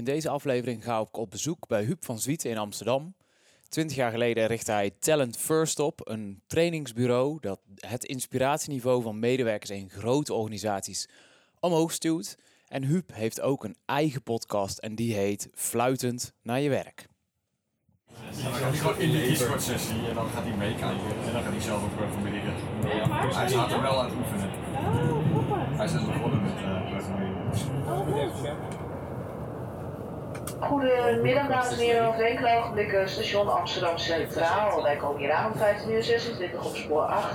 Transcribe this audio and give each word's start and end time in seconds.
In 0.00 0.06
deze 0.06 0.28
aflevering 0.28 0.84
ga 0.84 1.00
ik 1.00 1.16
op 1.16 1.30
bezoek 1.30 1.68
bij 1.68 1.84
Huub 1.84 2.04
van 2.04 2.18
Zwieten 2.18 2.50
in 2.50 2.58
Amsterdam. 2.58 3.14
Twintig 3.68 3.96
jaar 3.96 4.10
geleden 4.10 4.46
richtte 4.46 4.72
hij 4.72 4.90
Talent 4.98 5.36
First 5.36 5.78
op, 5.78 6.08
een 6.08 6.42
trainingsbureau 6.46 7.38
dat 7.40 7.60
het 7.74 8.04
inspiratieniveau 8.04 9.02
van 9.02 9.18
medewerkers 9.18 9.70
in 9.70 9.90
grote 9.90 10.34
organisaties 10.34 11.08
omhoog 11.58 11.92
stuwt. 11.92 12.38
En 12.68 12.84
Huub 12.84 13.14
heeft 13.14 13.40
ook 13.40 13.64
een 13.64 13.76
eigen 13.84 14.22
podcast 14.22 14.78
en 14.78 14.94
die 14.94 15.14
heet 15.14 15.48
Fluitend 15.54 16.32
naar 16.42 16.60
je 16.60 16.68
werk. 16.68 17.06
Dan 18.42 18.52
gaat 18.52 18.70
hij 18.70 18.78
gewoon 18.78 18.98
in 18.98 19.10
de 19.10 19.22
e-sport 19.22 19.62
sessie 19.62 20.06
en 20.08 20.14
dan 20.14 20.28
gaat 20.28 20.42
hij 20.42 20.56
meekijken 20.56 21.16
en 21.26 21.32
dan 21.32 21.42
gaat 21.42 21.52
hij 21.52 21.60
zelf 21.60 21.82
ook 21.82 21.96
programmeren. 21.96 22.54
Hij 23.34 23.48
staat 23.48 23.72
er 23.72 23.82
wel 23.82 23.98
aan 23.98 24.04
het 24.04 24.14
oefenen. 24.14 24.50
Hij 25.76 25.84
is 25.84 25.92
net 25.92 26.06
begonnen 26.06 26.42
met 26.42 26.54
programmeren. 26.54 28.69
Goedemiddag 30.60 31.48
dames 31.48 31.72
en 31.72 31.78
heren, 31.78 32.04
nog 32.04 32.18
enkele 32.18 32.56
ogenblikken 32.58 33.08
station 33.08 33.48
Amsterdam 33.48 33.98
Centraal. 33.98 34.82
Wij 34.82 34.96
komen 34.96 35.20
hier 35.20 35.32
aan 35.32 35.52
om 35.52 35.58
15 35.58 35.92
uur 35.92 36.02
26 36.02 36.64
op 36.64 36.76
spoor 36.76 37.02
8. 37.02 37.34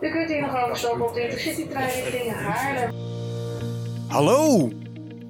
U 0.00 0.10
kunt 0.10 0.30
hier 0.30 0.40
nog 0.40 0.64
overstappen 0.64 1.06
op 1.08 1.14
de 1.14 1.22
Intercity 1.22 1.68
trein 1.68 1.90
richting 1.90 2.34
Haarlem. 2.34 2.90
Hallo! 4.08 4.70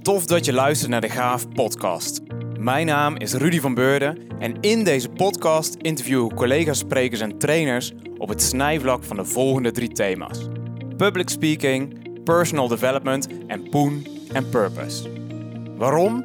Tof 0.03 0.27
dat 0.27 0.45
je 0.45 0.53
luistert 0.53 0.91
naar 0.91 1.01
de 1.01 1.09
Gaaf 1.09 1.49
podcast. 1.49 2.21
Mijn 2.59 2.87
naam 2.87 3.17
is 3.17 3.33
Rudy 3.33 3.61
van 3.61 3.75
Beurden 3.75 4.19
en 4.39 4.61
in 4.61 4.85
deze 4.85 5.09
podcast 5.09 5.75
interview 5.75 6.25
ik 6.25 6.35
collega's, 6.35 6.79
sprekers 6.79 7.21
en 7.21 7.39
trainers 7.39 7.93
op 8.19 8.29
het 8.29 8.43
snijvlak 8.43 9.05
van 9.05 9.17
de 9.17 9.25
volgende 9.25 9.71
drie 9.71 9.93
thema's. 9.93 10.49
Public 10.97 11.29
speaking, 11.29 11.99
personal 12.25 12.69
development 12.69 13.29
en 13.47 13.69
poen 13.71 14.07
en 14.33 14.49
purpose. 14.49 15.09
Waarom? 15.77 16.25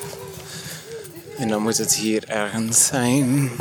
En 1.41 1.47
dan 1.47 1.61
moet 1.61 1.77
het 1.77 1.95
hier 1.95 2.29
ergens 2.29 2.85
zijn. 2.85 3.51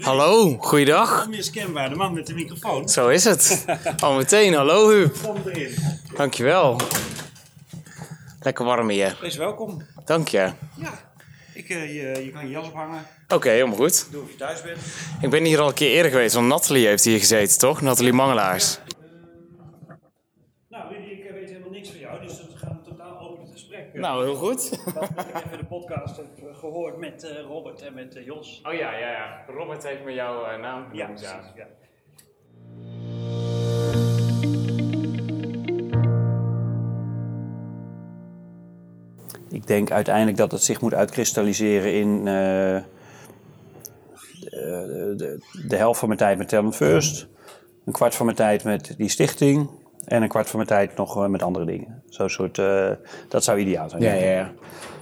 Hallo, 0.00 0.56
goeiedag. 0.58 1.24
Onmiskenbaar, 1.24 1.88
de 1.88 1.94
man 1.94 2.14
met 2.14 2.26
de 2.26 2.34
microfoon. 2.34 2.88
Zo 2.88 3.08
is 3.08 3.24
het. 3.24 3.64
Al 4.00 4.14
meteen, 4.14 4.54
hallo 4.54 4.88
Huub. 4.88 5.16
Kom 5.22 5.36
erin. 5.44 5.74
Dankjewel. 6.16 6.80
Lekker 8.40 8.64
warm 8.64 8.88
hier. 8.88 9.18
Wees 9.20 9.36
welkom. 9.36 9.82
Dank 10.04 10.28
je. 10.28 10.52
Ja, 10.74 11.07
ik, 11.58 11.68
eh, 11.68 11.94
je, 11.94 12.24
je 12.24 12.30
kan 12.32 12.44
je 12.44 12.50
jas 12.50 12.66
ophangen. 12.66 13.02
Oké, 13.28 13.48
helemaal 13.50 13.76
goed. 13.76 14.12
Doe 14.12 14.22
of 14.22 14.30
je 14.30 14.36
thuis 14.36 14.62
bent. 14.62 14.78
Ik 15.20 15.30
ben 15.30 15.44
hier 15.44 15.60
al 15.60 15.68
een 15.68 15.74
keer 15.74 15.90
eerder 15.90 16.10
geweest, 16.10 16.34
want 16.34 16.46
Nathalie 16.46 16.86
heeft 16.86 17.04
hier 17.04 17.18
gezeten, 17.18 17.58
toch? 17.58 17.80
Nathalie 17.80 18.12
Mangelaars. 18.12 18.78
Nou, 20.68 20.94
Rudy, 20.94 21.10
ik 21.10 21.30
weet 21.32 21.48
helemaal 21.48 21.70
niks 21.70 21.88
van 21.90 21.98
jou, 21.98 22.20
dus 22.26 22.36
we 22.46 22.56
gaan 22.56 22.70
een 22.70 22.82
totaal 22.90 23.18
open 23.20 23.46
gesprek. 23.52 23.90
eh, 23.94 24.00
Nou, 24.00 24.24
heel 24.24 24.34
goed. 24.34 24.84
Dat 24.94 25.02
ik 25.02 25.44
even 25.44 25.58
de 25.58 25.64
podcast 25.68 26.16
heb 26.16 26.26
eh, 26.48 26.56
gehoord 26.58 26.96
met 26.96 27.24
eh, 27.24 27.40
Robert 27.40 27.82
en 27.82 27.94
met 27.94 28.18
Jos. 28.24 28.60
Oh 28.64 28.72
ja, 28.72 28.92
ja, 28.98 29.10
ja. 29.10 29.44
Robert 29.46 29.82
heeft 29.86 30.04
me 30.04 30.12
jouw 30.12 30.58
naam 30.58 30.86
Ja, 30.92 31.02
genoemd, 31.04 31.20
ja. 31.20 31.36
precies. 31.36 31.52
Ja. 31.56 31.66
Ik 39.50 39.66
denk 39.66 39.90
uiteindelijk 39.90 40.36
dat 40.36 40.52
het 40.52 40.62
zich 40.62 40.80
moet 40.80 40.94
uitkristalliseren 40.94 41.94
in 41.94 42.18
eh, 42.18 42.82
de, 44.50 45.14
de, 45.16 45.38
de 45.68 45.76
helft 45.76 45.98
van 45.98 46.08
mijn 46.08 46.20
tijd 46.20 46.38
met 46.38 46.48
Talent 46.48 46.76
First, 46.76 47.26
een 47.84 47.92
kwart 47.92 48.14
van 48.14 48.24
mijn 48.24 48.36
tijd 48.36 48.64
met 48.64 48.94
die 48.96 49.08
stichting 49.08 49.68
en 50.04 50.22
een 50.22 50.28
kwart 50.28 50.48
van 50.48 50.56
mijn 50.56 50.68
tijd 50.68 50.96
nog 50.96 51.16
eh, 51.16 51.26
met 51.26 51.42
andere 51.42 51.64
dingen. 51.64 52.02
Zo'n 52.08 52.30
soort, 52.30 52.58
eh, 52.58 52.90
dat 53.28 53.44
zou 53.44 53.58
ideaal 53.58 53.88
zijn. 53.90 54.02
Ja, 54.02 54.12
ja, 54.12 54.30
ja. 54.30 54.50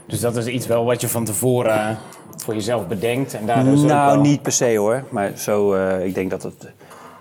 Dus 0.07 0.21
dat 0.21 0.37
is 0.37 0.47
iets 0.47 0.67
wel 0.67 0.85
wat 0.85 1.01
je 1.01 1.09
van 1.09 1.25
tevoren 1.25 1.99
voor 2.37 2.55
jezelf 2.55 2.87
bedenkt 2.87 3.35
en 3.35 3.47
daardoor 3.47 3.75
Nou, 3.85 4.13
wel- 4.15 4.21
niet 4.23 4.43
per 4.43 4.53
se 4.53 4.77
hoor. 4.77 5.05
Maar 5.11 5.33
zo, 5.37 5.75
ik 5.99 6.15
denk 6.15 6.31
dat 6.31 6.43
het 6.43 6.73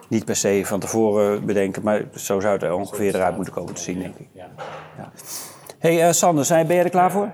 niet 0.08 0.26
per 0.26 0.36
se 0.36 0.62
van 0.66 0.80
tevoren 0.80 1.46
bedenken, 1.46 1.84
maar 1.84 2.04
zo 2.16 2.40
zou 2.40 2.54
het 2.54 2.64
er 2.64 2.74
ongeveer 2.74 3.16
eruit 3.16 3.36
moeten 3.36 3.54
komen 3.54 3.74
te 3.74 3.82
zien, 3.82 4.00
denk 4.00 4.16
ik. 4.18 4.28
Ja. 4.34 4.50
Hey, 5.86 6.08
eh, 6.08 6.12
Sander, 6.14 6.46
zijn, 6.46 6.68
ben 6.68 6.76
jij 6.76 6.86
er 6.86 6.90
klaar 6.92 7.12
voor? 7.12 7.30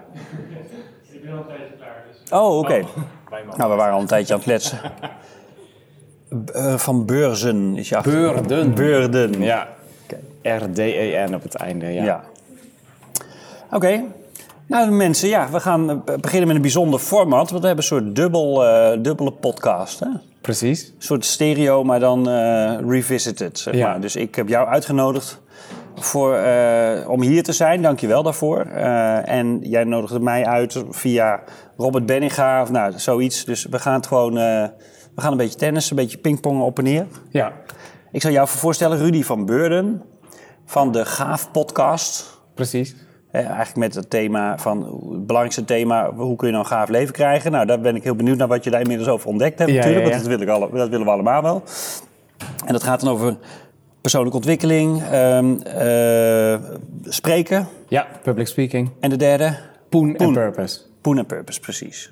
Ik 1.11 1.23
ben 1.23 1.31
al 1.33 1.37
een 1.37 1.45
tijdje 1.47 1.75
klaar, 1.77 2.03
dus... 2.23 2.31
Oh, 2.31 2.57
oké. 2.57 2.77
Me. 2.77 3.55
Nou, 3.57 3.69
we 3.71 3.75
waren 3.77 3.93
al 3.93 3.99
een 4.01 4.07
tijdje 4.07 4.33
aan 4.33 4.39
het 4.39 4.47
kletsen. 4.47 4.79
B- 6.45 6.49
eh, 6.55 6.77
van 6.77 7.05
Beurzen 7.05 7.77
is 7.77 7.89
je 7.89 7.97
achternaam. 7.97 8.33
Beurden. 8.33 8.73
Beurden. 8.73 9.41
Ja. 9.41 9.67
R-D-E-N 10.43 11.33
op 11.33 11.43
het 11.43 11.55
einde, 11.55 11.85
ja. 11.93 12.03
Ja. 12.03 12.23
Oké. 13.71 14.03
Nou, 14.65 14.91
mensen, 14.91 15.29
ja, 15.29 15.49
we 15.51 15.59
gaan 15.59 15.89
eh, 15.89 16.15
beginnen 16.19 16.47
met 16.47 16.55
een 16.55 16.61
bijzonder 16.61 16.99
format. 16.99 17.49
Want 17.49 17.61
we 17.61 17.67
hebben 17.67 17.77
een 17.77 17.83
soort 17.83 18.15
dubbel, 18.15 18.65
eh, 18.65 18.97
dubbele 19.01 19.31
podcast. 19.31 19.99
Hè? 19.99 20.07
Precies. 20.41 20.83
Een 20.87 20.93
soort 20.97 21.25
stereo, 21.25 21.83
maar 21.83 21.99
dan 21.99 22.29
eh, 22.29 22.77
revisited. 22.87 23.59
Zeg 23.59 23.73
Ja. 23.75 23.87
maar. 23.89 24.01
Dus 24.01 24.15
ik 24.15 24.35
heb 24.35 24.47
jou 24.47 24.67
uitgenodigd 24.67 25.39
voor, 25.95 26.35
eh, 26.35 27.09
om 27.09 27.21
hier 27.21 27.43
te 27.43 27.51
zijn. 27.53 27.81
Dank 27.81 27.99
je 27.99 28.07
wel 28.07 28.23
daarvoor. 28.23 28.59
Eh, 28.65 29.29
en 29.29 29.59
jij 29.61 29.83
nodigde 29.83 30.19
mij 30.19 30.45
uit 30.45 30.83
via 30.89 31.39
Robert 31.77 32.05
Benninga 32.05 32.61
of 32.61 32.71
nou, 32.71 32.93
zoiets. 32.95 33.45
Dus 33.45 33.65
we 33.69 33.79
gaan 33.79 33.93
het 33.93 34.07
gewoon... 34.07 34.37
eh, 34.37 34.65
we 35.15 35.21
gaan 35.21 35.31
een 35.31 35.37
beetje 35.37 35.57
tennissen, 35.57 35.97
een 35.97 36.03
beetje 36.03 36.17
pingpongen 36.17 36.65
op 36.65 36.77
en 36.77 36.83
neer. 36.83 37.05
Ja, 37.29 37.51
Ik 38.11 38.21
zal 38.21 38.31
jou 38.31 38.47
voorstellen, 38.47 38.97
Rudy 38.97 39.23
van 39.23 39.45
Beurden 39.45 40.01
van 40.65 40.91
de 40.91 41.05
Gaaf 41.05 41.51
Podcast. 41.51 42.39
precies. 42.55 42.95
Eh, 43.31 43.45
eigenlijk 43.45 43.75
met 43.77 43.95
het 43.95 44.09
thema 44.09 44.57
van 44.57 44.77
het 44.83 45.25
belangrijkste 45.25 45.65
thema, 45.65 46.13
hoe 46.13 46.35
kun 46.35 46.47
je 46.47 46.53
nou 46.53 46.65
een 46.65 46.71
gaaf 46.71 46.89
leven 46.89 47.13
krijgen? 47.13 47.51
Nou, 47.51 47.65
daar 47.65 47.79
ben 47.79 47.95
ik 47.95 48.03
heel 48.03 48.15
benieuwd 48.15 48.37
naar 48.37 48.47
wat 48.47 48.63
je 48.63 48.69
daar 48.69 48.81
inmiddels 48.81 49.09
over 49.09 49.27
ontdekt 49.27 49.59
hebt 49.59 49.71
Ja, 49.71 49.75
natuurlijk, 49.77 50.03
ja, 50.05 50.09
ja. 50.11 50.17
want 50.17 50.29
dat, 50.29 50.37
wil 50.37 50.47
ik 50.47 50.53
alle, 50.53 50.77
dat 50.79 50.89
willen 50.89 51.05
we 51.05 51.11
allemaal 51.11 51.41
wel. 51.41 51.63
En 52.65 52.73
dat 52.73 52.83
gaat 52.83 52.99
dan 53.01 53.13
over 53.13 53.37
persoonlijke 54.01 54.37
ontwikkeling, 54.37 55.03
ehm, 55.03 55.53
eh, 55.61 56.59
spreken 57.03 57.67
Ja, 57.87 58.07
public 58.23 58.47
speaking. 58.47 58.89
en 58.99 59.09
de 59.09 59.15
derde, 59.17 59.57
Poen, 59.89 60.15
en 60.15 60.33
purpose. 60.33 60.79
poen 61.01 61.17
en 61.17 61.25
purpose, 61.25 61.59
precies. 61.59 62.11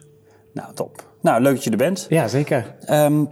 Nou, 0.53 0.73
top. 0.73 1.03
Nou, 1.21 1.41
leuk 1.41 1.53
dat 1.53 1.63
je 1.63 1.69
er 1.71 1.77
bent. 1.77 2.05
Ja, 2.09 2.27
zeker. 2.27 2.75
Ehm, 2.85 3.23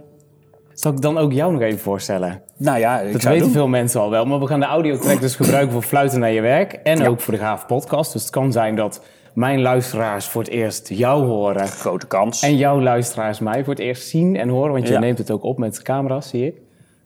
Zal 0.72 0.92
ik 0.92 1.00
dan 1.00 1.18
ook 1.18 1.32
jou 1.32 1.52
nog 1.52 1.60
even 1.60 1.78
voorstellen? 1.78 2.42
nou 2.56 2.78
ja, 2.78 3.00
ik 3.00 3.12
Dat 3.12 3.22
weten 3.22 3.42
doen. 3.42 3.50
veel 3.50 3.68
mensen 3.68 4.00
al 4.00 4.10
wel, 4.10 4.24
maar 4.24 4.38
we 4.40 4.46
gaan 4.46 4.60
de 4.60 4.66
audiotrack 4.66 5.20
dus 5.20 5.36
gebruiken 5.36 5.72
voor 5.72 5.82
fluiten 5.82 6.20
naar 6.20 6.30
je 6.30 6.40
werk. 6.40 6.72
En 6.72 7.06
ook 7.08 7.20
voor 7.20 7.34
de 7.34 7.40
Gaaf 7.40 7.66
podcast. 7.66 8.12
Dus 8.12 8.22
het 8.22 8.30
kan 8.30 8.52
zijn 8.52 8.76
dat 8.76 9.02
mijn 9.34 9.60
luisteraars 9.60 10.26
voor 10.26 10.42
het 10.42 10.50
eerst 10.50 10.88
jou 10.88 11.24
horen. 11.24 11.66
Grote 11.68 12.06
kans. 12.06 12.42
En 12.42 12.56
jouw 12.56 12.80
luisteraars 12.80 13.38
mij 13.38 13.64
voor 13.64 13.72
het 13.74 13.82
eerst 13.82 14.08
zien 14.08 14.36
en 14.36 14.48
horen. 14.48 14.72
Want 14.72 14.86
je 14.86 14.92
Ja. 14.92 14.98
neemt 15.00 15.18
het 15.18 15.30
ook 15.30 15.42
op 15.42 15.58
met 15.58 15.82
camera's, 15.82 16.28
zie 16.28 16.46
ik. 16.46 16.54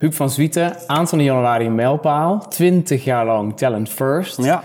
Huub 0.03 0.13
van 0.13 0.29
Zwieten, 0.29 0.75
aanstaande 0.87 1.23
januari 1.23 1.65
een 1.65 1.75
mijlpaal. 1.75 2.45
20 2.49 3.03
jaar 3.03 3.25
lang 3.25 3.57
Talent 3.57 3.89
First. 3.89 4.43
Ja, 4.43 4.63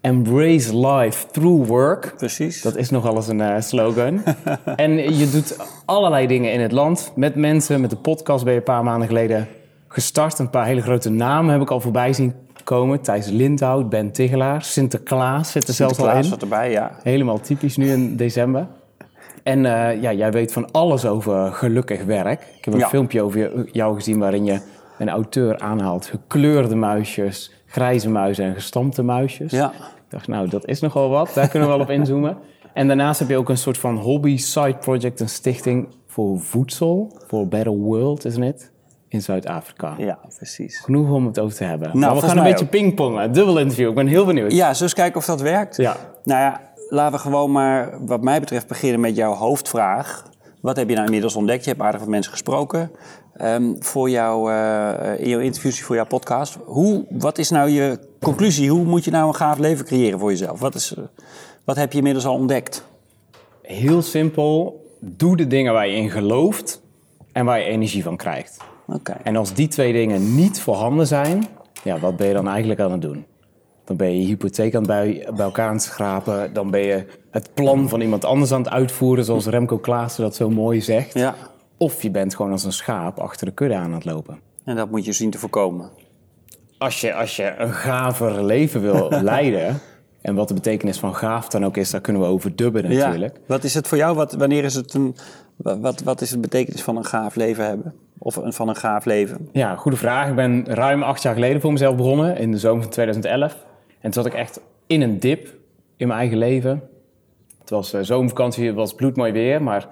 Embrace 0.00 0.76
life 0.86 1.26
through 1.30 1.68
work. 1.68 2.14
precies. 2.16 2.62
Dat 2.62 2.76
is 2.76 2.90
nogal 2.90 3.16
eens 3.16 3.28
een 3.28 3.40
eh, 3.40 3.60
slogan. 3.60 4.22
en 4.76 5.16
je 5.18 5.30
doet 5.30 5.56
allerlei 5.84 6.26
dingen 6.26 6.52
in 6.52 6.60
het 6.60 6.72
land. 6.72 7.12
Met 7.14 7.34
mensen, 7.34 7.80
met 7.80 7.90
de 7.90 7.96
podcast 7.96 8.44
ben 8.44 8.52
je 8.52 8.58
een 8.58 8.64
paar 8.64 8.84
maanden 8.84 9.08
geleden 9.08 9.46
gestart. 9.88 10.38
Een 10.38 10.50
paar 10.50 10.66
hele 10.66 10.80
grote 10.82 11.10
namen 11.10 11.52
heb 11.52 11.60
ik 11.62 11.70
al 11.70 11.80
voorbij 11.80 12.12
zien 12.12 12.34
komen. 12.64 13.00
Thijs 13.00 13.26
Lindhout, 13.26 13.88
Ben 13.88 14.12
Tigelaar, 14.12 14.62
Sinterklaas 14.62 15.50
zit 15.52 15.68
er 15.68 15.74
zelfs 15.74 15.98
al 15.98 16.04
Sinterklaas 16.04 16.24
in. 16.24 16.30
zat 16.30 16.42
erbij, 16.42 16.70
ja. 16.70 16.90
Helemaal 17.02 17.40
typisch 17.40 17.76
nu 17.76 17.90
in 17.90 18.16
december. 18.16 18.66
En 19.42 19.66
eh, 19.66 20.02
ja, 20.02 20.12
jij 20.12 20.30
weet 20.32 20.52
van 20.52 20.70
alles 20.70 21.06
over 21.06 21.52
gelukkig 21.52 22.04
werk. 22.04 22.40
Ik 22.58 22.64
heb 22.64 22.74
een 22.74 22.80
Ja. 22.80 22.88
filmpje 22.88 23.22
over 23.22 23.38
je- 23.38 23.68
jou 23.72 23.94
gezien 23.94 24.18
waarin 24.18 24.44
je 24.44 24.58
een 24.98 25.08
auteur 25.08 25.58
aanhaalt. 25.58 26.06
Gekleurde 26.06 26.74
muisjes, 26.74 27.52
grijze 27.66 28.10
muizen 28.10 28.44
en 28.44 28.54
gestampte 28.54 29.02
muisjes. 29.02 29.52
Ja. 29.52 29.72
Ik 29.72 30.14
dacht, 30.14 30.28
nou, 30.28 30.48
dat 30.48 30.66
is 30.66 30.80
nogal 30.80 31.08
wat. 31.08 31.30
Daar 31.34 31.48
kunnen 31.48 31.68
we 31.68 31.74
wel 31.74 31.84
op 31.84 31.90
inzoomen. 31.90 32.36
En 32.74 32.86
daarnaast 32.86 33.18
heb 33.18 33.28
je 33.28 33.36
ook 33.36 33.48
een 33.48 33.58
soort 33.58 33.78
van 33.78 33.96
hobby 33.96 34.36
side 34.36 34.74
project, 34.74 35.20
een 35.20 35.28
stichting 35.28 35.88
voor 36.06 36.40
voedsel. 36.40 37.16
Voor 37.26 37.48
Better 37.48 37.72
World, 37.72 38.24
isn't 38.24 38.44
it? 38.44 38.70
in 39.08 39.22
Zuid-Afrika. 39.22 39.94
Ja, 39.98 40.18
precies. 40.36 40.78
Genoeg 40.78 41.10
om 41.10 41.26
het 41.26 41.38
over 41.38 41.56
te 41.56 41.64
hebben. 41.64 41.98
maar 41.98 42.14
we 42.14 42.20
gaan 42.20 42.36
een 42.36 42.42
beetje 42.42 42.66
pingpongen. 42.66 43.32
Dubbel 43.32 43.58
interview. 43.58 43.88
Ik 43.88 43.94
ben 43.94 44.06
heel 44.06 44.24
benieuwd. 44.24 44.52
Ja, 44.52 44.68
eens 44.68 44.94
kijken 44.94 45.20
of 45.20 45.24
dat 45.24 45.40
werkt? 45.40 45.76
Ja. 45.76 45.96
Nou 46.24 46.40
ja, 46.40 46.60
laten 46.88 47.12
we 47.12 47.18
gewoon 47.18 47.52
maar, 47.52 48.06
wat 48.06 48.22
mij 48.22 48.40
betreft, 48.40 48.66
beginnen 48.66 49.00
met 49.00 49.16
jouw 49.16 49.32
hoofdvraag. 49.32 50.24
Wat 50.60 50.76
heb 50.76 50.88
je 50.88 50.94
nou 50.94 51.06
inmiddels 51.06 51.36
ontdekt? 51.36 51.64
Je 51.64 51.70
hebt 51.70 51.82
aardig 51.82 52.00
wat 52.00 52.08
mensen 52.08 52.32
gesproken 52.32 52.90
ehm, 53.38 53.74
voor 53.78 54.10
jou, 54.10 54.52
eh, 54.52 55.20
in 55.20 55.28
jouw 55.28 55.40
interviews, 55.40 55.82
voor 55.82 55.96
jouw 55.96 56.06
podcast. 56.06 56.58
Hoe, 56.64 57.04
wat 57.10 57.38
is 57.38 57.50
nou 57.50 57.70
je 57.70 57.98
conclusie? 58.20 58.70
Hoe 58.70 58.84
moet 58.84 59.04
je 59.04 59.10
nou 59.10 59.28
een 59.28 59.34
gaaf 59.34 59.58
leven 59.58 59.84
creëren 59.84 60.18
voor 60.18 60.30
jezelf? 60.30 60.60
Wat, 60.60 60.74
is, 60.74 60.94
eh, 60.94 61.04
wat 61.64 61.76
heb 61.76 61.92
je 61.92 61.98
inmiddels 61.98 62.26
al 62.26 62.34
ontdekt? 62.34 62.84
Heel 63.62 64.02
simpel. 64.02 64.86
Doe 65.00 65.36
de 65.36 65.46
dingen 65.46 65.72
waar 65.72 65.88
je 65.88 65.96
in 65.96 66.10
gelooft 66.10 66.82
en 67.32 67.44
waar 67.44 67.58
je 67.58 67.64
energie 67.64 68.02
van 68.02 68.16
krijgt. 68.16 68.56
Oké. 68.86 69.16
En 69.22 69.36
als 69.36 69.54
die 69.54 69.68
twee 69.68 69.92
dingen 69.92 70.34
niet 70.34 70.60
voorhanden 70.60 71.06
zijn, 71.06 71.46
ja, 71.84 71.98
wat 71.98 72.16
ben 72.16 72.26
je 72.26 72.32
dan 72.32 72.48
eigenlijk 72.48 72.80
aan 72.80 72.92
het 72.92 73.02
doen? 73.02 73.24
Dan 73.84 73.96
ben 73.96 74.12
je 74.12 74.20
je 74.20 74.26
hypotheek 74.26 74.74
aan 74.74 74.82
het 74.82 74.90
bij, 74.90 75.28
bij 75.34 75.44
elkaar 75.44 75.68
aan 75.68 75.74
het 75.74 75.82
schrapen. 75.82 76.52
Dan 76.52 76.70
ben 76.70 76.80
je 76.80 77.06
het 77.30 77.50
plan 77.54 77.88
van 77.88 78.00
iemand 78.00 78.24
anders 78.24 78.52
aan 78.52 78.62
het 78.62 78.70
uitvoeren, 78.70 79.24
zoals 79.24 79.46
Remco 79.46 79.78
Klaassen 79.78 80.22
dat 80.22 80.34
zo 80.34 80.50
mooi 80.50 80.80
zegt. 80.80 81.14
Ja, 81.14 81.34
Of 81.78 82.02
je 82.02 82.10
bent 82.10 82.34
gewoon 82.36 82.52
als 82.52 82.64
een 82.64 82.72
schaap 82.72 83.18
achter 83.18 83.46
de 83.46 83.52
kudde 83.52 83.74
aan 83.76 83.92
het 83.92 84.04
lopen. 84.04 84.38
en 84.64 84.76
dat 84.76 84.90
moet 84.90 85.04
je 85.04 85.12
zien 85.12 85.30
te 85.30 85.38
voorkomen. 85.38 85.90
Als 86.78 87.00
je, 87.00 87.14
als 87.14 87.36
je 87.36 87.54
een 87.58 87.72
gaver 87.72 88.44
leven 88.44 88.80
wil 88.80 89.08
leiden, 89.22 89.78
en 90.20 90.34
wat 90.34 90.48
de 90.48 90.54
betekenis 90.54 90.98
van 90.98 91.14
gaaf 91.14 91.48
dan 91.48 91.64
ook 91.64 91.76
is, 91.76 91.90
daar 91.90 92.00
kunnen 92.00 92.22
we 92.22 92.28
over 92.28 92.56
dubben 92.56 92.82
natuurlijk. 92.88 93.34
Ja. 93.36 93.42
Wat 93.46 93.64
is 93.64 93.74
het 93.74 93.88
voor 93.88 93.98
jou? 93.98 94.16
Wat, 94.16 94.32
wanneer 94.32 94.64
is 94.64 94.74
het 94.74 94.94
een, 94.94 95.16
wa- 95.56 95.78
wat, 95.78 96.00
wat 96.02 96.20
is 96.20 96.30
de 96.30 96.38
betekenis 96.38 96.82
van 96.82 96.96
een 96.96 97.04
gaaf 97.04 97.34
leven 97.34 97.64
hebben? 97.66 97.94
Of 98.18 98.36
een, 98.36 98.52
van 98.52 98.68
een 98.68 98.76
gaaf 98.76 99.04
leven? 99.04 99.48
Ja, 99.52 99.76
goede 99.76 99.96
vraag. 99.96 100.28
Ik 100.28 100.34
ben 100.34 100.66
ruim 100.66 101.02
acht 101.02 101.22
jaar 101.22 101.34
geleden 101.34 101.60
voor 101.60 101.72
mezelf 101.72 101.96
begonnen, 101.96 102.36
in 102.36 102.50
de 102.50 102.58
zomer 102.58 102.82
van 102.82 102.90
2011. 102.90 103.52
En 103.52 104.10
toen 104.10 104.12
zat 104.12 104.26
ik 104.26 104.34
echt 104.38 104.60
in 104.86 105.02
een 105.02 105.20
dip 105.20 105.54
in 105.96 106.06
mijn 106.06 106.18
eigen 106.20 106.38
leven. 106.38 106.82
Het 107.60 107.70
was 107.70 107.92
eh, 107.92 108.00
zomervakantie, 108.02 108.66
het 108.66 108.74
was 108.76 108.94
bloedmooi 108.94 109.32
weer, 109.32 109.62
maar 109.62 109.88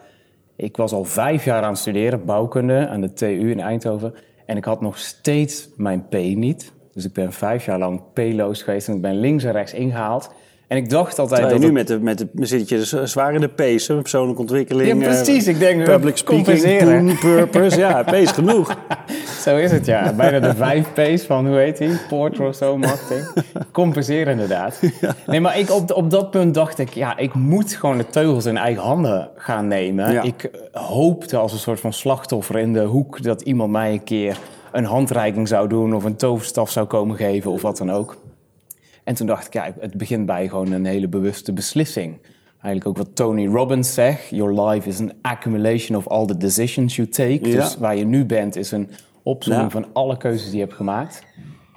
ik 0.56 0.76
was 0.76 0.92
al 0.92 1.04
vijf 1.04 1.44
jaar 1.44 1.62
aan 1.62 1.70
het 1.70 1.78
studeren, 1.78 2.24
bouwkunde, 2.24 2.88
aan 2.88 3.00
de 3.00 3.12
TU 3.12 3.50
in 3.50 3.60
Eindhoven. 3.60 4.14
En 4.46 4.56
ik 4.56 4.64
had 4.64 4.80
nog 4.80 4.98
steeds 4.98 5.68
mijn 5.76 6.06
P 6.08 6.12
niet. 6.14 6.72
Dus 6.92 7.04
ik 7.04 7.12
ben 7.12 7.32
vijf 7.32 7.64
jaar 7.64 7.78
lang 7.78 8.02
P-loos 8.12 8.62
geweest 8.62 8.88
en 8.88 8.94
ik 8.94 9.00
ben 9.00 9.20
links 9.20 9.44
en 9.44 9.52
rechts 9.52 9.74
ingehaald. 9.74 10.30
En 10.66 10.76
ik 10.76 10.90
dacht 10.90 11.18
altijd 11.18 11.40
Terwijl 11.40 11.60
dat 11.60 11.70
nu 11.70 11.78
het- 11.78 11.88
met 12.02 12.18
de, 12.18 12.24
met 12.28 12.28
de, 12.32 12.46
zit 12.46 12.68
je 12.68 12.76
dus 12.76 12.92
zwaar 13.02 13.34
in 13.34 13.40
de 13.40 13.48
pace, 13.48 13.92
hè? 13.92 14.00
persoonlijke 14.00 14.40
ontwikkeling. 14.40 14.88
Ja, 15.02 15.08
precies. 15.08 15.46
eh, 15.46 15.52
Ik 15.52 15.58
denk, 15.58 15.84
public 15.84 16.16
speaking, 16.16 16.44
compenseren. 16.46 17.06
doen, 17.06 17.18
purpose. 17.18 17.78
Ja, 17.78 18.02
pace 18.02 18.34
genoeg. 18.34 18.76
Zo 19.44 19.56
is 19.56 19.70
het, 19.70 19.86
ja. 19.86 20.12
Bijna 20.12 20.40
de 20.40 20.54
vijf 20.54 20.86
P's 20.92 21.22
van, 21.24 21.46
hoe 21.46 21.56
heet 21.56 21.78
die? 21.78 21.90
Porter 22.08 22.46
of 22.46 22.54
zo, 22.54 22.76
marketing. 22.78 23.26
Compenseren 23.72 24.32
inderdaad. 24.32 24.80
Nee, 25.26 25.40
maar 25.40 25.58
ik, 25.58 25.70
op, 25.70 25.92
op 25.92 26.10
dat 26.10 26.30
punt 26.30 26.54
dacht 26.54 26.78
ik, 26.78 26.88
ja, 26.94 27.16
ik 27.16 27.34
moet 27.34 27.72
gewoon 27.74 27.98
de 27.98 28.06
teugels 28.06 28.44
in 28.46 28.56
eigen 28.56 28.82
handen 28.82 29.28
gaan 29.36 29.68
nemen. 29.68 30.12
Ja. 30.12 30.22
Ik 30.22 30.42
eh, 30.44 30.80
hoopte 30.82 31.36
als 31.36 31.52
een 31.52 31.58
soort 31.58 31.80
van 31.80 31.92
slachtoffer 31.92 32.58
in 32.58 32.72
de 32.72 32.84
hoek 32.84 33.22
dat 33.22 33.40
iemand 33.42 33.70
mij 33.70 33.92
een 33.92 34.04
keer 34.04 34.38
een 34.72 34.84
handreiking 34.84 35.48
zou 35.48 35.68
doen 35.68 35.94
of 35.94 36.04
een 36.04 36.16
toverstaf 36.16 36.70
zou 36.70 36.86
komen 36.86 37.16
geven 37.16 37.50
of 37.50 37.62
wat 37.62 37.76
dan 37.78 37.92
ook. 37.92 38.16
En 39.06 39.14
toen 39.14 39.26
dacht 39.26 39.46
ik, 39.46 39.52
ja, 39.52 39.72
het 39.80 39.96
begint 39.96 40.26
bij 40.26 40.48
gewoon 40.48 40.72
een 40.72 40.84
hele 40.84 41.08
bewuste 41.08 41.52
beslissing. 41.52 42.18
Eigenlijk 42.62 42.86
ook 42.86 43.06
wat 43.06 43.16
Tony 43.16 43.46
Robbins 43.46 43.94
zegt. 43.94 44.28
Your 44.30 44.60
life 44.62 44.88
is 44.88 45.00
an 45.00 45.12
accumulation 45.22 45.98
of 45.98 46.08
all 46.08 46.26
the 46.26 46.36
decisions 46.36 46.96
you 46.96 47.08
take. 47.08 47.48
Ja. 47.48 47.56
Dus 47.60 47.76
waar 47.76 47.96
je 47.96 48.04
nu 48.04 48.24
bent 48.24 48.56
is 48.56 48.70
een 48.70 48.90
opzomming 49.22 49.72
Ja. 49.72 49.80
van 49.80 49.86
alle 49.92 50.16
keuzes 50.16 50.46
die 50.46 50.58
je 50.58 50.64
hebt 50.64 50.76
gemaakt. 50.76 51.22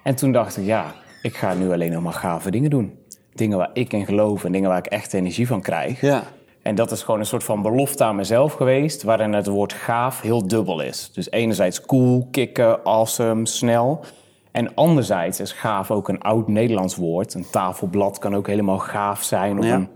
En 0.03 0.15
toen 0.15 0.31
dacht 0.31 0.57
ik, 0.57 0.65
ja, 0.65 0.93
ik 1.21 1.35
ga 1.35 1.53
nu 1.53 1.71
alleen 1.71 1.91
nog 1.91 2.03
maar 2.03 2.13
gave 2.13 2.51
dingen 2.51 2.69
doen. 2.69 2.93
Dingen 3.33 3.57
waar 3.57 3.69
ik 3.73 3.93
in 3.93 4.05
geloof 4.05 4.43
en 4.43 4.51
dingen 4.51 4.69
waar 4.69 4.77
ik 4.77 4.85
echt 4.87 5.13
energie 5.13 5.47
van 5.47 5.61
krijg. 5.61 6.01
Ja. 6.01 6.23
En 6.61 6.75
dat 6.75 6.91
is 6.91 7.03
gewoon 7.03 7.19
een 7.19 7.25
soort 7.25 7.43
van 7.43 7.61
belofte 7.61 8.03
aan 8.03 8.15
mezelf 8.15 8.53
geweest, 8.53 9.03
waarin 9.03 9.33
het 9.33 9.47
woord 9.47 9.73
gaaf 9.73 10.21
heel 10.21 10.47
dubbel 10.47 10.81
is. 10.81 11.11
Dus 11.13 11.31
enerzijds 11.31 11.81
cool, 11.81 12.27
kicken, 12.31 12.85
awesome, 12.85 13.45
snel. 13.45 14.03
En 14.51 14.75
anderzijds 14.75 15.39
is 15.39 15.51
gaaf 15.51 15.91
ook 15.91 16.07
een 16.09 16.21
oud 16.21 16.47
Nederlands 16.47 16.95
woord. 16.95 17.33
Een 17.33 17.45
tafelblad 17.51 18.17
kan 18.19 18.35
ook 18.35 18.47
helemaal 18.47 18.77
gaaf 18.79 19.23
zijn. 19.23 19.59
Of 19.59 19.65
Ja. 19.65 19.75
een 19.75 19.89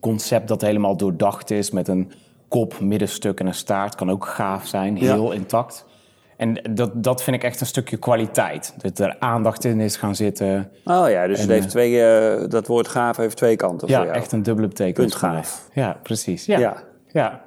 concept 0.00 0.48
dat 0.48 0.60
helemaal 0.60 0.96
doordacht 0.96 1.50
is 1.50 1.70
met 1.70 1.88
een 1.88 2.12
kop, 2.48 2.80
middenstuk 2.80 3.40
en 3.40 3.46
een 3.46 3.54
staart 3.54 3.94
kan 3.94 4.10
ook 4.10 4.26
gaaf 4.26 4.66
zijn, 4.66 4.96
heel 4.96 5.32
intact. 5.32 5.86
En 6.36 6.60
dat, 6.70 6.90
dat 7.02 7.22
vind 7.22 7.36
ik 7.36 7.42
echt 7.42 7.60
een 7.60 7.66
stukje 7.66 7.96
kwaliteit. 7.96 8.74
Dat 8.76 8.98
er 8.98 9.16
aandacht 9.18 9.64
in 9.64 9.80
is 9.80 9.96
gaan 9.96 10.14
zitten. 10.14 10.70
Oh 10.84 11.10
ja, 11.10 11.26
dus 11.26 11.40
het 11.40 11.48
heeft 11.48 11.68
twee, 11.68 12.02
eh, 12.02 12.48
dat 12.48 12.66
woord 12.66 12.88
gaaf 12.88 13.16
heeft 13.16 13.36
twee 13.36 13.56
kanten 13.56 13.88
Ja, 13.88 13.96
voor 13.96 14.04
jou. 14.06 14.16
echt 14.18 14.32
een 14.32 14.42
dubbele 14.42 14.68
betekenis. 14.68 15.10
Punt 15.10 15.22
gaaf. 15.22 15.68
Ja, 15.72 15.96
precies. 16.02 16.46
Ja. 16.46 16.58
Ja. 16.58 16.76
ja. 17.08 17.40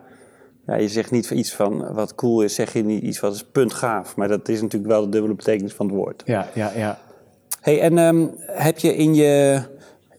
Ja, 0.68 0.76
je 0.76 0.88
zegt 0.88 1.12
niet 1.12 1.30
iets 1.30 1.54
van 1.54 1.94
wat 1.94 2.16
cool 2.16 2.42
is, 2.42 2.56
zeg 2.56 2.74
je 2.74 2.84
niet 2.84 3.04
iets 3.04 3.20
wat 3.20 3.34
is 3.36 3.44
punt 3.44 3.74
gaaf. 3.74 4.16
Maar 4.16 4.28
dat 4.28 4.48
is 4.50 4.62
natuurlijk 4.62 4.92
wel 4.92 5.02
de 5.04 5.10
dubbele 5.10 5.34
betekenis 5.34 5.74
van 5.74 5.86
het 5.86 5.96
woord. 5.96 6.22
Ja, 6.26 6.50
ja, 6.54 6.72
ja. 6.76 7.00
Hey, 7.62 7.80
en 7.82 7.98
ehm, 7.98 8.26
heb 8.46 8.78
je 8.78 8.96
in 8.96 9.16
je 9.16 9.62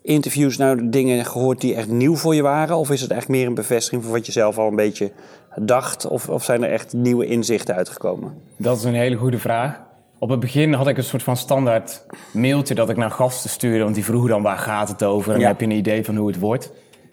interviews 0.02 0.56
nou 0.56 0.88
dingen 0.88 1.24
gehoord 1.24 1.60
die 1.60 1.74
echt 1.74 1.88
nieuw 1.88 2.16
voor 2.16 2.34
je 2.34 2.42
waren? 2.42 2.76
Of 2.76 2.90
is 2.90 3.00
het 3.00 3.10
echt 3.10 3.28
meer 3.28 3.46
een 3.46 3.54
bevestiging 3.54 4.02
van 4.02 4.12
wat 4.12 4.26
je 4.26 4.32
zelf 4.32 4.58
al 4.58 4.68
een 4.68 4.76
beetje 4.76 5.10
dacht? 5.56 6.06
Of, 6.06 6.28
of 6.28 6.44
zijn 6.44 6.62
er 6.64 6.70
echt 6.70 6.92
nieuwe 6.92 7.26
inzichten 7.26 7.74
uitgekomen? 7.74 8.34
Dat 8.56 8.76
is 8.76 8.84
een 8.84 8.94
hele 8.94 9.16
goede 9.16 9.38
vraag. 9.38 9.80
Op 10.18 10.28
het 10.28 10.40
begin 10.40 10.72
had 10.72 10.86
ik 10.88 10.96
een 10.96 11.04
soort 11.04 11.22
van 11.22 11.36
standaard 11.36 12.04
mailtje 12.32 12.74
dat 12.74 12.90
ik 12.90 12.96
naar 12.96 13.10
gasten 13.10 13.50
stuurde. 13.50 13.82
Want 13.82 13.94
die 13.94 14.04
vroegen 14.04 14.30
dan 14.30 14.42
waar 14.42 14.58
gaat 14.58 14.88
het 14.88 15.02
over 15.02 15.32
en 15.34 15.40
Ja. 15.40 15.46
heb 15.46 15.60
je 15.60 15.66
een 15.66 15.72
idee 15.72 16.04
van 16.04 16.16
hoe 16.16 16.26
het 16.28 16.38
wordt. 16.38 16.72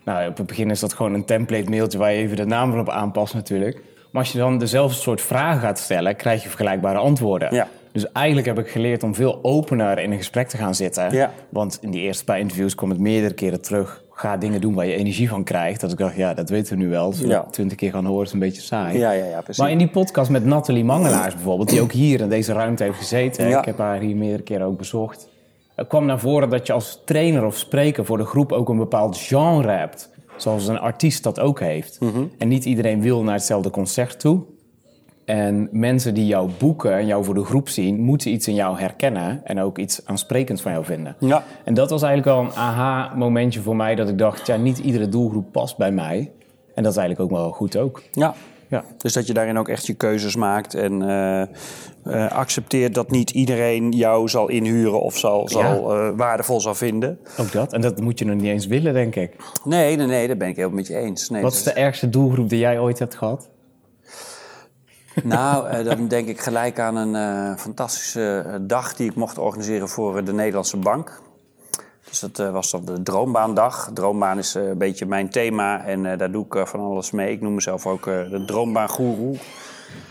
Nou, 0.09 0.29
op 0.29 0.37
het 0.37 0.47
begin 0.47 0.69
is 0.69 0.79
dat 0.79 0.93
gewoon 0.93 1.13
een 1.13 1.25
template 1.25 1.69
mailtje 1.69 1.97
waar 1.97 2.11
je 2.11 2.17
even 2.17 2.35
de 2.37 2.45
naam 2.45 2.71
van 2.71 2.79
op 2.79 2.89
aanpast 2.89 3.33
natuurlijk. 3.33 3.81
Maar 4.11 4.21
als 4.21 4.31
je 4.31 4.37
dan 4.37 4.57
dezelfde 4.57 4.99
soort 4.99 5.21
vragen 5.21 5.61
gaat 5.61 5.79
stellen, 5.79 6.15
krijg 6.15 6.43
je 6.43 6.49
vergelijkbare 6.49 6.97
antwoorden. 6.97 7.55
Ja. 7.55 7.67
Dus 7.91 8.11
eigenlijk 8.11 8.47
heb 8.47 8.59
ik 8.59 8.67
geleerd 8.67 9.03
om 9.03 9.15
veel 9.15 9.39
opener 9.41 9.99
in 9.99 10.11
een 10.11 10.17
gesprek 10.17 10.47
te 10.49 10.57
gaan 10.57 10.75
zitten. 10.75 11.11
Ja. 11.13 11.31
Want 11.49 11.77
in 11.81 11.91
die 11.91 12.01
eerste 12.01 12.23
paar 12.23 12.39
interviews 12.39 12.75
kwam 12.75 12.89
het 12.89 12.99
meerdere 12.99 13.33
keren 13.33 13.61
terug. 13.61 14.03
Ga 14.11 14.37
dingen 14.37 14.61
doen 14.61 14.73
waar 14.73 14.85
je 14.85 14.95
energie 14.95 15.29
van 15.29 15.43
krijgt. 15.43 15.81
Dat 15.81 15.91
ik 15.91 15.97
dacht, 15.97 16.15
ja, 16.15 16.33
dat 16.33 16.49
weten 16.49 16.77
we 16.77 16.83
nu 16.83 16.89
wel. 16.89 17.13
Ja. 17.17 17.45
twintig 17.51 17.77
keer 17.77 17.91
gaan 17.91 18.05
horen, 18.05 18.25
is 18.25 18.33
een 18.33 18.39
beetje 18.39 18.61
saai. 18.61 18.97
Ja, 18.97 19.11
ja, 19.11 19.25
ja, 19.25 19.41
precies. 19.41 19.61
Maar 19.61 19.71
in 19.71 19.77
die 19.77 19.89
podcast 19.89 20.29
met 20.29 20.45
Nathalie 20.45 20.83
Mangelaars 20.83 21.33
bijvoorbeeld, 21.33 21.69
die 21.69 21.81
ook 21.81 21.91
hier 21.91 22.19
in 22.21 22.29
deze 22.29 22.53
ruimte 22.53 22.83
heeft 22.83 22.97
gezeten, 22.97 23.49
Ja. 23.49 23.59
ik 23.59 23.65
heb 23.65 23.77
haar 23.77 23.99
hier 23.99 24.15
meerdere 24.15 24.43
keren 24.43 24.65
ook 24.65 24.77
bezocht, 24.77 25.27
kwam 25.87 26.05
naar 26.05 26.19
voren 26.19 26.49
dat 26.49 26.67
je 26.67 26.73
als 26.73 27.01
trainer 27.05 27.45
of 27.45 27.57
spreker 27.57 28.05
voor 28.05 28.17
de 28.17 28.25
groep 28.25 28.51
ook 28.51 28.69
een 28.69 28.77
bepaald 28.77 29.17
genre 29.17 29.71
hebt. 29.71 30.09
Zoals 30.37 30.67
een 30.67 30.79
artiest 30.79 31.23
dat 31.23 31.39
ook 31.39 31.59
heeft. 31.59 31.99
Mhm. 31.99 32.23
En 32.37 32.47
niet 32.47 32.65
iedereen 32.65 33.01
wil 33.01 33.23
naar 33.23 33.33
hetzelfde 33.33 33.69
concert 33.69 34.19
toe. 34.19 34.41
En 35.25 35.69
mensen 35.71 36.13
die 36.13 36.25
jou 36.25 36.49
boeken 36.57 36.93
en 36.93 37.05
jou 37.05 37.23
voor 37.23 37.33
de 37.33 37.45
groep 37.45 37.69
zien, 37.69 37.99
moeten 37.99 38.31
iets 38.31 38.47
in 38.47 38.53
jou 38.53 38.79
herkennen 38.79 39.41
en 39.43 39.59
ook 39.59 39.77
iets 39.77 40.05
aansprekends 40.05 40.61
van 40.61 40.71
jou 40.71 40.85
vinden. 40.85 41.15
Ja. 41.19 41.43
En 41.63 41.73
dat 41.73 41.89
was 41.89 42.01
eigenlijk 42.01 42.37
wel 42.37 42.45
een 42.45 42.57
aha-momentje 42.57 43.61
voor 43.61 43.75
mij, 43.75 43.95
dat 43.95 44.09
ik 44.09 44.17
dacht, 44.17 44.47
ja, 44.47 44.55
niet 44.55 44.77
iedere 44.77 45.09
doelgroep 45.09 45.51
past 45.51 45.77
bij 45.77 45.91
mij. 45.91 46.31
En 46.75 46.83
dat 46.83 46.91
is 46.91 46.97
eigenlijk 46.97 47.31
ook 47.31 47.39
wel 47.39 47.51
goed 47.51 47.77
ook. 47.77 48.01
Ja. 48.11 48.33
Ja. 48.69 48.83
Dus 48.97 49.13
dat 49.13 49.27
je 49.27 49.33
daarin 49.33 49.57
ook 49.57 49.67
echt 49.67 49.85
je 49.85 49.93
keuzes 49.93 50.35
maakt 50.35 50.73
en 50.73 51.01
eh, 51.09 51.47
eh, 52.09 52.31
accepteert 52.31 52.93
dat 52.93 53.11
niet 53.11 53.29
iedereen 53.29 53.91
jou 53.91 54.29
zal 54.29 54.49
inhuren 54.49 55.01
of 55.01 55.17
zal, 55.17 55.47
zal, 55.49 55.95
eh, 55.95 56.09
waardevol 56.15 56.61
zal 56.61 56.75
vinden. 56.75 57.19
Ook 57.37 57.51
dat. 57.51 57.73
En 57.73 57.81
dat 57.81 58.01
moet 58.01 58.19
je 58.19 58.25
nog 58.25 58.35
niet 58.35 58.45
eens 58.45 58.65
willen, 58.65 58.93
denk 58.93 59.15
ik. 59.15 59.35
Nee, 59.63 59.95
nee, 59.95 60.07
nee, 60.07 60.27
daar 60.27 60.37
ben 60.37 60.47
ik 60.47 60.55
heel 60.55 60.69
met 60.69 60.87
je 60.87 60.95
eens. 60.95 61.29
Nee, 61.29 61.41
Wat 61.41 61.53
is 61.53 61.63
de 61.63 61.71
ergste 61.71 62.09
doelgroep 62.09 62.49
die 62.49 62.59
jij 62.59 62.79
ooit 62.79 62.99
hebt 62.99 63.15
gehad? 63.15 63.49
Nou, 65.23 65.67
eh, 65.67 65.85
dan 65.95 66.07
denk 66.07 66.27
ik 66.27 66.39
gelijk 66.39 66.79
aan 66.79 66.95
een 66.95 67.57
fantastische 67.57 68.57
dag 68.61 68.95
die 68.95 69.09
ik 69.09 69.15
mocht 69.15 69.37
organiseren 69.37 69.89
voor 69.89 70.23
de 70.23 70.33
Nederlandse 70.33 70.77
Bank. 70.77 71.21
Dus 72.09 72.19
dat 72.19 72.51
was 72.51 72.71
dan 72.71 72.85
de 72.85 73.03
Droombaandag. 73.03 73.89
Droombaan 73.93 74.37
is 74.37 74.53
een 74.53 74.77
beetje 74.77 75.05
mijn 75.05 75.29
thema 75.29 75.85
en 75.85 76.17
daar 76.17 76.31
doe 76.31 76.45
ik 76.45 76.67
van 76.67 76.79
alles 76.79 77.11
mee. 77.11 77.31
Ik 77.31 77.41
noem 77.41 77.53
mezelf 77.53 77.85
ook 77.85 78.03
de 78.03 78.43
Droombaangoeroe. 78.45 79.37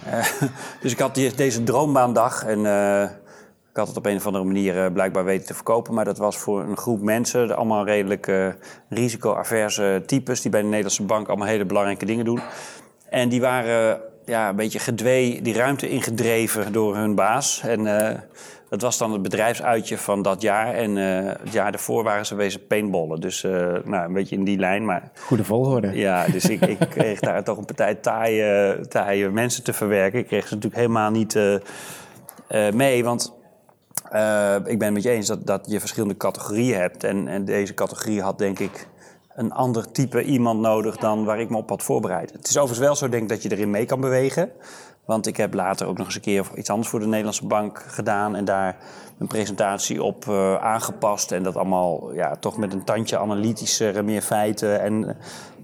Eh, 0.05 0.27
dus 0.83 0.93
ik 0.93 0.99
had 0.99 1.15
die, 1.15 1.35
deze 1.35 1.63
Droombaandag 1.63 2.45
en 2.45 2.67
eh, 2.67 3.03
ik 3.71 3.77
had 3.77 3.89
het 3.89 3.97
op 3.97 4.07
een 4.07 4.17
of 4.17 4.27
andere 4.27 4.45
manier 4.45 4.85
eh, 4.85 4.93
blijkbaar 4.93 5.25
weten 5.25 5.47
te 5.47 5.55
verkopen. 5.55 5.95
Maar 5.95 6.05
dat 6.05 6.19
was 6.19 6.37
voor 6.37 6.61
een 6.61 6.77
groep 6.77 7.03
mensen, 7.03 7.57
allemaal 7.57 7.85
redelijk 7.85 8.53
risico-averse 8.89 10.03
types... 10.07 10.41
die 10.41 10.51
bij 10.51 10.61
de 10.61 10.67
Nederlandse 10.67 11.03
Bank 11.03 11.29
allemaal 11.29 11.47
hele 11.47 11.65
belangrijke 11.65 12.05
dingen 12.05 12.25
doen. 12.25 12.41
En 13.09 13.29
die 13.29 13.41
waren 13.41 14.01
ja, 14.25 14.49
een 14.49 14.57
beetje 14.57 14.79
gedwee 14.79 15.43
die 15.43 15.55
ruimte 15.55 15.89
ingedreven 15.89 16.73
door 16.73 16.97
hun 16.97 17.15
baas. 17.15 17.61
En 17.65 17.87
dat 18.69 18.83
was 18.83 18.99
dan 18.99 19.13
het 19.13 19.23
bedrijfsuitje 19.23 19.99
van 19.99 20.23
dat 20.23 20.43
jaar. 20.43 20.75
En 20.75 20.99
eh, 20.99 21.33
het 21.41 21.53
jaar 21.53 21.71
daarvoor 21.71 22.03
waren 22.03 22.27
ze 22.27 22.35
wezen 22.35 22.67
paintballen. 22.67 23.21
Dus 23.21 23.45
eh, 23.45 23.51
nou, 23.85 24.05
een 24.05 24.13
beetje 24.13 24.37
in 24.37 24.45
die 24.45 24.59
lijn. 24.59 24.85
Maar 24.85 25.11
Goede 25.19 25.45
volgorde. 25.45 25.97
ja, 25.97 26.27
dus 26.27 26.45
ik, 26.45 26.61
ik 26.61 26.79
kreeg 26.97 27.21
daar 27.21 27.45
toch 27.45 27.59
een 27.59 27.65
partij 27.65 27.95
taaie, 27.95 28.81
taaie 28.89 29.31
mensen 29.31 29.65
te 29.65 29.73
verwerken. 29.73 30.19
Ik 30.19 30.27
kreeg 30.27 30.49
ze 30.49 30.55
natuurlijk 30.55 30.83
helemaal 30.83 31.11
niet 31.11 31.37
eh, 31.37 32.71
mee. 32.73 33.05
Want 33.05 33.37
ik 34.65 34.79
ben 34.79 34.85
het 34.85 34.93
met 34.93 35.03
je 35.03 35.11
eens 35.11 35.27
dat, 35.27 35.47
dat 35.47 35.67
je 35.69 35.81
verschillende 35.81 36.17
categorieën 36.17 36.79
hebt. 36.79 37.05
En, 37.05 37.29
en 37.29 37.45
deze 37.45 37.75
categorie 37.75 38.23
had 38.23 38.39
denk 38.39 38.59
ik 38.59 38.89
een 39.35 39.53
ander 39.53 39.91
type 39.91 40.23
iemand 40.23 40.61
nodig 40.61 40.97
dan 40.97 41.25
waar 41.25 41.41
ik 41.41 41.51
me 41.51 41.57
op 41.57 41.69
had 41.69 41.83
voorbereid. 41.83 42.33
Het 42.33 42.49
is 42.49 42.57
overigens 42.57 42.87
wel 42.87 42.97
zo 42.97 43.09
denk 43.09 43.23
ik 43.23 43.29
dat 43.29 43.43
je 43.43 43.53
erin 43.53 43.71
mee 43.71 43.87
kan 43.87 44.01
bewegen. 44.01 44.51
Want 45.09 45.27
ik 45.27 45.37
heb 45.37 45.55
later 45.55 45.87
ook 45.87 45.97
nog 45.97 46.07
eens 46.07 46.15
een 46.15 46.21
keer 46.21 46.47
iets 46.55 46.71
anders 46.71 46.89
voor 46.89 47.01
de 47.01 47.07
Nederlandse 47.07 47.47
Bank 47.47 47.85
gedaan. 47.89 48.37
En 48.37 48.45
daar 48.45 48.77
een 49.19 49.27
presentatie 49.27 50.03
op 50.03 50.29
eh, 50.29 50.55
aangepast. 50.55 51.33
En 51.33 51.43
dat 51.43 51.57
allemaal 51.57 52.15
ja, 52.15 52.37
toch 52.37 52.57
met 52.57 52.73
een 52.73 52.85
tandje 52.85 53.19
analytischer, 53.19 54.05
meer 54.05 54.23
feiten. 54.23 54.81
En 54.81 55.17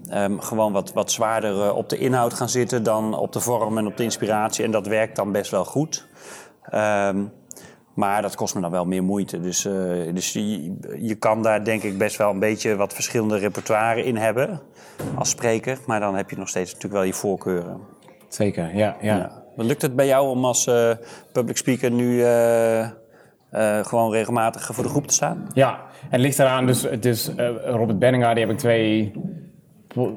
ehm, 0.09 0.39
gewoon 0.39 0.71
wat, 0.71 0.93
wat 0.93 1.11
zwaarder 1.11 1.61
eh, 1.61 1.75
op 1.75 1.89
de 1.89 1.97
inhoud 1.97 2.33
gaan 2.33 2.49
zitten 2.49 2.83
dan 2.83 3.17
op 3.17 3.31
de 3.31 3.39
vorm 3.39 3.77
en 3.77 3.87
op 3.87 3.97
de 3.97 4.03
inspiratie. 4.03 4.65
En 4.65 4.71
dat 4.71 4.87
werkt 4.87 5.15
dan 5.15 5.31
best 5.31 5.51
wel 5.51 5.65
goed. 5.65 6.07
Ehm, 6.61 7.25
maar 7.93 8.21
dat 8.21 8.35
kost 8.35 8.55
me 8.55 8.61
dan 8.61 8.71
wel 8.71 8.85
meer 8.85 9.03
moeite. 9.03 9.39
Dus, 9.39 9.65
eh, 9.65 9.73
dus 10.13 10.33
je, 10.33 10.75
je 10.97 11.15
kan 11.15 11.41
daar 11.41 11.63
denk 11.63 11.83
ik 11.83 11.97
best 11.97 12.17
wel 12.17 12.29
een 12.29 12.39
beetje 12.39 12.75
wat 12.75 12.93
verschillende 12.93 13.37
repertoire 13.37 14.03
in 14.03 14.17
hebben 14.17 14.61
als 15.15 15.29
spreker. 15.29 15.79
Maar 15.85 15.99
dan 15.99 16.15
heb 16.15 16.29
je 16.29 16.37
nog 16.37 16.49
steeds 16.49 16.73
natuurlijk 16.73 17.01
wel 17.01 17.11
je 17.11 17.13
voorkeuren. 17.13 17.94
Zeker, 18.35 18.75
ja. 18.75 18.95
ja. 19.01 19.31
Lukt 19.55 19.81
het 19.81 19.95
bij 19.95 20.05
jou 20.07 20.29
om 20.29 20.45
als 20.45 20.67
eh, 20.67 20.91
public 21.31 21.57
speaker 21.57 21.91
nu 21.91 22.23
eh, 22.23 22.81
eh, 22.81 22.89
gewoon 23.81 24.11
regelmatig 24.11 24.69
voor 24.73 24.83
de 24.83 24.89
groep 24.89 25.07
te 25.07 25.13
staan? 25.13 25.47
Ja, 25.53 25.69
en 26.01 26.09
het 26.09 26.19
ligt 26.21 26.39
eraan, 26.39 26.65
dus, 26.65 26.87
dus 26.99 27.31
Robert 27.65 27.99
Benninga, 27.99 28.33
die 28.33 28.43
heb 28.43 28.53
ik 28.53 28.57
twee 28.59 29.13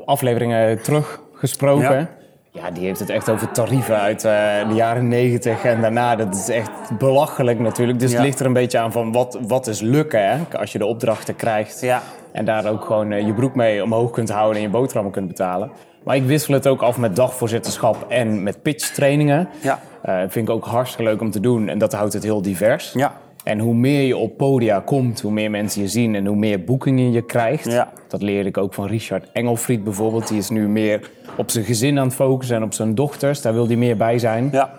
afleveringen 0.05 0.83
teruggesproken. 0.83 1.99
Ja. 1.99 2.09
Ja. 2.51 2.71
die 2.71 2.85
heeft 2.85 3.01
het 3.01 3.11
echt 3.11 3.29
over 3.29 3.51
tarieven 3.51 3.99
uit 4.01 4.21
de 4.21 4.75
jaren 4.75 5.09
negentig 5.09 5.65
en 5.65 5.81
daarna. 5.81 6.17
Dat 6.17 6.35
is 6.35 6.49
echt 6.49 6.99
belachelijk 6.99 7.59
natuurlijk. 7.59 7.99
Dus 7.99 8.11
Ja. 8.11 8.17
het 8.17 8.27
ligt 8.27 8.41
er 8.41 8.47
een 8.47 8.53
beetje 8.53 8.79
aan 8.79 8.93
van 8.93 9.13
wat, 9.13 9.39
wat 9.47 9.67
is 9.67 9.81
lukken, 9.81 10.29
hè? 10.29 10.59
Als 10.59 10.73
je 10.73 10.79
de 10.79 10.87
opdrachten 10.87 11.37
krijgt 11.37 11.81
Ja. 11.81 12.03
en 12.33 12.45
daar 12.45 12.67
ook 12.67 12.85
gewoon 12.85 13.27
je 13.27 13.35
broek 13.35 13.55
mee 13.55 13.83
omhoog 13.83 14.11
kunt 14.11 14.31
houden 14.31 14.57
en 14.57 14.63
je 14.63 14.69
boterhammen 14.69 15.13
kunt 15.13 15.29
betalen. 15.29 15.71
Maar 16.05 16.17
ik 16.17 16.25
wissel 16.25 16.55
het 16.55 16.67
ook 16.67 16.83
af 16.83 16.99
met 16.99 17.17
dagvoorzitterschap 17.17 18.07
en 18.09 18.43
met 18.43 18.63
pitchtrainingen. 18.63 19.49
Ja. 19.63 19.81
Eh, 20.03 20.19
vind 20.29 20.49
ik 20.49 20.55
ook 20.55 20.65
hartstikke 20.65 21.11
leuk 21.11 21.21
om 21.21 21.31
te 21.31 21.41
doen 21.41 21.69
en 21.69 21.79
dat 21.79 21.93
houdt 21.93 22.13
het 22.13 22.23
heel 22.23 22.43
divers. 22.43 22.93
Ja. 22.93 23.13
En 23.45 23.59
hoe 23.59 23.75
meer 23.75 24.03
je 24.03 24.17
op 24.17 24.37
podia 24.37 24.81
komt, 24.81 25.21
hoe 25.21 25.33
meer 25.33 25.51
mensen 25.51 25.83
je 25.83 25.89
zien 25.89 26.15
en 26.15 26.27
hoe 26.27 26.37
meer 26.37 26.65
boekingen 26.65 27.13
je 27.13 27.23
krijgt. 27.23 27.65
Ja. 27.65 27.93
Dat 28.09 28.23
leerde 28.23 28.49
ik 28.49 28.57
ook 28.57 28.75
van 28.75 28.87
Richard 28.87 29.33
Engelfried 29.33 29.85
bijvoorbeeld. 29.85 30.29
Die 30.29 30.39
is 30.39 30.51
nu 30.51 30.69
meer 30.69 31.11
op 31.37 31.51
zijn 31.51 31.65
gezin 31.65 31.99
aan 31.99 32.07
het 32.07 32.15
focussen 32.15 32.57
en 32.57 32.63
op 32.63 32.73
zijn 32.73 32.95
dochters. 32.95 33.43
Daar 33.43 33.53
wil 33.53 33.67
hij 33.67 33.77
meer 33.77 33.97
bij 33.97 34.19
zijn. 34.19 34.49
Ja. 34.53 34.71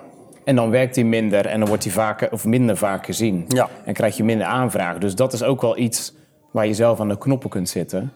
En 0.43 0.55
dan 0.55 0.69
werkt 0.69 0.95
hij 0.95 1.03
minder 1.03 1.45
en 1.45 1.59
dan 1.59 1.67
wordt 1.67 1.83
hij 1.83 1.93
vaker, 1.93 2.31
of 2.31 2.45
minder 2.45 2.77
vaak 2.77 3.05
gezien. 3.05 3.45
Ja. 3.47 3.69
En 3.85 3.93
krijg 3.93 4.17
je 4.17 4.23
minder 4.23 4.47
aanvragen. 4.47 4.99
Dus 4.99 5.15
dat 5.15 5.33
is 5.33 5.43
ook 5.43 5.61
wel 5.61 5.77
iets 5.77 6.13
waar 6.51 6.67
je 6.67 6.73
zelf 6.73 6.99
aan 6.99 7.07
de 7.07 7.17
knoppen 7.17 7.49
kunt 7.49 7.69
zitten. 7.69 8.13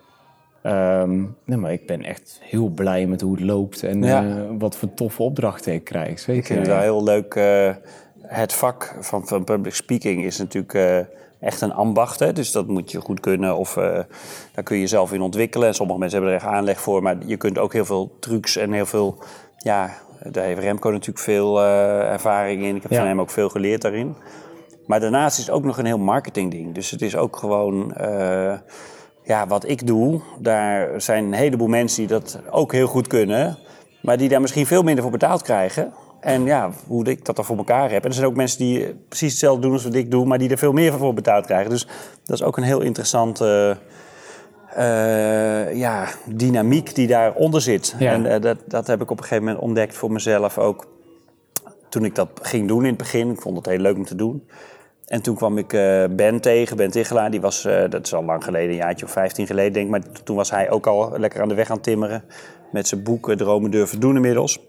Nee, 1.46 1.58
maar 1.58 1.72
ik 1.74 1.88
ben 1.88 2.04
echt 2.04 2.40
heel 2.42 2.68
blij 2.68 3.06
met 3.08 3.22
hoe 3.22 3.32
het 3.36 3.44
loopt 3.44 3.84
en 3.84 4.04
Ja. 4.04 4.24
eh, 4.28 4.36
wat 4.58 4.76
voor 4.78 4.94
toffe 4.94 5.24
opdrachten 5.24 5.74
ik 5.74 5.84
krijg. 5.84 6.20
Zeker. 6.20 6.36
Ik 6.42 6.46
vind 6.46 6.60
het 6.60 6.68
wel 6.68 6.80
heel 6.80 7.04
leuk. 7.04 7.36
eh, 7.36 7.70
het 8.22 8.54
vak 8.54 8.96
van, 9.00 9.28
van 9.28 9.44
public 9.44 9.74
speaking 9.76 10.24
is 10.24 10.38
natuurlijk 10.38 10.74
eh, 10.74 10.98
echt 11.40 11.62
een 11.62 11.74
ambacht. 11.74 12.20
Hè? 12.20 12.34
Dus 12.34 12.52
dat 12.52 12.68
moet 12.68 12.92
je 12.92 13.00
goed 13.02 13.20
kunnen 13.20 13.58
of 13.58 13.74
daar 14.54 14.64
kun 14.64 14.76
je 14.76 14.82
jezelf 14.82 15.14
in 15.14 15.22
ontwikkelen. 15.22 15.68
En 15.68 15.74
sommige 15.74 16.00
mensen 16.00 16.18
hebben 16.20 16.38
er 16.40 16.44
echt 16.44 16.54
aanleg 16.56 16.82
voor. 16.82 17.02
Maar 17.04 17.16
je 17.26 17.38
kunt 17.38 17.58
ook 17.58 17.74
heel 17.74 17.86
veel 17.86 18.18
trucs 18.20 18.56
en 18.58 18.72
heel 18.72 18.86
veel... 18.86 19.18
Ja, 19.58 19.90
daar 20.32 20.44
heeft 20.46 20.60
Remco 20.60 20.90
natuurlijk 20.90 21.20
veel 21.20 21.62
ervaring 21.64 22.64
in. 22.64 22.76
Ik 22.76 22.82
heb 22.82 22.92
Ja. 22.92 22.98
van 22.98 23.08
hem 23.08 23.20
ook 23.22 23.30
veel 23.30 23.50
geleerd 23.50 23.82
daarin. 23.82 24.16
Maar 24.86 25.00
daarnaast 25.00 25.38
is 25.40 25.46
het 25.46 25.56
ook 25.56 25.64
nog 25.64 25.78
een 25.78 25.86
heel 25.86 25.98
marketingding. 25.98 26.74
Dus 26.74 26.92
het 26.92 27.02
is 27.02 27.16
ook 27.16 27.36
gewoon... 27.36 27.94
ja, 29.24 29.48
wat 29.48 29.70
ik 29.70 29.88
doe, 29.88 30.22
daar 30.40 31.02
zijn 31.02 31.26
een 31.26 31.34
heleboel 31.34 31.68
mensen 31.68 31.98
die 31.98 32.08
dat 32.08 32.40
ook 32.50 32.72
heel 32.72 32.88
goed 32.88 33.08
kunnen, 33.08 33.58
maar 34.02 34.18
die 34.18 34.30
daar 34.30 34.42
misschien 34.42 34.66
veel 34.66 34.84
minder 34.84 35.04
voor 35.04 35.12
betaald 35.12 35.42
krijgen. 35.42 35.94
En 36.20 36.46
ja, 36.46 36.72
hoe 36.88 37.06
ik 37.06 37.26
dat 37.26 37.36
dan 37.36 37.46
voor 37.46 37.58
elkaar 37.58 37.92
heb. 37.92 38.04
En 38.04 38.10
er 38.10 38.16
zijn 38.16 38.28
ook 38.28 38.36
mensen 38.36 38.60
die 38.60 38.96
precies 39.08 39.32
hetzelfde 39.32 39.62
doen 39.62 39.72
als 39.72 39.84
wat 39.84 39.94
ik 39.94 40.12
doe, 40.12 40.26
maar 40.26 40.38
die 40.38 40.50
er 40.50 40.58
veel 40.58 40.72
meer 40.72 40.94
voor 40.94 41.14
betaald 41.14 41.46
krijgen. 41.46 41.70
Dus 41.70 41.88
dat 42.24 42.40
is 42.40 42.44
ook 42.44 42.58
een 42.58 42.64
heel 42.64 42.82
interessante 42.82 43.78
eh, 44.76 45.76
ja, 45.76 46.08
dynamiek 46.26 46.96
die 46.96 47.08
daaronder 47.08 47.62
zit. 47.62 47.96
Ja. 48.00 48.12
En 48.12 48.26
eh, 48.26 48.42
dat, 48.42 48.58
dat 48.68 48.88
heb 48.88 49.02
ik 49.02 49.12
op 49.12 49.18
een 49.18 49.24
gegeven 49.24 49.44
moment 49.44 49.64
ontdekt 49.64 49.96
voor 49.96 50.12
mezelf 50.12 50.58
ook. 50.58 50.88
Toen 51.90 52.06
ik 52.06 52.16
dat 52.16 52.30
ging 52.42 52.68
doen 52.68 52.82
in 52.82 52.90
het 52.90 52.98
begin, 52.98 53.30
ik 53.30 53.42
vond 53.42 53.58
het 53.58 53.66
heel 53.66 53.80
leuk 53.80 53.96
om 53.96 54.06
te 54.06 54.16
doen. 54.16 54.48
En 55.14 55.22
toen 55.22 55.36
kwam 55.36 55.58
ik 55.58 55.74
eh, 55.74 56.04
Ben 56.10 56.40
tegen, 56.40 56.78
Ben 56.78 56.92
Tichelaar. 56.92 57.32
Die 57.32 57.42
was, 57.42 57.66
eh, 57.66 57.90
dat 57.90 58.06
is 58.06 58.14
al 58.14 58.24
lang 58.24 58.44
geleden, 58.44 58.70
een 58.70 58.76
jaartje 58.76 59.06
of 59.06 59.12
15 59.12 59.48
geleden 59.48 59.74
denk 59.74 59.86
ik. 59.86 59.92
Maar 59.92 60.02
toen 60.24 60.36
was 60.36 60.52
hij 60.52 60.70
ook 60.70 60.88
al 60.88 61.14
lekker 61.18 61.42
aan 61.42 61.48
de 61.48 61.56
weg 61.56 61.70
aan 61.70 61.76
het 61.76 61.84
timmeren. 61.84 62.24
Met 62.72 62.88
zijn 62.88 63.04
boek 63.04 63.30
eh, 63.30 63.36
Dromen 63.36 63.72
durven 63.72 64.00
doen 64.00 64.16
inmiddels. 64.16 64.60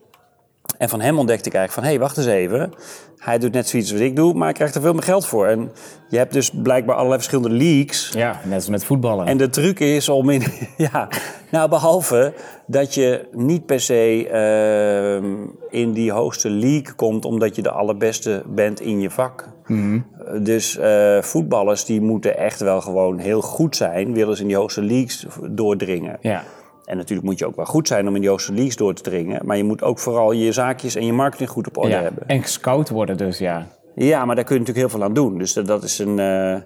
En 0.78 0.88
van 0.88 1.00
hem 1.00 1.18
ontdekte 1.18 1.48
ik 1.48 1.54
eigenlijk 1.54 1.72
van, 1.72 1.82
hé, 1.82 1.88
hey, 1.88 1.98
wacht 1.98 2.16
eens 2.16 2.26
even. 2.26 2.72
Hij 3.18 3.38
doet 3.38 3.52
net 3.52 3.68
zoiets 3.68 3.92
als 3.92 4.00
ik 4.00 4.16
doe, 4.16 4.34
maar 4.34 4.44
hij 4.44 4.52
krijgt 4.52 4.74
er 4.74 4.80
veel 4.80 4.92
meer 4.92 5.02
geld 5.02 5.26
voor. 5.26 5.46
En 5.46 5.72
je 6.08 6.16
hebt 6.16 6.32
dus 6.32 6.50
blijkbaar 6.50 6.94
allerlei 6.94 7.20
verschillende 7.20 7.56
leagues. 7.64 8.10
Ja, 8.14 8.40
net 8.44 8.54
als 8.54 8.68
met 8.68 8.84
voetballen. 8.84 9.26
En 9.26 9.36
de 9.36 9.50
truc 9.50 9.80
is 9.80 10.08
om 10.08 10.30
in. 10.30 10.42
Ja, 10.76 11.08
nou, 11.50 11.68
behalve 11.68 12.34
dat 12.66 12.94
je 12.94 13.28
niet 13.32 13.66
per 13.66 13.80
se 13.80 14.28
ehm, 14.28 15.34
in 15.70 15.92
die 15.92 16.12
hoogste 16.12 16.50
league 16.50 16.94
komt 16.94 17.24
omdat 17.24 17.56
je 17.56 17.62
de 17.62 17.70
allerbeste 17.70 18.42
bent 18.46 18.80
in 18.80 19.00
je 19.00 19.10
vak. 19.10 19.53
Mhm. 19.66 20.00
Dus 20.42 20.76
eh, 20.78 21.22
voetballers 21.22 21.84
die 21.84 22.00
moeten 22.00 22.36
echt 22.36 22.60
wel 22.60 22.80
gewoon 22.80 23.18
heel 23.18 23.40
goed 23.40 23.76
zijn, 23.76 24.12
willen 24.14 24.36
ze 24.36 24.42
in 24.42 24.48
die 24.48 24.56
hoogste 24.56 24.82
leagues 24.82 25.26
doordringen. 25.50 26.16
Ja. 26.20 26.42
En 26.84 26.96
natuurlijk 26.96 27.28
moet 27.28 27.38
je 27.38 27.46
ook 27.46 27.56
wel 27.56 27.64
goed 27.64 27.88
zijn 27.88 28.08
om 28.08 28.14
in 28.14 28.20
die 28.20 28.30
hoogste 28.30 28.52
leagues 28.52 28.76
door 28.76 28.94
te 28.94 29.02
dringen. 29.02 29.46
Maar 29.46 29.56
je 29.56 29.64
moet 29.64 29.82
ook 29.82 29.98
vooral 29.98 30.32
je 30.32 30.52
zaakjes 30.52 30.94
en 30.94 31.06
je 31.06 31.12
marketing 31.12 31.48
goed 31.48 31.66
op 31.66 31.76
orde 31.76 31.88
ja. 31.90 32.02
hebben. 32.02 32.26
En 32.26 32.42
gescout 32.42 32.88
worden 32.90 33.16
dus, 33.16 33.38
ja. 33.38 33.66
Ja, 33.94 34.24
maar 34.24 34.34
daar 34.34 34.44
kun 34.44 34.54
je 34.54 34.60
natuurlijk 34.60 34.86
heel 34.88 34.98
veel 34.98 35.08
aan 35.08 35.14
doen. 35.14 35.38
Dus 35.38 35.52
dat, 35.52 35.82
is 35.82 35.98
een. 35.98 36.18
eh, 36.18 36.56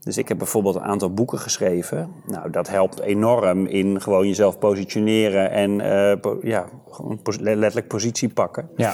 dus 0.00 0.18
ik 0.18 0.28
heb 0.28 0.38
bijvoorbeeld 0.38 0.74
een 0.74 0.82
aantal 0.82 1.12
boeken 1.14 1.38
geschreven. 1.38 2.08
Nou, 2.26 2.50
dat 2.50 2.68
helpt 2.68 3.00
enorm 3.00 3.66
in 3.66 4.00
gewoon 4.00 4.26
jezelf 4.26 4.58
positioneren 4.58 5.50
en 5.50 5.80
eh, 5.80 6.20
po- 6.20 6.38
ja, 6.42 6.66
gewoon 6.90 7.20
letterlijk 7.40 7.88
positie 7.88 8.28
pakken. 8.28 8.68
Ja. 8.76 8.92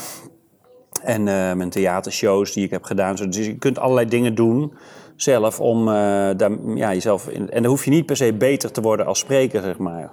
En 1.07 1.29
eh, 1.29 1.53
mijn 1.53 1.71
theatershows 1.71 2.53
die 2.53 2.65
ik 2.65 2.71
heb 2.71 2.85
gedaan. 2.85 3.17
Zo- 3.17 3.29
Dus 3.29 3.47
je 3.47 3.57
kunt 3.59 3.79
allerlei 3.79 4.09
dingen 4.09 4.35
doen 4.35 4.73
zelf 5.17 5.61
om 5.61 5.89
eh, 5.89 5.95
daar, 6.37 6.51
ja, 6.75 6.93
jezelf 6.93 7.29
in. 7.29 7.51
En 7.51 7.63
dan 7.63 7.71
hoef 7.71 7.85
je 7.85 7.91
niet 7.91 8.07
per 8.07 8.17
se 8.17 8.33
beter 8.33 8.73
te 8.73 8.81
worden 8.81 9.07
als 9.07 9.19
spreker, 9.19 9.63
zeg 9.63 9.79
maar. 9.79 10.11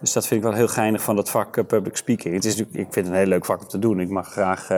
Dus 0.00 0.12
dat 0.12 0.26
vind 0.26 0.40
ik 0.40 0.46
wel 0.46 0.56
heel 0.56 0.68
geinig 0.68 1.02
van 1.02 1.16
dat 1.16 1.30
vak 1.30 1.56
eh, 1.56 1.64
public 1.64 1.96
speaking. 1.96 2.34
Het 2.34 2.44
is, 2.44 2.56
ik 2.60 2.66
vind 2.72 2.94
het 2.94 3.06
een 3.06 3.14
heel 3.14 3.26
leuk 3.26 3.44
vak 3.44 3.60
om 3.60 3.68
te 3.68 3.78
doen. 3.78 4.00
Ik 4.00 4.08
mag 4.08 4.28
graag, 4.32 4.68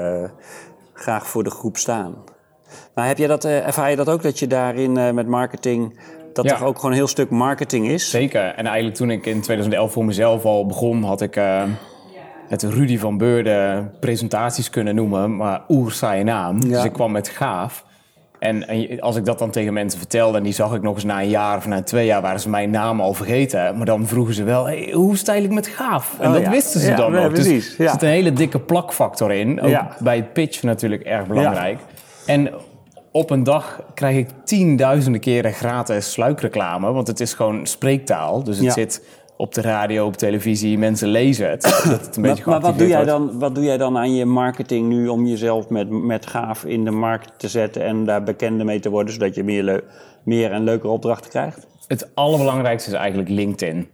graag 0.92 1.26
voor 1.26 1.42
de 1.44 1.50
groep 1.50 1.76
staan. 1.76 2.14
Maar 2.94 3.06
heb 3.06 3.18
jij 3.18 3.26
dat, 3.26 3.44
ervaar 3.44 3.90
je 3.90 3.96
dat 3.96 4.08
ook, 4.08 4.22
dat 4.22 4.38
je 4.38 4.46
daarin 4.46 4.92
met 5.14 5.26
marketing... 5.26 6.00
dat 6.32 6.44
Ja. 6.44 6.56
er 6.58 6.64
ook 6.64 6.76
gewoon 6.76 6.90
een 6.90 6.96
heel 6.96 7.06
stuk 7.06 7.30
marketing 7.30 7.88
is? 7.88 8.10
Zeker. 8.10 8.54
En 8.54 8.66
eigenlijk 8.66 8.96
toen 8.96 9.10
ik 9.10 9.26
in 9.26 9.40
2011 9.40 9.92
voor 9.92 10.04
mezelf 10.04 10.44
al 10.44 10.66
begon, 10.66 11.02
had 11.02 11.20
ik 11.20 11.40
het 12.50 12.62
Rudy 12.62 12.98
van 12.98 13.18
Beurden 13.18 13.90
presentaties 14.00 14.70
kunnen 14.70 14.94
noemen, 14.94 15.36
maar 15.36 15.60
oer 15.68 15.92
saaie 15.92 16.24
naam. 16.24 16.60
Dus 16.68 16.84
ik 16.84 16.92
kwam 16.92 17.12
met 17.12 17.28
gaaf. 17.28 17.84
En, 18.38 18.68
en 18.68 19.00
als 19.00 19.16
ik 19.16 19.24
dat 19.24 19.38
dan 19.38 19.50
tegen 19.50 19.72
mensen 19.72 19.98
vertelde 19.98 20.38
en 20.38 20.44
die 20.44 20.52
zag 20.52 20.74
ik 20.74 20.82
nog 20.82 20.94
eens 20.94 21.04
na 21.04 21.20
een 21.22 21.28
jaar 21.28 21.56
of 21.56 21.66
na 21.66 21.82
twee 21.82 22.06
jaar, 22.06 22.22
waren 22.22 22.40
ze 22.40 22.48
mijn 22.48 22.70
naam 22.70 23.00
al 23.00 23.14
vergeten. 23.14 23.76
Maar 23.76 23.86
dan 23.86 24.06
vroegen 24.06 24.34
ze 24.34 24.44
wel, 24.44 24.64
hey, 24.66 24.90
hoe 24.92 25.16
stijl 25.16 25.42
ik 25.44 25.50
met 25.50 25.66
gaaf? 25.66 26.16
En 26.20 26.26
Oh, 26.28 26.32
dat 26.34 26.42
ja. 26.42 26.50
wisten 26.50 26.80
ze 26.80 26.90
Ja, 26.90 26.96
dan 26.96 27.12
nee, 27.12 27.22
nog. 27.22 27.32
precies, 27.32 27.76
Dus 27.76 27.86
er 27.86 27.90
zit 27.92 28.02
een 28.02 28.08
hele 28.08 28.32
dikke 28.32 28.58
plakfactor 28.60 29.32
in. 29.32 29.60
Ook 29.60 29.82
bij 29.98 30.16
het 30.16 30.32
pitch 30.32 30.62
natuurlijk 30.62 31.02
erg 31.02 31.26
belangrijk. 31.26 31.78
En 32.26 32.50
op 33.12 33.30
een 33.30 33.44
dag 33.44 33.82
krijg 33.94 34.16
ik 34.16 34.28
tienduizenden 34.44 35.20
keren 35.20 35.52
gratis 35.52 36.12
sluikreclame. 36.12 36.92
Want 36.92 37.06
het 37.06 37.20
is 37.20 37.34
gewoon 37.34 37.66
spreektaal. 37.66 38.42
Dus 38.44 38.56
het 38.56 38.64
Ja. 38.66 38.72
zit 38.72 39.02
op 39.40 39.54
de 39.54 39.60
radio, 39.60 40.06
op 40.06 40.16
televisie. 40.16 40.78
Mensen 40.78 41.08
lezen 41.08 41.50
het. 41.50 41.62
Dat 41.62 42.00
het 42.00 42.16
een 42.16 42.22
beetje 42.22 42.42
Maar, 42.46 42.60
maar 42.60 42.70
wat, 42.70 42.78
doe 42.78 42.88
jij 42.88 43.04
wordt. 43.04 43.10
dan, 43.10 43.38
wat 43.38 43.54
doe 43.54 43.64
jij 43.64 43.76
dan 43.76 43.98
aan 43.98 44.14
je 44.14 44.24
marketing 44.24 44.88
nu 44.88 45.08
om 45.08 45.26
jezelf 45.26 45.68
met, 45.68 45.90
met 45.90 46.26
gaaf 46.26 46.64
in 46.64 46.84
de 46.84 46.90
markt 46.90 47.32
te 47.38 47.48
zetten 47.48 47.84
en 47.84 48.04
daar 48.04 48.22
bekender 48.22 48.66
mee 48.66 48.80
te 48.80 48.90
worden, 48.90 49.12
zodat 49.12 49.34
je 49.34 49.44
meer, 49.44 49.84
meer 50.22 50.52
en 50.52 50.64
leukere 50.64 50.92
opdrachten 50.92 51.30
krijgt? 51.30 51.66
Het 51.86 52.10
allerbelangrijkste 52.14 52.90
is 52.90 52.96
eigenlijk 52.96 53.28
LinkedIn. 53.28 53.88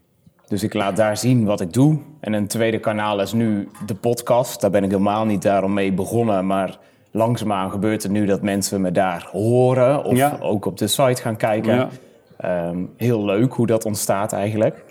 Dus 0.46 0.62
ik 0.62 0.74
laat 0.74 0.96
daar 0.96 1.16
zien 1.16 1.44
wat 1.44 1.60
ik 1.60 1.72
doe. 1.72 1.98
En 2.20 2.32
een 2.32 2.46
tweede 2.46 2.78
kanaal 2.78 3.20
is 3.20 3.32
nu 3.32 3.68
de 3.86 3.94
podcast. 3.94 4.60
Daar 4.60 4.70
ben 4.70 4.84
ik 4.84 4.90
helemaal 4.90 5.24
niet 5.24 5.42
daarom 5.42 5.72
mee 5.74 5.92
begonnen. 5.92 6.46
Maar 6.46 6.78
langzaamaan 7.10 7.70
gebeurt 7.70 8.02
het 8.02 8.12
nu 8.12 8.26
dat 8.26 8.42
mensen 8.42 8.80
me 8.80 8.90
daar 8.92 9.28
horen. 9.32 10.04
Of 10.04 10.16
Ja. 10.16 10.38
ook 10.40 10.64
op 10.64 10.78
de 10.78 10.86
site 10.86 11.22
gaan 11.22 11.36
kijken. 11.36 11.74
Ja. 11.74 11.88
Ehm, 12.36 12.78
heel 12.96 13.24
leuk 13.24 13.52
hoe 13.52 13.66
dat 13.66 13.84
ontstaat 13.84 14.32
eigenlijk. 14.32 14.84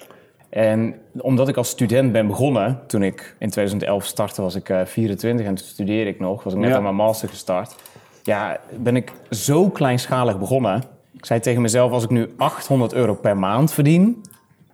En 0.55 0.95
omdat 1.17 1.47
ik 1.47 1.57
als 1.57 1.69
student 1.69 2.11
ben 2.11 2.27
begonnen, 2.27 2.79
toen 2.87 3.03
ik 3.03 3.35
in 3.39 3.49
2011 3.49 4.05
startte, 4.05 4.41
was 4.41 4.55
ik 4.55 4.69
eh, 4.69 4.85
24 4.85 5.45
en 5.45 5.55
toen 5.55 5.65
studeerde 5.65 6.09
ik 6.09 6.19
nog, 6.19 6.43
was 6.43 6.53
ik 6.53 6.59
net 6.59 6.69
Ja. 6.69 6.75
aan 6.75 6.83
mijn 6.83 6.95
master 6.95 7.29
gestart. 7.29 7.75
Ja, 8.23 8.57
ben 8.79 8.95
ik 8.95 9.11
zo 9.29 9.69
kleinschalig 9.69 10.39
begonnen. 10.39 10.83
Ik 11.17 11.25
zei 11.25 11.39
tegen 11.39 11.61
mezelf, 11.61 11.91
als 11.91 12.03
ik 12.03 12.09
nu 12.09 12.33
800 12.37 12.93
euro 12.93 13.13
per 13.13 13.37
maand 13.37 13.73
verdien, 13.73 14.23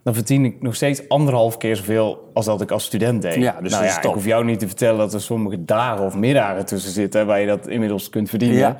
dan 0.02 0.14
verdien 0.14 0.44
ik 0.44 0.62
nog 0.62 0.74
steeds 0.74 1.08
anderhalf 1.08 1.56
keer 1.56 1.76
zoveel 1.76 2.30
als 2.34 2.44
dat 2.44 2.60
ik 2.60 2.70
als 2.70 2.84
student 2.84 3.22
deed. 3.22 3.34
Ja, 3.34 3.40
dus 3.60 3.70
nou 3.70 3.82
dat 3.82 3.90
is 3.90 3.96
ja, 4.02 4.08
ik 4.08 4.14
hoef 4.14 4.24
jou 4.24 4.44
niet 4.44 4.58
te 4.58 4.66
vertellen 4.66 4.98
dat 4.98 5.14
er 5.14 5.20
sommige 5.20 5.64
dagen 5.64 6.04
of 6.04 6.14
middagen 6.16 6.66
tussen 6.66 6.92
zitten 6.92 7.26
waar 7.26 7.40
je 7.40 7.46
dat 7.46 7.68
inmiddels 7.68 8.08
kunt 8.08 8.28
verdienen. 8.28 8.58
Ja. 8.58 8.76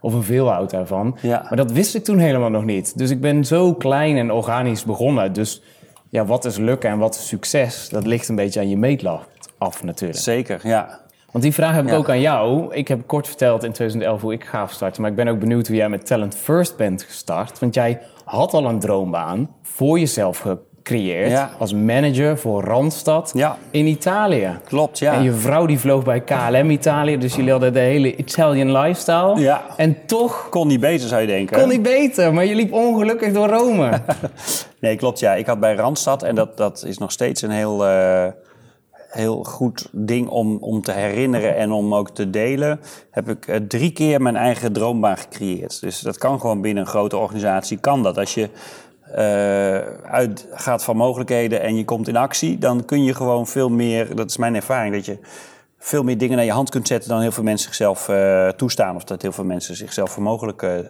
Of 0.00 0.14
een 0.14 0.22
veelvoud 0.22 0.70
daarvan. 0.70 1.16
Ja. 1.20 1.40
Maar 1.48 1.56
dat 1.56 1.72
wist 1.72 1.94
ik 1.94 2.04
toen 2.04 2.18
helemaal 2.18 2.50
nog 2.50 2.64
niet. 2.64 2.98
Dus 2.98 3.10
ik 3.10 3.20
ben 3.20 3.44
zo 3.44 3.74
klein 3.74 4.16
en 4.16 4.32
organisch 4.32 4.84
begonnen. 4.84 5.32
Dus 5.32 5.62
ja, 6.12 6.24
wat 6.24 6.44
is 6.44 6.56
lukken 6.56 6.90
en 6.90 6.98
wat 6.98 7.14
is 7.14 7.28
succes? 7.28 7.88
Dat 7.88 8.06
ligt 8.06 8.28
een 8.28 8.36
beetje 8.36 8.60
aan 8.60 8.68
je 8.68 8.76
meetlat 8.76 9.26
af 9.58 9.82
natuurlijk. 9.82 10.20
Zeker, 10.20 10.60
ja. 10.62 11.00
Want 11.30 11.44
die 11.44 11.52
vraag 11.54 11.74
heb 11.74 11.84
ik 11.84 11.90
Ja. 11.90 11.96
ook 11.96 12.08
aan 12.08 12.20
jou. 12.20 12.74
Ik 12.74 12.88
heb 12.88 13.06
kort 13.06 13.26
verteld 13.26 13.64
in 13.64 13.72
2011 13.72 14.20
hoe 14.20 14.32
ik 14.32 14.44
gaaf 14.44 14.72
startte. 14.72 15.00
Maar 15.00 15.10
ik 15.10 15.16
ben 15.16 15.28
ook 15.28 15.38
benieuwd 15.38 15.66
hoe 15.66 15.76
jij 15.76 15.88
met 15.88 16.06
Talent 16.06 16.34
First 16.34 16.76
bent 16.76 17.02
gestart. 17.02 17.58
Want 17.58 17.74
jij 17.74 18.00
had 18.24 18.54
al 18.54 18.64
een 18.66 18.78
droombaan 18.78 19.50
voor 19.62 19.98
jezelf 19.98 20.46
gecreëerd. 20.82 21.30
Ja. 21.30 21.50
Als 21.58 21.72
manager 21.74 22.38
voor 22.38 22.64
Randstad 22.64 23.30
Ja. 23.34 23.56
in 23.70 23.86
Italië. 23.86 24.58
Klopt, 24.64 24.98
ja. 24.98 25.12
En 25.14 25.22
je 25.22 25.32
vrouw 25.32 25.66
die 25.66 25.78
vloog 25.78 26.04
bij 26.04 26.20
KLM 26.20 26.70
Italië. 26.70 27.18
Dus 27.18 27.34
jullie 27.34 27.50
hadden 27.50 27.72
de 27.72 27.78
hele 27.78 28.16
Italian 28.16 28.72
lifestyle. 28.72 29.40
Ja. 29.40 29.62
En 29.76 29.96
toch 30.06 30.46
Kon 30.50 30.66
niet 30.68 30.80
beter, 30.80 31.08
zou 31.08 31.20
je 31.20 31.26
denken. 31.26 31.58
kon 31.60 31.68
niet 31.68 31.82
beter. 31.82 32.34
Maar 32.34 32.44
je 32.44 32.54
liep 32.54 32.72
ongelukkig 32.72 33.32
door 33.32 33.48
Rome. 33.48 33.90
Nee, 34.80 34.96
klopt. 34.96 35.18
Ja, 35.18 35.34
ik 35.34 35.46
had 35.46 35.60
bij 35.60 35.74
Randstad, 35.74 36.22
en 36.22 36.34
dat, 36.34 36.56
dat 36.56 36.84
is 36.86 36.98
nog 36.98 37.12
steeds 37.12 37.42
een 37.42 37.50
heel, 37.50 37.86
eh, 37.86 38.26
heel 39.08 39.42
goed 39.44 39.88
ding 39.92 40.28
om, 40.28 40.56
om 40.60 40.82
te 40.82 40.92
herinneren 40.92 41.56
en 41.56 41.72
om 41.72 41.94
ook 41.94 42.10
te 42.10 42.30
delen, 42.30 42.80
heb 43.10 43.28
ik 43.28 43.46
eh, 43.46 43.56
drie 43.68 43.90
keer 43.92 44.22
mijn 44.22 44.36
eigen 44.36 44.72
droombaan 44.72 45.16
gecreëerd. 45.16 45.80
Dus 45.80 46.00
dat 46.00 46.18
kan 46.18 46.40
gewoon 46.40 46.60
binnen 46.60 46.82
een 46.82 46.88
grote 46.88 47.16
organisatie, 47.16 47.78
kan 47.78 48.02
dat. 48.02 48.18
Als 48.18 48.34
je 48.34 48.48
uitgaat 50.04 50.84
van 50.84 50.96
mogelijkheden 50.96 51.60
en 51.60 51.76
je 51.76 51.84
komt 51.84 52.08
in 52.08 52.16
actie, 52.16 52.58
dan 52.58 52.84
kun 52.84 53.04
je 53.04 53.14
gewoon 53.14 53.46
veel 53.46 53.68
meer, 53.68 54.16
dat 54.16 54.30
is 54.30 54.36
mijn 54.36 54.54
ervaring, 54.54 54.94
dat 54.94 55.04
je 55.04 55.18
veel 55.78 56.02
meer 56.02 56.18
dingen 56.18 56.36
naar 56.36 56.44
je 56.44 56.52
hand 56.52 56.70
kunt 56.70 56.86
zetten 56.86 57.10
dan 57.10 57.20
heel 57.20 57.32
veel 57.32 57.42
mensen 57.42 57.66
zichzelf 57.66 58.08
eh, 58.08 58.48
toestaan. 58.48 58.96
Of 58.96 59.04
dat 59.04 59.22
heel 59.22 59.32
veel 59.32 59.44
mensen 59.44 59.76
zichzelf 59.76 60.10
voor 60.10 60.22
mogelijk, 60.22 60.62
eh, 60.62 60.78
eh, 60.78 60.84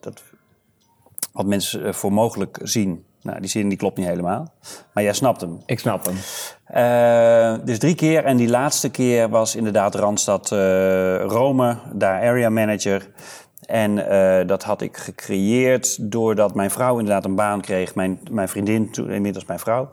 dat 0.00 0.22
wat 1.36 1.46
mensen 1.46 1.84
eh, 1.84 1.92
voor 1.92 2.12
mogelijk 2.12 2.58
zien. 2.62 3.04
Nou, 3.22 3.40
die 3.40 3.50
zin 3.50 3.68
die 3.68 3.78
klopt 3.78 3.96
niet 3.96 4.06
helemaal. 4.06 4.52
Maar 4.92 5.02
jij 5.02 5.12
snapt 5.12 5.40
hem. 5.40 5.62
ik 5.66 5.78
snap 5.78 6.06
hem. 6.06 6.16
Eh, 6.64 7.64
dus 7.64 7.78
drie 7.78 7.94
keer. 7.94 8.24
En 8.24 8.36
die 8.36 8.48
laatste 8.48 8.88
keer 8.88 9.28
was 9.28 9.56
inderdaad 9.56 9.94
Randstad 9.94 10.52
eh, 10.52 11.24
Rome, 11.24 11.76
daar 11.92 12.22
area 12.22 12.48
manager. 12.48 13.08
En 13.66 14.08
eh, 14.08 14.46
dat 14.46 14.62
had 14.62 14.80
ik 14.80 14.96
gecreëerd 14.96 16.12
doordat 16.12 16.54
mijn 16.54 16.70
vrouw 16.70 16.98
inderdaad 16.98 17.24
een 17.24 17.34
baan 17.34 17.60
kreeg. 17.60 17.94
Mijn, 17.94 18.20
mijn 18.30 18.48
vriendin, 18.48 18.90
toen, 18.90 19.10
inmiddels 19.10 19.44
mijn 19.44 19.58
vrouw, 19.58 19.90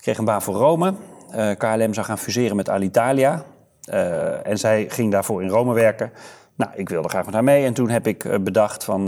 kreeg 0.00 0.18
een 0.18 0.24
baan 0.24 0.42
voor 0.42 0.54
Rome. 0.54 0.94
Eh, 1.30 1.50
KLM 1.56 1.94
zou 1.94 2.06
gaan 2.06 2.18
fuseren 2.18 2.56
met 2.56 2.68
Alitalia. 2.68 3.44
Eh, 3.84 4.46
en 4.46 4.58
zij 4.58 4.86
ging 4.88 5.12
daarvoor 5.12 5.42
in 5.42 5.48
Rome 5.48 5.74
werken. 5.74 6.12
Nou, 6.56 6.70
ik 6.74 6.88
wilde 6.88 7.08
graag 7.08 7.24
met 7.24 7.34
haar 7.34 7.44
mee. 7.44 7.64
En 7.64 7.74
toen 7.74 7.88
heb 7.88 8.06
ik 8.06 8.44
bedacht 8.44 8.84
van 8.84 9.04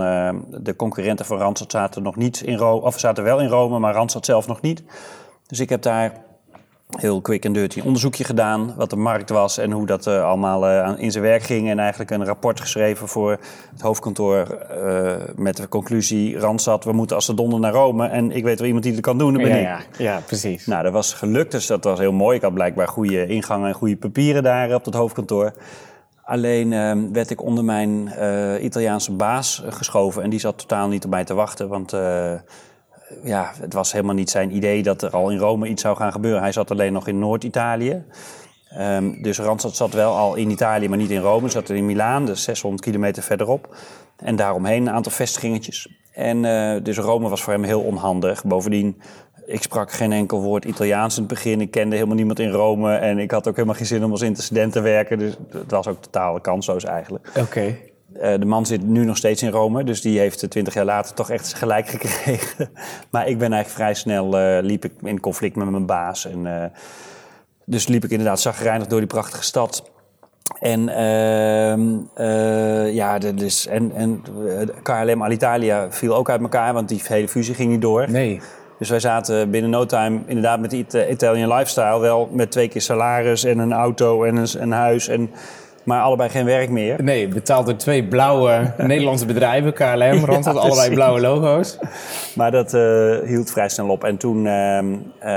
de 0.50 0.75
concurrenten 0.76 1.26
van 1.26 1.38
Randstad 1.38 1.70
zaten 1.70 2.02
nog 2.02 2.16
niet 2.16 2.40
in 2.40 2.56
Rome. 2.56 2.82
Of 2.82 2.99
zaten 2.99 3.25
wel 3.25 3.40
in 3.40 3.49
Rome, 3.49 3.78
maar 3.78 3.94
Randstad 3.94 4.25
zelf 4.25 4.46
nog 4.46 4.61
niet. 4.61 4.82
Dus 5.46 5.61
ik 5.61 5.68
heb 5.68 5.82
daar 5.82 6.12
heel 6.90 7.21
quick 7.21 7.45
en 7.45 7.52
dirty 7.52 7.81
onderzoekje 7.81 8.25
gedaan. 8.25 8.75
Wat 8.76 8.90
de 8.90 8.97
markt 8.97 9.31
was 9.31 9.59
en 9.59 9.71
hoe 9.73 9.87
dat 9.87 10.07
eh, 10.07 10.25
allemaal 10.25 10.66
eh, 10.66 10.93
in 10.97 11.11
zijn 11.12 11.25
werk 11.25 11.43
ging. 11.43 11.69
En 11.71 11.78
eigenlijk 11.78 12.11
een 12.11 12.25
rapport 12.25 12.61
geschreven 12.61 13.09
voor 13.09 13.31
het 13.73 13.81
hoofdkantoor. 13.81 14.37
eh, 14.37 15.12
met 15.37 15.57
de 15.57 15.69
conclusie: 15.69 16.38
Randstad, 16.38 16.85
we 16.85 16.93
moeten 16.93 17.16
als 17.16 17.26
de 17.26 17.35
donder 17.35 17.61
naar 17.61 17.73
Rome. 17.73 18.07
En 18.07 18.31
ik 18.31 18.45
weet 18.45 18.57
wel 18.59 18.66
iemand 18.66 18.84
die 18.84 18.93
het 18.93 19.02
kan 19.02 19.19
doen, 19.19 19.32
dat 19.32 19.43
ben 19.43 19.50
Ja, 19.50 19.56
ik. 19.78 19.87
ja, 19.99 20.04
ja, 20.04 20.21
precies. 20.26 20.67
Nou, 20.67 20.82
dat 20.82 20.93
was 20.93 21.13
gelukt, 21.13 21.50
dus 21.52 21.67
dat 21.67 21.84
was 21.84 21.99
heel 21.99 22.13
mooi. 22.13 22.37
Ik 22.37 22.43
had 22.43 22.54
blijkbaar 22.54 22.89
goede 22.89 23.26
ingangen 23.26 23.69
en 23.69 23.75
goede 23.75 23.97
papieren 23.97 24.43
daar 24.43 24.75
op 24.75 24.84
het 24.84 24.95
hoofdkantoor. 24.95 25.52
Alleen 26.23 26.73
ehm, 26.73 27.13
werd 27.13 27.30
ik 27.30 27.43
onder 27.43 27.65
mijn 27.65 28.10
Italiaanse 28.60 29.13
baas 29.13 29.63
geschoven 29.69 30.23
en 30.23 30.30
die 30.30 30.39
zat 30.41 30.58
totaal 30.58 30.89
niet 30.89 31.04
op 31.04 31.10
mij 31.10 31.25
te 31.25 31.34
wachten. 31.34 31.69
Want 31.69 31.93
ja, 33.23 33.52
het 33.60 33.73
was 33.73 33.92
helemaal 33.92 34.14
niet 34.14 34.30
zijn 34.30 34.56
idee 34.56 34.82
dat 34.82 35.02
er 35.02 35.10
al 35.10 35.30
in 35.30 35.38
Rome 35.38 35.69
iets 35.69 35.82
zou 35.82 35.97
gaan 35.97 36.12
gebeuren. 36.12 36.42
Hij 36.42 36.52
zat 36.52 36.71
alleen 36.71 36.92
nog 36.92 37.08
in 37.08 37.19
Noord-Italië. 37.19 38.04
Ehm, 38.69 39.23
dus 39.23 39.38
Randstad 39.38 39.76
zat 39.76 39.92
wel 39.92 40.14
al 40.14 40.34
in 40.34 40.50
Italië, 40.50 40.88
maar 40.88 40.99
niet 40.99 41.10
in 41.10 41.21
Rome. 41.21 41.49
Zat 41.49 41.71
in 41.71 41.86
Milaan, 41.86 42.26
dus 42.26 42.42
600 42.42 42.82
kilometer 42.82 43.23
verderop. 43.23 43.76
En 44.16 44.36
daaromheen 44.36 44.86
een 44.86 44.95
aantal 44.95 45.12
vestigingetjes. 45.12 45.88
En 46.12 46.45
eh, 46.45 46.82
dus 46.82 46.99
Rome 46.99 47.28
was 47.28 47.42
voor 47.42 47.52
hem 47.52 47.62
heel 47.62 47.80
onhandig. 47.80 48.45
Bovendien, 48.45 49.00
ik 49.47 49.62
sprak 49.62 49.92
geen 49.92 50.12
enkel 50.12 50.40
woord 50.40 50.64
Italiaans 50.64 51.16
in 51.16 51.23
het 51.23 51.32
begin. 51.32 51.60
Ik 51.60 51.71
kende 51.71 51.95
helemaal 51.95 52.16
niemand 52.16 52.38
in 52.38 52.50
Rome. 52.50 52.95
En 52.95 53.19
ik 53.19 53.30
had 53.30 53.49
ook 53.49 53.54
helemaal 53.54 53.76
geen 53.76 53.86
zin 53.86 54.04
om 54.04 54.10
als 54.10 54.23
interstudent 54.23 54.73
te 54.73 54.80
werken. 54.80 55.19
Dus 55.19 55.34
het 55.50 55.71
was 55.71 55.86
ook 55.86 56.02
totale 56.02 56.40
kansloos 56.40 56.84
eigenlijk. 56.84 57.30
Oké. 57.38 57.76
De 58.21 58.45
man 58.47 58.67
zit 58.67 58.83
nu 58.83 59.05
nog 59.05 59.17
steeds 59.17 59.43
in 59.43 59.50
Rome, 59.50 59.85
dus 59.85 60.00
die 60.00 60.19
heeft 60.19 60.50
twintig 60.50 60.75
jaar 60.75 60.85
later 60.85 61.15
toch 61.15 61.31
echt 61.31 61.55
gelijk 61.55 61.89
gekregen. 61.99 62.69
maar 63.11 63.29
ik 63.29 63.39
ben 63.39 63.52
eigenlijk 63.52 63.83
vrij 63.83 63.95
snel, 63.95 64.39
eh, 64.39 64.63
liep 64.63 64.85
ik 64.85 64.93
in 65.02 65.21
conflict 65.21 65.57
met 65.57 65.71
mijn 65.71 65.87
baas. 65.87 66.26
En, 66.26 66.63
eh, 66.63 66.71
dus 67.65 67.87
liep 67.87 68.05
ik 68.05 68.11
inderdaad 68.11 68.41
zagrijnig 68.41 68.87
door 68.87 68.99
die 68.99 69.09
prachtige 69.09 69.45
stad. 69.45 69.91
En, 70.61 70.89
eh, 72.15 72.95
ja, 72.95 73.19
dus, 73.19 73.67
en, 73.67 73.93
en 73.95 74.23
eh, 74.49 74.69
KLM 74.83 75.23
Alitalia 75.23 75.93
viel 75.93 76.17
ook 76.17 76.31
uit 76.31 76.41
elkaar, 76.41 76.73
want 76.73 76.89
die 76.89 77.02
hele 77.05 77.29
fusie 77.29 77.55
ging 77.55 77.71
niet 77.71 77.83
door. 77.83 78.11
Nee. 78.11 78.41
Dus 78.79 78.89
wij 78.89 79.00
zaten 79.00 79.50
binnen 79.50 79.71
no 79.71 79.87
time 79.87 80.21
inderdaad 80.26 80.61
met 80.61 80.71
die 80.71 80.85
Ita- 80.85 81.07
Italian 81.07 81.52
lifestyle 81.52 82.00
wel 82.00 82.29
met 82.33 82.50
twee 82.50 82.69
keer 82.69 82.81
salaris 82.81 83.45
en 83.45 83.59
een 83.59 83.73
auto 83.73 84.25
en 84.25 84.37
een, 84.37 84.49
een 84.59 84.73
huis. 84.73 85.09
En, 85.09 85.31
maar 85.86 86.02
allebei 86.02 86.30
geen 86.30 86.44
werk 86.44 86.70
meer. 86.70 87.02
Nee, 87.02 87.28
betaald 87.28 87.66
door 87.66 87.76
twee 87.76 88.04
blauwe 88.04 88.72
Nederlandse 88.78 89.26
bedrijven, 89.26 89.72
KLM, 89.72 90.25
Randstad, 90.25 90.56
allebei 90.56 90.70
precies. 90.70 90.94
blauwe 90.94 91.20
logo's. 91.20 91.78
Maar 92.34 92.50
dat 92.50 92.75
eh, 92.75 93.16
hield 93.25 93.50
vrij 93.50 93.68
snel 93.68 93.88
op. 93.88 94.04
En 94.04 94.16
toen, 94.16 94.46
ehm, 94.46 94.92
eh, 95.18 95.28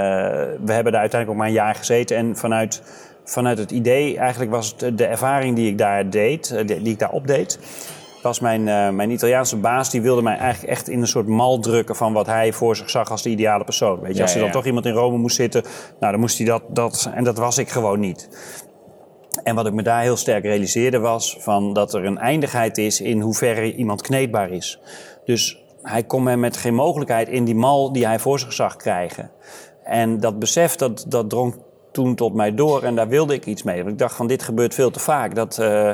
we 0.65 0.73
hebben 0.73 0.91
daar 0.91 1.01
uiteindelijk 1.01 1.29
ook 1.29 1.35
maar 1.35 1.47
een 1.47 1.53
jaar 1.53 1.75
gezeten. 1.75 2.17
En 2.17 2.35
vanuit, 2.35 2.81
vanuit 3.23 3.57
het 3.57 3.71
idee, 3.71 4.17
eigenlijk 4.17 4.51
was 4.51 4.75
het 4.77 4.97
de 4.97 5.05
ervaring 5.05 5.55
die 5.55 5.67
ik 5.67 5.77
daar 5.77 6.09
deed, 6.09 6.51
eh, 6.51 6.67
die 6.67 6.91
ik 6.91 6.99
daar 6.99 7.11
opdeed, 7.11 7.59
was 8.21 8.39
mijn, 8.39 8.63
mijn 8.95 9.11
Italiaanse 9.11 9.55
baas, 9.55 9.89
die 9.89 10.01
wilde 10.01 10.21
mij 10.21 10.37
eigenlijk 10.37 10.73
echt 10.73 10.89
in 10.89 11.01
een 11.01 11.07
soort 11.07 11.27
mal 11.27 11.59
drukken 11.59 11.95
van 11.95 12.13
wat 12.13 12.25
hij 12.25 12.53
voor 12.53 12.75
zich 12.75 12.89
zag 12.89 13.11
als 13.11 13.21
de 13.23 13.29
ideale 13.29 13.63
persoon. 13.63 13.99
Weet 13.99 14.11
je, 14.11 14.17
Ja, 14.17 14.21
als 14.21 14.31
er 14.31 14.37
ja, 14.37 14.43
dan 14.43 14.53
ja. 14.53 14.59
toch 14.59 14.65
iemand 14.65 14.85
in 14.85 14.93
Rome 14.93 15.17
moest 15.17 15.35
zitten, 15.35 15.63
nou 15.99 16.11
dan 16.11 16.21
moest 16.21 16.37
hij 16.37 16.47
dat, 16.47 16.61
dat, 16.67 17.09
en 17.15 17.23
dat 17.23 17.37
was 17.37 17.57
ik 17.57 17.69
gewoon 17.69 17.99
niet. 17.99 18.29
En 19.43 19.55
wat 19.55 19.67
ik 19.67 19.73
me 19.73 19.83
daar 19.83 20.01
heel 20.01 20.17
sterk 20.17 20.43
realiseerde 20.43 20.99
was 20.99 21.37
van 21.39 21.73
dat 21.73 21.93
er 21.93 22.05
een 22.05 22.17
eindigheid 22.17 22.77
is 22.77 23.01
in 23.01 23.21
hoeverre 23.21 23.73
iemand 23.75 24.01
kneedbaar 24.01 24.51
is. 24.51 24.79
Dus 25.25 25.63
hij 25.81 26.03
kon 26.03 26.23
me 26.23 26.35
met 26.35 26.57
geen 26.57 26.73
mogelijkheid 26.73 27.29
in 27.29 27.43
die 27.43 27.55
mal 27.55 27.91
die 27.91 28.05
hij 28.05 28.19
voor 28.19 28.39
zich 28.39 28.53
zag 28.53 28.75
krijgen. 28.75 29.31
En 29.83 30.19
dat 30.19 30.39
besef 30.39 30.75
dat, 30.75 31.05
dat 31.07 31.29
drong 31.29 31.55
toen 31.91 32.15
tot 32.15 32.33
mij 32.33 32.53
door 32.55 32.83
en 32.83 32.95
daar 32.95 33.07
wilde 33.07 33.33
ik 33.33 33.45
iets 33.45 33.63
mee. 33.63 33.77
Want 33.77 33.89
ik 33.89 33.97
dacht 33.97 34.15
van 34.15 34.27
dit 34.27 34.43
gebeurt 34.43 34.73
veel 34.73 34.91
te 34.91 34.99
vaak. 34.99 35.35
Dat 35.35 35.57
eh, 35.57 35.91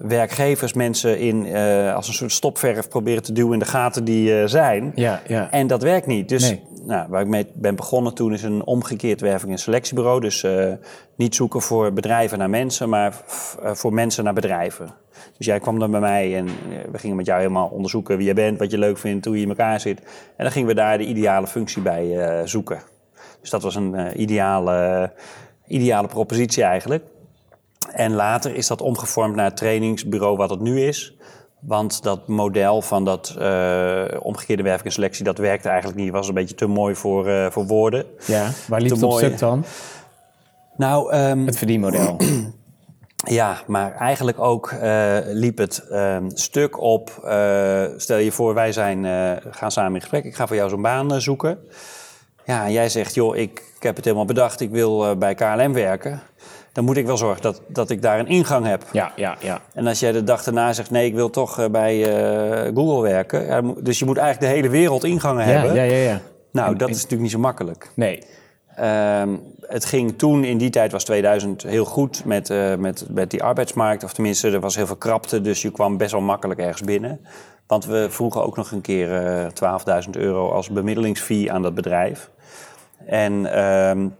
werkgevers 0.00 0.72
mensen 0.72 1.18
in, 1.18 1.46
eh, 1.46 1.94
als 1.94 2.08
een 2.08 2.14
soort 2.14 2.32
stopverf 2.32 2.88
proberen 2.88 3.22
te 3.22 3.32
duwen 3.32 3.52
in 3.52 3.58
de 3.58 3.64
gaten 3.64 4.04
die 4.04 4.40
eh, 4.40 4.46
zijn. 4.46 4.92
Ja, 4.94 5.20
ja. 5.26 5.50
En 5.50 5.66
dat 5.66 5.82
werkt 5.82 6.06
niet. 6.06 6.28
Dus 6.28 6.48
Nee. 6.48 6.62
nou, 6.84 7.08
waar 7.08 7.20
ik 7.20 7.26
mee 7.26 7.46
ben 7.54 7.76
begonnen 7.76 8.14
toen 8.14 8.32
is 8.32 8.42
een 8.42 8.64
omgekeerd 8.64 9.20
werving- 9.20 9.52
en 9.52 9.58
selectiebureau. 9.58 10.20
Dus 10.20 10.42
eh, 10.42 10.72
niet 11.16 11.34
zoeken 11.34 11.60
voor 11.60 11.92
bedrijven 11.92 12.38
naar 12.38 12.50
mensen, 12.50 12.88
maar 12.88 13.20
voor 13.62 13.92
mensen 13.92 14.24
naar 14.24 14.34
bedrijven. 14.34 14.90
Dus 15.36 15.46
jij 15.46 15.60
kwam 15.60 15.78
dan 15.78 15.90
bij 15.90 16.00
mij 16.00 16.36
en 16.36 16.46
we 16.92 16.98
gingen 16.98 17.16
met 17.16 17.26
jou 17.26 17.40
helemaal 17.40 17.68
onderzoeken 17.68 18.16
wie 18.16 18.26
je 18.26 18.34
bent, 18.34 18.58
wat 18.58 18.70
je 18.70 18.78
leuk 18.78 18.98
vindt, 18.98 19.24
hoe 19.26 19.36
je 19.36 19.42
in 19.42 19.48
elkaar 19.48 19.80
zit. 19.80 19.98
En 20.36 20.44
dan 20.44 20.50
gingen 20.50 20.68
we 20.68 20.74
daar 20.74 20.98
de 20.98 21.04
ideale 21.04 21.46
functie 21.46 21.82
bij 21.82 22.16
zoeken. 22.44 22.82
Dus 23.40 23.50
dat 23.50 23.62
was 23.62 23.74
een 23.74 24.20
ideale, 24.20 25.12
ideale 25.66 26.08
propositie 26.08 26.62
eigenlijk. 26.62 27.04
En 27.92 28.12
later 28.12 28.54
is 28.54 28.66
dat 28.66 28.80
omgevormd 28.82 29.34
naar 29.34 29.44
het 29.44 29.56
trainingsbureau 29.56 30.36
wat 30.36 30.50
het 30.50 30.60
nu 30.60 30.80
is. 30.80 31.14
Want 31.60 32.02
dat 32.02 32.28
model 32.28 32.82
van 32.82 33.04
dat 33.04 33.36
uh, 33.38 34.04
omgekeerde 34.22 34.62
werving 34.62 34.86
en 34.86 34.92
selectie, 34.92 35.24
dat 35.24 35.38
werkte 35.38 35.68
eigenlijk 35.68 35.98
niet. 35.98 36.12
was 36.12 36.28
een 36.28 36.34
beetje 36.34 36.54
te 36.54 36.66
mooi 36.66 36.94
voor, 36.94 37.28
uh, 37.28 37.50
voor 37.50 37.66
woorden. 37.66 38.06
Ja, 38.26 38.50
waar 38.68 38.80
liep 38.80 38.90
het 38.90 39.02
op 39.02 39.12
stuk 39.12 39.38
dan? 39.38 39.64
Nou, 40.76 41.14
um, 41.14 41.46
het 41.46 41.58
verdienmodel. 41.58 42.16
ja, 43.40 43.62
maar 43.66 43.94
eigenlijk 43.94 44.38
ook 44.38 44.70
uh, 44.70 45.18
liep 45.24 45.58
het 45.58 45.86
um, 45.92 46.30
stuk 46.36 46.80
op... 46.80 47.08
stel 47.96 48.18
je 48.18 48.32
voor, 48.32 48.54
wij 48.54 48.72
zijn, 48.72 49.04
gaan 49.50 49.70
samen 49.70 49.94
in 49.94 50.00
gesprek. 50.00 50.24
Ik 50.24 50.34
ga 50.34 50.46
voor 50.46 50.56
jou 50.56 50.68
zo'n 50.68 50.82
baan 50.82 51.20
zoeken. 51.20 51.58
Ja, 52.44 52.64
en 52.64 52.72
jij 52.72 52.88
zegt, 52.88 53.14
joh, 53.14 53.36
ik, 53.36 53.62
ik 53.76 53.82
heb 53.82 53.96
het 53.96 54.04
helemaal 54.04 54.26
bedacht. 54.26 54.60
Ik 54.60 54.70
wil 54.70 55.16
bij 55.16 55.34
KLM 55.34 55.72
werken 55.72 56.22
dan 56.80 56.88
moet 56.88 56.98
ik 56.98 57.06
wel 57.06 57.16
zorgen 57.16 57.42
dat, 57.42 57.62
dat 57.66 57.90
ik 57.90 58.02
daar 58.02 58.18
een 58.18 58.26
ingang 58.26 58.66
heb. 58.66 58.84
Ja, 58.92 59.12
ja, 59.16 59.36
ja. 59.40 59.60
En 59.74 59.86
als 59.86 60.00
jij 60.00 60.12
de 60.12 60.24
dag 60.24 60.42
daarna 60.42 60.72
zegt, 60.72 60.90
nee, 60.90 61.06
ik 61.06 61.14
wil 61.14 61.30
toch 61.30 61.58
eh, 61.58 61.68
bij 61.68 61.96
uh, 61.96 62.74
Google 62.74 63.02
werken. 63.02 63.46
Ja, 63.46 63.62
dus 63.80 63.98
je 63.98 64.04
moet 64.04 64.16
eigenlijk 64.16 64.52
de 64.52 64.58
hele 64.58 64.68
wereld 64.72 65.04
ingangen 65.04 65.46
ja, 65.46 65.52
hebben. 65.52 65.74
Ja, 65.74 65.82
ja, 65.82 65.96
ja. 65.96 66.20
Nou, 66.52 66.76
dat 66.76 66.88
is 66.88 66.94
natuurlijk 66.94 67.22
niet 67.22 67.30
zo 67.30 67.38
makkelijk. 67.38 67.90
Nee. 67.94 68.22
Um, 69.20 69.40
het 69.60 69.84
ging 69.84 70.18
toen, 70.18 70.44
in 70.44 70.58
die 70.58 70.70
tijd 70.70 70.92
was 70.92 71.04
2000 71.04 71.62
heel 71.62 71.84
goed 71.84 72.24
met, 72.24 72.50
uh, 72.50 72.74
met, 72.74 73.06
met 73.08 73.30
die 73.30 73.42
arbeidsmarkt. 73.42 74.04
Of 74.04 74.12
tenminste, 74.12 74.50
er 74.50 74.60
was 74.60 74.76
heel 74.76 74.86
veel 74.86 74.96
krapte, 74.96 75.40
dus 75.40 75.62
je 75.62 75.72
kwam 75.72 75.96
best 75.96 76.12
wel 76.12 76.20
makkelijk 76.20 76.60
ergens 76.60 76.82
binnen. 76.82 77.20
Want 77.66 77.84
we 77.84 78.06
vroegen 78.10 78.44
ook 78.44 78.56
nog 78.56 78.70
een 78.70 78.80
keer 78.80 79.08
uh, 79.62 80.02
12.000 80.04 80.10
euro 80.10 80.50
als 80.50 80.70
bemiddelingsfee 80.70 81.52
aan 81.52 81.62
dat 81.62 81.74
bedrijf. 81.74 82.30
En... 83.06 83.58
Um, 83.64 84.18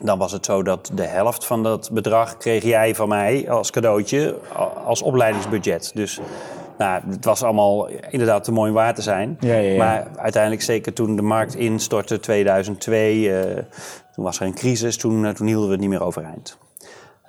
dan 0.00 0.18
was 0.18 0.32
het 0.32 0.44
zo 0.44 0.62
dat 0.62 0.90
de 0.94 1.06
helft 1.06 1.46
van 1.46 1.62
dat 1.62 1.90
bedrag 1.92 2.36
kreeg 2.36 2.62
jij 2.62 2.94
van 2.94 3.08
mij 3.08 3.50
als 3.50 3.70
cadeautje 3.70 4.36
als 4.84 5.02
opleidingsbudget. 5.02 5.90
Dus 5.94 6.20
nou, 6.78 7.02
het 7.10 7.24
was 7.24 7.42
allemaal 7.42 7.88
inderdaad 7.88 8.44
te 8.44 8.52
mooi 8.52 8.68
om 8.68 8.74
waar 8.74 8.94
te 8.94 9.02
zijn. 9.02 9.36
Ja, 9.40 9.54
ja, 9.54 9.70
ja. 9.70 9.76
Maar 9.76 10.08
uiteindelijk, 10.16 10.62
zeker 10.62 10.92
toen 10.92 11.16
de 11.16 11.22
markt 11.22 11.54
instortte 11.54 12.20
2002, 12.20 13.20
uh, 13.20 13.40
toen 14.12 14.24
was 14.24 14.40
er 14.40 14.46
een 14.46 14.54
crisis, 14.54 14.96
toen, 14.96 15.24
uh, 15.24 15.30
toen 15.30 15.46
hielden 15.46 15.66
we 15.66 15.72
het 15.72 15.80
niet 15.80 15.90
meer 15.90 16.04
overeind. 16.04 16.58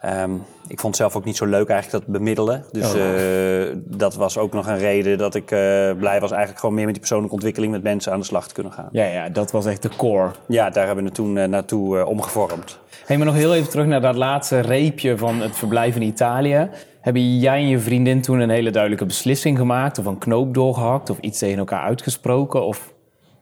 Um, 0.05 0.43
ik 0.67 0.79
vond 0.79 0.93
het 0.93 0.95
zelf 0.95 1.15
ook 1.15 1.25
niet 1.25 1.37
zo 1.37 1.45
leuk 1.45 1.69
eigenlijk 1.69 2.05
dat 2.05 2.15
bemiddelen. 2.15 2.65
Dus 2.71 2.93
oh. 2.93 2.99
uh, 2.99 3.75
dat 3.75 4.15
was 4.15 4.37
ook 4.37 4.53
nog 4.53 4.67
een 4.67 4.77
reden 4.77 5.17
dat 5.17 5.35
ik 5.35 5.51
uh, 5.51 5.59
blij 5.99 6.19
was 6.19 6.31
eigenlijk 6.31 6.59
gewoon 6.59 6.75
meer 6.75 6.83
met 6.83 6.93
die 6.93 6.99
persoonlijke 6.99 7.33
ontwikkeling 7.33 7.71
met 7.71 7.83
mensen 7.83 8.11
aan 8.11 8.19
de 8.19 8.25
slag 8.25 8.47
te 8.47 8.53
kunnen 8.53 8.73
gaan. 8.73 8.89
Ja, 8.91 9.05
ja 9.05 9.29
dat 9.29 9.51
was 9.51 9.65
echt 9.65 9.81
de 9.81 9.89
core. 9.97 10.31
Ja, 10.47 10.69
daar 10.69 10.85
hebben 10.85 11.03
we 11.03 11.09
het 11.09 11.19
toen 11.19 11.35
uh, 11.35 11.43
naartoe 11.43 12.05
omgevormd. 12.05 12.79
Hey, 13.05 13.17
maar 13.17 13.25
nog 13.25 13.35
heel 13.35 13.55
even 13.55 13.69
terug 13.69 13.85
naar 13.85 14.01
dat 14.01 14.15
laatste 14.15 14.59
reepje 14.59 15.17
van 15.17 15.41
het 15.41 15.55
verblijf 15.55 15.95
in 15.95 16.01
Italië. 16.01 16.69
Hebben 17.01 17.39
jij 17.39 17.57
en 17.57 17.67
je 17.67 17.79
vriendin 17.79 18.21
toen 18.21 18.39
een 18.39 18.49
hele 18.49 18.71
duidelijke 18.71 19.05
beslissing 19.05 19.57
gemaakt? 19.57 19.97
Of 19.97 20.05
een 20.05 20.17
knoop 20.17 20.53
doorgehakt? 20.53 21.09
Of 21.09 21.17
iets 21.19 21.39
tegen 21.39 21.57
elkaar 21.57 21.81
uitgesproken? 21.81 22.65
Of 22.65 22.93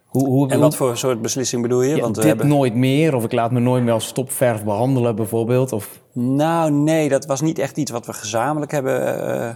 hoe, 0.08 0.28
hoe, 0.28 0.50
en 0.50 0.60
wat 0.60 0.76
voor 0.76 0.98
soort 0.98 1.22
beslissing 1.22 1.62
bedoel 1.62 1.82
je? 1.82 1.96
Ja, 1.96 2.02
Want 2.02 2.16
we 2.16 2.22
dit 2.22 2.30
hebben... 2.30 2.48
nooit 2.48 2.76
meer, 2.76 3.16
of 3.16 3.24
ik 3.24 3.32
laat 3.32 3.52
me 3.52 3.60
nooit 3.60 3.84
meer 3.84 3.94
als 3.94 4.08
stopverf 4.08 4.64
behandelen 4.64 5.16
bijvoorbeeld? 5.16 5.72
Of... 5.72 6.02
Nou, 6.14 6.72
nee, 6.72 7.10
dat 7.10 7.26
was 7.26 7.42
niet 7.42 7.60
echt 7.60 7.78
iets 7.78 7.92
wat 7.92 8.06
we 8.06 8.14
gezamenlijk 8.14 8.72
hebben 8.72 9.30
uh, 9.30 9.50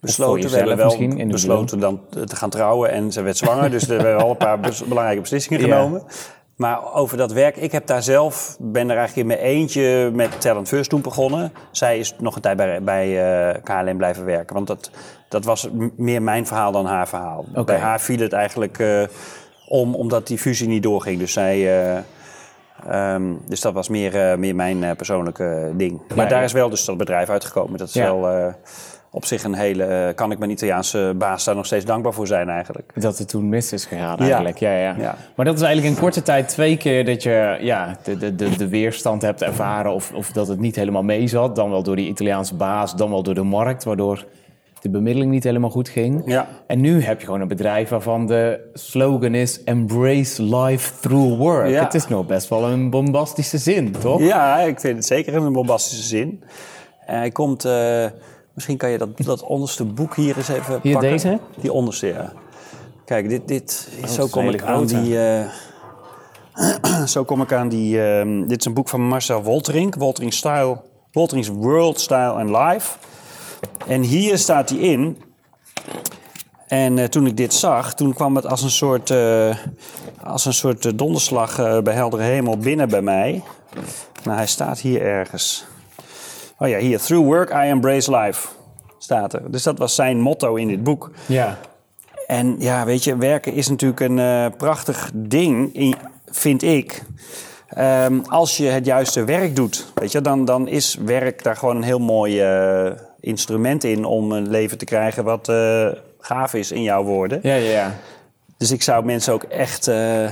besloten. 0.00 0.50
We 0.50 0.56
hebben 0.56 0.76
wel 0.76 1.26
besloten 1.26 1.78
dan 1.78 2.00
te 2.26 2.36
gaan 2.36 2.50
trouwen 2.50 2.90
en 2.90 3.12
ze 3.12 3.22
werd 3.22 3.36
zwanger. 3.36 3.70
dus 3.70 3.86
we 3.86 3.94
hebben 3.94 4.22
al 4.22 4.30
een 4.30 4.36
paar 4.36 4.60
belangrijke 4.88 5.20
beslissingen 5.20 5.60
genomen. 5.60 6.02
Maar 6.56 6.94
over 6.94 7.16
dat 7.16 7.32
werk, 7.32 7.56
ik 7.56 7.72
heb 7.72 7.86
daar 7.86 8.02
zelf, 8.02 8.56
ben 8.60 8.90
er 8.90 8.96
eigenlijk 8.96 9.28
in 9.28 9.36
mijn 9.36 9.48
eentje 9.48 10.10
met 10.12 10.40
Talent 10.40 10.68
First 10.68 10.90
toen 10.90 11.00
begonnen. 11.00 11.52
Zij 11.70 11.98
is 11.98 12.14
nog 12.18 12.34
een 12.34 12.40
tijd 12.40 12.56
bij, 12.56 12.82
bij 12.82 13.08
uh, 13.54 13.62
KLM 13.62 13.96
blijven 13.96 14.24
werken. 14.24 14.54
Want 14.54 14.66
dat, 14.66 14.90
dat 15.28 15.44
was 15.44 15.68
meer 15.96 16.22
mijn 16.22 16.46
verhaal 16.46 16.72
dan 16.72 16.86
haar 16.86 17.08
verhaal. 17.08 17.44
Okay. 17.50 17.64
Bij 17.64 17.78
haar 17.78 18.00
viel 18.00 18.18
het 18.18 18.32
eigenlijk... 18.32 18.78
Uh, 18.78 19.02
om, 19.72 19.94
omdat 19.94 20.26
die 20.26 20.38
fusie 20.38 20.68
niet 20.68 20.82
doorging. 20.82 21.18
Dus, 21.18 21.32
zij, 21.32 21.58
uh, 22.86 23.14
um, 23.14 23.40
dus 23.48 23.60
dat 23.60 23.72
was 23.72 23.88
meer, 23.88 24.14
uh, 24.14 24.34
meer 24.34 24.54
mijn 24.54 24.82
uh, 24.82 24.90
persoonlijke 24.96 25.72
ding. 25.76 26.00
Maar 26.08 26.24
ja, 26.24 26.30
daar 26.30 26.44
is 26.44 26.52
wel 26.52 26.68
dus 26.68 26.84
dat 26.84 26.96
bedrijf 26.96 27.28
uitgekomen. 27.28 27.78
Dat 27.78 27.88
is 27.88 27.94
ja. 27.94 28.14
wel 28.14 28.52
op 29.10 29.24
zich 29.24 29.44
een 29.44 29.54
hele... 29.54 30.12
kan 30.14 30.30
ik 30.30 30.38
mijn 30.38 30.50
Italiaanse 30.50 31.14
baas 31.16 31.44
daar 31.44 31.54
nog 31.54 31.66
steeds 31.66 31.84
dankbaar 31.84 32.12
voor 32.12 32.26
zijn 32.26 32.48
eigenlijk. 32.48 32.92
Dat 32.94 33.18
het 33.18 33.28
toen 33.28 33.48
mis 33.48 33.72
is 33.72 33.84
gegaan 33.84 34.18
eigenlijk, 34.18 34.58
ja. 34.58 34.76
Ja, 34.76 34.94
ja. 34.98 35.16
Maar 35.36 35.46
dat 35.46 35.54
is 35.54 35.62
eigenlijk 35.62 35.94
in 35.94 36.00
korte 36.00 36.22
tijd 36.22 36.48
twee 36.48 36.76
keer 36.76 37.04
dat 37.04 37.22
je 37.22 37.58
ja, 37.60 37.96
de, 38.02 38.16
de, 38.16 38.34
de, 38.34 38.56
de 38.56 38.68
weerstand 38.68 39.22
hebt 39.22 39.42
ervaren... 39.42 39.92
Of, 39.92 40.12
of 40.14 40.32
dat 40.32 40.48
het 40.48 40.60
niet 40.60 40.76
helemaal 40.76 41.02
mee 41.02 41.26
zat. 41.26 41.56
Dan 41.56 41.70
wel 41.70 41.82
door 41.82 41.96
die 41.96 42.08
Italiaanse 42.08 42.54
baas, 42.54 42.96
dan 42.96 43.10
wel 43.10 43.22
door 43.22 43.34
de 43.34 43.42
markt... 43.42 43.84
waardoor 43.84 44.24
de 44.82 44.90
bemiddeling 44.90 45.30
niet 45.30 45.44
helemaal 45.44 45.70
goed 45.70 45.88
ging. 45.88 46.22
Ja. 46.24 46.48
En 46.66 46.80
nu 46.80 47.02
heb 47.02 47.20
je 47.20 47.26
gewoon 47.26 47.40
een 47.40 47.48
bedrijf 47.48 47.88
waarvan 47.88 48.26
de 48.26 48.70
slogan 48.74 49.34
is 49.34 49.64
Embrace 49.64 50.42
life 50.42 50.92
through 51.00 51.38
work. 51.38 51.68
Ja. 51.68 51.82
Het 51.84 51.94
is 51.94 52.08
nog 52.08 52.26
best 52.26 52.48
wel 52.48 52.68
een 52.68 52.90
bombastische 52.90 53.58
zin, 53.58 53.92
toch? 54.00 54.20
Ja, 54.20 54.58
ik 54.58 54.80
vind 54.80 54.96
het 54.96 55.06
zeker 55.06 55.34
een 55.34 55.52
bombastische 55.52 56.04
zin. 56.04 56.42
Hij 56.98 57.30
komt, 57.30 57.64
uh, 57.64 58.06
misschien 58.54 58.76
kan 58.76 58.90
je 58.90 58.98
dat, 58.98 59.08
dat 59.16 59.42
onderste 59.42 59.84
boek 59.84 60.16
hier 60.16 60.36
eens 60.36 60.48
even 60.48 60.78
hier 60.82 60.92
pakken. 60.92 61.10
deze? 61.10 61.38
Die 61.60 61.72
onderste, 61.72 62.06
ja. 62.06 62.32
Kijk, 63.04 63.28
dit, 63.28 63.48
dit, 63.48 63.88
oh, 64.02 64.08
zo 64.08 64.26
kom 64.26 64.48
ik 64.48 64.62
aan 64.62 64.86
die... 64.86 65.14
Uh, 65.14 67.04
zo 67.14 67.24
kom 67.24 67.42
ik 67.42 67.52
aan 67.52 67.68
die... 67.68 67.98
Dit 68.46 68.58
is 68.58 68.64
een 68.66 68.74
boek 68.74 68.88
van 68.88 69.00
Marcel 69.00 69.42
Woltering. 69.42 69.96
Woltering 69.96 70.32
Style... 70.32 70.80
Woltering's 71.12 71.48
World, 71.48 72.00
Style 72.00 72.32
and 72.32 72.50
Life. 72.50 72.96
En 73.86 74.02
hier 74.02 74.38
staat 74.38 74.68
hij 74.68 74.78
in. 74.78 75.22
En 76.66 76.96
uh, 76.96 77.04
toen 77.04 77.26
ik 77.26 77.36
dit 77.36 77.54
zag, 77.54 77.94
toen 77.94 78.14
kwam 78.14 78.36
het 78.36 78.46
als 78.46 78.62
een 78.62 78.70
soort, 78.70 79.10
uh, 79.10 79.56
als 80.24 80.44
een 80.44 80.52
soort 80.52 80.98
donderslag 80.98 81.58
uh, 81.58 81.78
bij 81.78 81.94
heldere 81.94 82.22
hemel 82.22 82.58
binnen 82.58 82.88
bij 82.88 83.02
mij. 83.02 83.42
Nou, 84.24 84.36
hij 84.36 84.46
staat 84.46 84.80
hier 84.80 85.02
ergens. 85.02 85.64
Oh 86.58 86.68
ja, 86.68 86.78
hier. 86.78 87.00
Through 87.00 87.26
work 87.26 87.50
I 87.50 87.68
embrace 87.68 88.16
life. 88.16 88.48
Staat 88.98 89.32
er. 89.32 89.50
Dus 89.50 89.62
dat 89.62 89.78
was 89.78 89.94
zijn 89.94 90.20
motto 90.20 90.54
in 90.54 90.68
dit 90.68 90.82
boek. 90.82 91.10
Ja. 91.26 91.58
En 92.26 92.56
ja, 92.58 92.84
weet 92.84 93.04
je, 93.04 93.16
werken 93.16 93.52
is 93.52 93.68
natuurlijk 93.68 94.00
een 94.00 94.52
prachtig 94.56 95.10
ding, 95.14 95.74
in, 95.74 95.94
vind 96.26 96.62
ik. 96.62 97.02
Um, 97.78 98.22
als 98.26 98.56
je 98.56 98.64
het 98.64 98.86
juiste 98.86 99.24
werk 99.24 99.56
doet, 99.56 99.86
weet 99.94 100.12
je, 100.12 100.20
dan, 100.20 100.44
dan 100.44 100.68
is 100.68 100.94
werk 101.04 101.42
daar 101.42 101.56
gewoon 101.56 101.76
een 101.76 101.82
heel 101.82 101.98
mooi 101.98 102.42
instrument 103.22 103.84
in 103.84 104.04
om 104.04 104.32
een 104.32 104.50
leven 104.50 104.78
te 104.78 104.84
krijgen 104.84 105.24
wat 105.24 105.48
uh, 105.48 105.88
gaaf 106.18 106.54
is 106.54 106.72
in 106.72 106.82
jouw 106.82 107.02
woorden. 107.02 107.38
Ja, 107.42 107.54
ja, 107.54 107.70
ja. 107.70 107.94
Dus 108.56 108.70
ik 108.70 108.82
zou 108.82 109.04
mensen 109.04 109.32
ook 109.32 109.42
echt, 109.42 109.88
uh, 109.88 110.24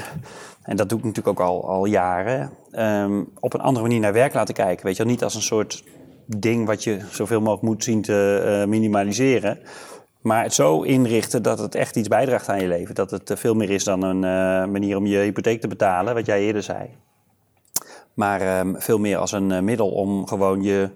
en 0.63 0.77
dat 0.77 0.89
doe 0.89 0.99
ik 0.99 1.05
natuurlijk 1.05 1.41
ook 1.41 1.47
al, 1.47 1.69
al 1.69 1.85
jaren, 1.85 2.51
um, 2.73 3.29
op 3.41 3.55
een 3.55 3.61
andere 3.61 3.87
manier 3.87 4.01
naar 4.01 4.13
werk 4.13 4.35
laten 4.35 4.55
kijken. 4.55 4.87
Weet 4.87 4.97
je, 4.97 5.05
niet 5.05 5.23
als 5.25 5.35
een 5.35 5.43
soort 5.43 5.85
ding 6.27 6.67
wat 6.67 6.85
je 6.85 7.01
zoveel 7.11 7.41
mogelijk 7.41 7.63
moet 7.63 7.85
zien 7.85 8.03
te 8.03 8.65
minimaliseren. 8.69 9.59
Maar 10.21 10.43
het 10.43 10.55
zo 10.55 10.83
inrichten 10.83 11.43
dat 11.43 11.59
het 11.59 11.75
echt 11.75 11.97
iets 11.97 12.09
bijdraagt 12.09 12.49
aan 12.49 12.61
je 12.61 12.69
leven. 12.69 12.95
Dat 12.95 13.11
het 13.11 13.33
veel 13.35 13.55
meer 13.55 13.71
is 13.71 13.85
dan 13.85 14.03
een 14.03 14.21
manier 14.71 14.97
om 14.97 15.07
je 15.07 15.19
hypotheek 15.19 15.61
te 15.61 15.69
betalen, 15.69 16.15
wat 16.15 16.27
jij 16.27 16.41
eerder 16.41 16.63
zei. 16.63 16.89
Maar 18.15 18.61
um, 18.61 18.81
veel 18.81 18.99
meer 18.99 19.17
als 19.17 19.33
een 19.33 19.65
middel 19.65 19.89
om 19.89 20.27
gewoon 20.27 20.63
je 20.63 20.91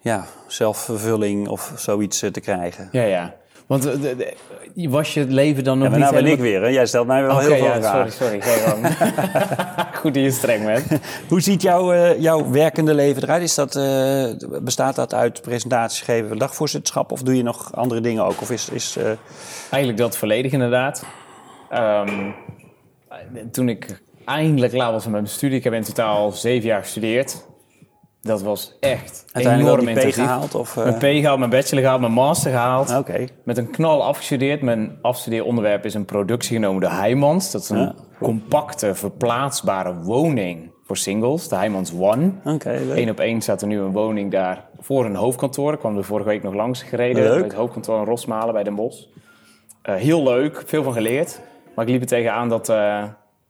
ja, 0.00 0.24
zelfvervulling 0.46 1.48
of 1.48 1.72
zoiets 1.76 2.22
uh, 2.22 2.30
te 2.30 2.40
krijgen. 2.40 2.88
Ja, 2.92 3.02
ja. 3.02 3.34
Want 3.66 3.82
de, 3.82 4.16
de, 4.16 4.88
was 4.88 5.14
je 5.14 5.20
het 5.20 5.30
leven 5.30 5.64
dan 5.64 5.78
nog 5.78 5.92
ja, 5.92 5.98
maar 5.98 6.00
niet 6.00 6.10
nou 6.10 6.22
ben 6.22 6.30
helemaal... 6.30 6.46
ik 6.46 6.52
weer. 6.52 6.68
Hè? 6.68 6.74
Jij 6.74 6.86
stelt 6.86 7.06
mij 7.06 7.22
wel 7.22 7.34
okay, 7.34 7.46
heel 7.46 7.56
veel 7.56 7.66
ja, 7.66 7.80
vragen. 7.80 8.12
Sorry, 8.12 8.40
sorry. 8.40 8.94
Goed 10.00 10.14
dat 10.14 10.22
je 10.22 10.30
streng 10.30 10.64
bent. 10.64 10.86
Hoe 11.28 11.40
ziet 11.40 11.62
jouw, 11.62 11.92
uh, 11.92 12.20
jouw 12.20 12.50
werkende 12.50 12.94
leven 12.94 13.22
eruit? 13.22 13.42
Is 13.42 13.54
dat, 13.54 13.76
uh, 13.76 14.24
bestaat 14.62 14.94
dat 14.94 15.14
uit 15.14 15.42
presentaties 15.42 16.00
geven, 16.00 16.38
dagvoorzitterschap... 16.38 17.12
of 17.12 17.22
doe 17.22 17.36
je 17.36 17.42
nog 17.42 17.74
andere 17.74 18.00
dingen 18.00 18.24
ook? 18.24 18.40
Of 18.40 18.50
is, 18.50 18.68
is, 18.68 18.96
Eigenlijk 19.70 19.98
dat 19.98 20.16
volledig 20.16 20.52
inderdaad. 20.52 21.04
Um, 21.72 22.34
toen 23.52 23.68
ik 23.68 24.02
eindelijk 24.24 24.72
klaar 24.72 24.92
was 24.92 25.04
met 25.04 25.12
mijn 25.12 25.26
studie. 25.26 25.58
Ik 25.58 25.64
heb 25.64 25.72
in 25.72 25.82
totaal 25.82 26.30
zeven 26.32 26.68
jaar 26.68 26.82
gestudeerd. 26.82 27.46
Dat 28.28 28.42
was 28.42 28.76
echt 28.80 29.24
Uiteindelijk 29.32 29.80
enorm 29.80 30.10
P 30.10 30.12
gehaald? 30.12 30.54
Of, 30.54 30.76
uh... 30.76 30.84
Mijn 30.84 30.96
P 30.96 31.00
gehaald, 31.00 31.38
mijn 31.38 31.50
bachelor 31.50 31.82
gehaald, 31.82 32.00
mijn 32.00 32.12
master 32.12 32.50
gehaald. 32.50 32.96
Okay. 32.96 33.28
Met 33.44 33.58
een 33.58 33.70
knal 33.70 34.04
afgestudeerd. 34.04 34.62
Mijn 34.62 34.98
afstudeeronderwerp 35.02 35.84
is 35.84 35.94
een 35.94 36.04
productie 36.04 36.56
genomen 36.56 36.80
door 36.80 36.90
Heijmans. 36.90 37.50
Dat 37.50 37.62
is 37.62 37.68
een 37.68 37.78
ja. 37.78 37.94
compacte, 38.18 38.94
verplaatsbare 38.94 39.94
woning 39.94 40.70
voor 40.84 40.96
singles. 40.96 41.48
De 41.48 41.56
Heijmans 41.56 41.92
One. 41.98 42.32
Okay, 42.44 42.80
Eén 42.94 43.10
op 43.10 43.20
één 43.20 43.40
staat 43.40 43.62
er 43.62 43.68
nu 43.68 43.78
een 43.80 43.92
woning 43.92 44.30
daar 44.30 44.64
voor 44.80 45.04
een 45.04 45.16
hoofdkantoor. 45.16 45.72
Ik 45.72 45.78
kwam 45.78 45.96
er 45.96 46.04
vorige 46.04 46.28
week 46.28 46.42
nog 46.42 46.54
langs 46.54 46.82
gereden. 46.82 47.22
Leuk. 47.22 47.34
Bij 47.34 47.42
het 47.42 47.54
hoofdkantoor 47.54 47.98
in 47.98 48.04
Rosmalen 48.04 48.54
bij 48.54 48.62
Den 48.62 48.74
Bosch. 48.74 49.04
Uh, 49.88 49.94
heel 49.94 50.22
leuk, 50.22 50.62
veel 50.66 50.82
van 50.82 50.92
geleerd. 50.92 51.40
Maar 51.74 51.84
ik 51.84 51.90
liep 51.90 52.00
er 52.00 52.06
tegenaan 52.06 52.48
dat... 52.48 52.68
Uh, 52.68 53.04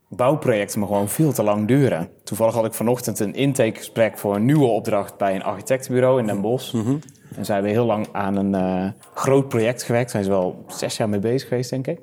bouwprojecten 0.09 0.81
me 0.81 0.87
gewoon 0.87 1.09
veel 1.09 1.33
te 1.33 1.42
lang 1.42 1.66
duren. 1.66 2.11
Toevallig 2.25 2.55
had 2.55 2.64
ik 2.64 2.75
vanochtend 2.75 3.18
een 3.18 3.35
intakegesprek 3.35 4.18
voor 4.18 4.35
een 4.35 4.44
nieuwe 4.44 4.66
opdracht 4.66 5.16
bij 5.16 5.35
een 5.35 5.42
architectenbureau 5.42 6.21
in 6.21 6.27
Den 6.27 6.40
Bosch. 6.40 6.73
Mm 6.73 6.85
-hmm. 6.85 7.01
En 7.37 7.44
zij 7.44 7.55
hebben 7.55 7.73
heel 7.73 7.87
lang 7.87 8.07
aan 8.12 8.37
een 8.37 8.55
eh, 8.55 8.90
groot 9.14 9.49
project 9.49 9.83
gewerkt. 9.83 10.11
Zijn 10.11 10.25
ze 10.25 10.31
wel 10.31 10.64
zes 10.68 10.97
jaar 10.97 11.09
mee 11.09 11.21
bezig 11.21 11.49
geweest, 11.49 11.71
denk 11.71 11.87
ik. 11.87 12.01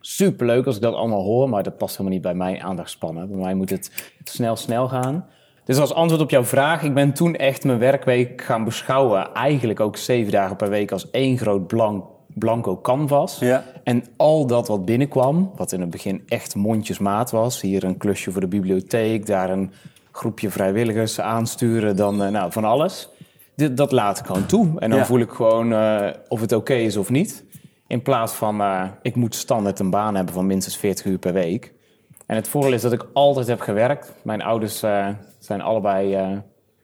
Superleuk 0.00 0.66
als 0.66 0.76
ik 0.76 0.82
dat 0.82 0.94
allemaal 0.94 1.22
hoor, 1.22 1.48
maar 1.48 1.62
dat 1.62 1.76
past 1.76 1.96
helemaal 1.96 2.12
niet 2.12 2.22
bij 2.22 2.34
mijn 2.34 2.62
aandachtspannen. 2.62 3.28
Bij 3.28 3.38
mij 3.38 3.54
moet 3.54 3.70
het 3.70 4.12
snel, 4.24 4.56
snel 4.56 4.88
gaan. 4.88 5.26
Dus 5.64 5.78
als 5.78 5.94
antwoord 5.94 6.22
op 6.22 6.30
jouw 6.30 6.44
vraag, 6.44 6.82
ik 6.82 6.94
ben 6.94 7.12
toen 7.12 7.34
echt 7.34 7.64
mijn 7.64 7.78
werkweek 7.78 8.42
gaan 8.42 8.64
beschouwen. 8.64 9.34
Eigenlijk 9.34 9.80
ook 9.80 9.96
zeven 9.96 10.32
dagen 10.32 10.56
per 10.56 10.68
week 10.68 10.92
als 10.92 11.10
één 11.10 11.38
groot 11.38 11.66
blank, 11.66 12.04
blanco 12.34 12.80
canvas. 12.80 13.38
Ja. 13.38 13.64
En 13.84 14.04
al 14.16 14.46
dat 14.46 14.68
wat 14.68 14.84
binnenkwam, 14.84 15.50
wat 15.56 15.72
in 15.72 15.80
het 15.80 15.90
begin 15.90 16.22
echt 16.28 16.54
mondjesmaat 16.54 17.30
was. 17.30 17.60
Hier 17.60 17.84
een 17.84 17.96
klusje 17.96 18.30
voor 18.32 18.40
de 18.40 18.46
bibliotheek, 18.46 19.26
daar 19.26 19.50
een 19.50 19.72
groepje 20.12 20.50
vrijwilligers 20.50 21.20
aansturen, 21.20 21.96
dan 21.96 22.22
eh, 22.22 22.30
nou, 22.30 22.52
van 22.52 22.64
alles. 22.64 23.08
Dit, 23.56 23.76
dat 23.76 23.92
laat 23.92 24.18
ik 24.18 24.26
gewoon 24.26 24.46
toe. 24.46 24.66
En 24.78 24.90
dan 24.90 24.98
Ja. 24.98 25.04
voel 25.04 25.18
ik 25.20 25.30
gewoon 25.30 25.72
eh, 25.72 26.06
of 26.28 26.40
het 26.40 26.52
oké 26.52 26.74
is 26.74 26.96
of 26.96 27.10
niet. 27.10 27.44
In 27.86 28.02
plaats 28.02 28.32
van, 28.32 28.60
eh, 28.60 28.84
ik 29.02 29.14
moet 29.14 29.34
standaard 29.34 29.78
een 29.78 29.90
baan 29.90 30.14
hebben 30.14 30.34
van 30.34 30.46
minstens 30.46 30.76
40 30.76 31.04
uur 31.04 31.18
per 31.18 31.32
week. 31.32 31.72
En 32.26 32.36
het 32.36 32.48
voordeel 32.48 32.72
is 32.72 32.82
dat 32.82 32.92
ik 32.92 33.06
altijd 33.12 33.46
heb 33.46 33.60
gewerkt. 33.60 34.12
Mijn 34.22 34.42
ouders 34.42 34.78
zijn 35.38 35.60
allebei 35.60 36.18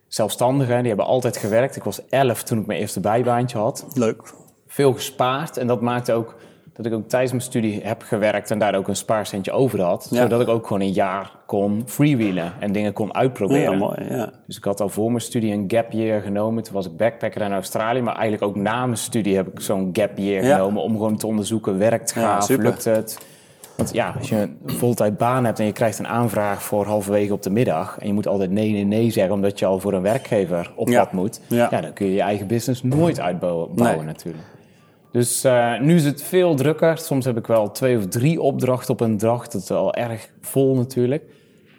zelfstandigen. 0.09 0.79
Die 0.79 0.89
hebben 0.89 1.07
altijd 1.07 1.37
gewerkt. 1.37 1.77
Ik 1.77 1.85
was 1.85 2.09
11 2.09 2.43
toen 2.43 2.59
ik 2.59 2.67
mijn 2.67 2.81
eerste 2.81 3.01
bijbaantje 3.01 3.59
had. 3.59 3.87
Leuk. 3.95 4.23
Veel 4.73 4.93
gespaard. 4.93 5.57
En 5.57 5.67
dat 5.67 5.81
maakte 5.81 6.13
ook 6.13 6.37
dat 6.73 6.87
ik 6.87 6.93
ook 6.93 7.09
tijdens 7.09 7.33
mijn 7.33 7.45
studie 7.45 7.81
heb 7.83 8.03
gewerkt... 8.03 8.51
en 8.51 8.59
daar 8.59 8.75
ook 8.75 8.89
een 8.89 8.97
spaarcentje 8.97 9.53
over 9.53 9.81
had. 9.81 10.07
Ja. 10.11 10.17
Zodat 10.23 10.41
ik 10.41 10.49
ook 10.49 10.67
gewoon 10.67 10.83
een 10.83 10.93
jaar 10.93 11.33
kon 11.47 11.83
freewheelen 11.87 12.53
en 12.59 12.73
dingen 12.73 12.93
kon 12.93 13.07
Ja, 13.07 13.13
uitproberen. 13.13 13.79
mooi. 13.79 14.05
Ja. 14.09 14.31
Dus 14.47 14.57
ik 14.57 14.65
had 14.65 14.81
al 14.81 14.89
voor 14.89 15.09
mijn 15.09 15.21
studie 15.21 15.53
een 15.53 15.65
gap 15.69 15.93
year 15.93 16.21
genomen. 16.21 16.63
Toen 16.63 16.75
was 16.75 16.87
ik 16.87 16.97
backpacker 16.97 17.43
in 17.43 17.53
Australië. 17.53 18.01
Maar 18.01 18.15
eigenlijk 18.15 18.43
ook 18.43 18.57
na 18.63 18.85
mijn 18.87 18.99
studie 18.99 19.37
heb 19.37 19.49
ik 19.49 19.61
zo'n 19.61 19.91
gap 19.93 20.19
year 20.19 20.45
genomen... 20.45 20.83
om 20.83 20.93
gewoon 20.93 21.17
te 21.17 21.27
onderzoeken, 21.27 21.79
werkt 21.79 22.13
gaaf, 22.13 22.49
lukt 22.49 22.85
het... 22.85 23.19
Want 23.77 23.93
ja, 23.93 24.15
als 24.19 24.29
je 24.29 24.37
een 24.37 24.59
voltijd 24.65 25.17
baan 25.17 25.45
hebt 25.45 25.59
en 25.59 25.67
je 25.67 25.73
krijgt 25.73 25.99
een 25.99 26.09
aanvraag 26.09 26.63
voor 26.63 26.87
halverwege 26.87 27.33
op 27.33 27.43
de 27.43 27.51
middag... 27.51 27.99
en 27.99 28.07
je 28.07 28.13
moet 28.13 28.27
altijd 28.27 28.51
nee, 28.51 28.71
nee, 28.73 28.85
nee 28.85 29.11
zeggen 29.11 29.35
omdat 29.35 29.59
je 29.59 29.67
al 29.67 29.79
voor 29.81 29.93
een 29.93 30.03
werkgever 30.03 30.73
op 30.77 30.91
pad 30.91 31.13
moet... 31.13 31.41
Ja. 31.47 31.69
Dan 31.69 31.93
kun 31.93 32.07
je 32.07 32.13
je 32.13 32.21
eigen 32.21 32.47
business 32.47 32.83
nooit 32.83 33.21
uitbouwen 33.21 33.69
Nee. 33.75 33.97
natuurlijk. 34.03 34.45
Dus 35.13 35.45
eh, 35.45 35.81
nu 35.81 35.95
is 35.95 36.05
het 36.05 36.23
veel 36.23 36.55
drukker. 36.55 36.99
Soms 36.99 37.25
heb 37.25 37.37
ik 37.37 37.47
wel 37.47 37.71
twee 37.71 37.97
of 37.97 38.07
drie 38.07 38.41
opdrachten 38.41 38.93
op 38.93 39.01
een 39.01 39.19
dag. 39.19 39.49
Dat 39.49 39.63
is 39.63 39.71
al 39.71 39.95
erg 39.95 40.31
vol 40.41 40.75
natuurlijk. 40.75 41.23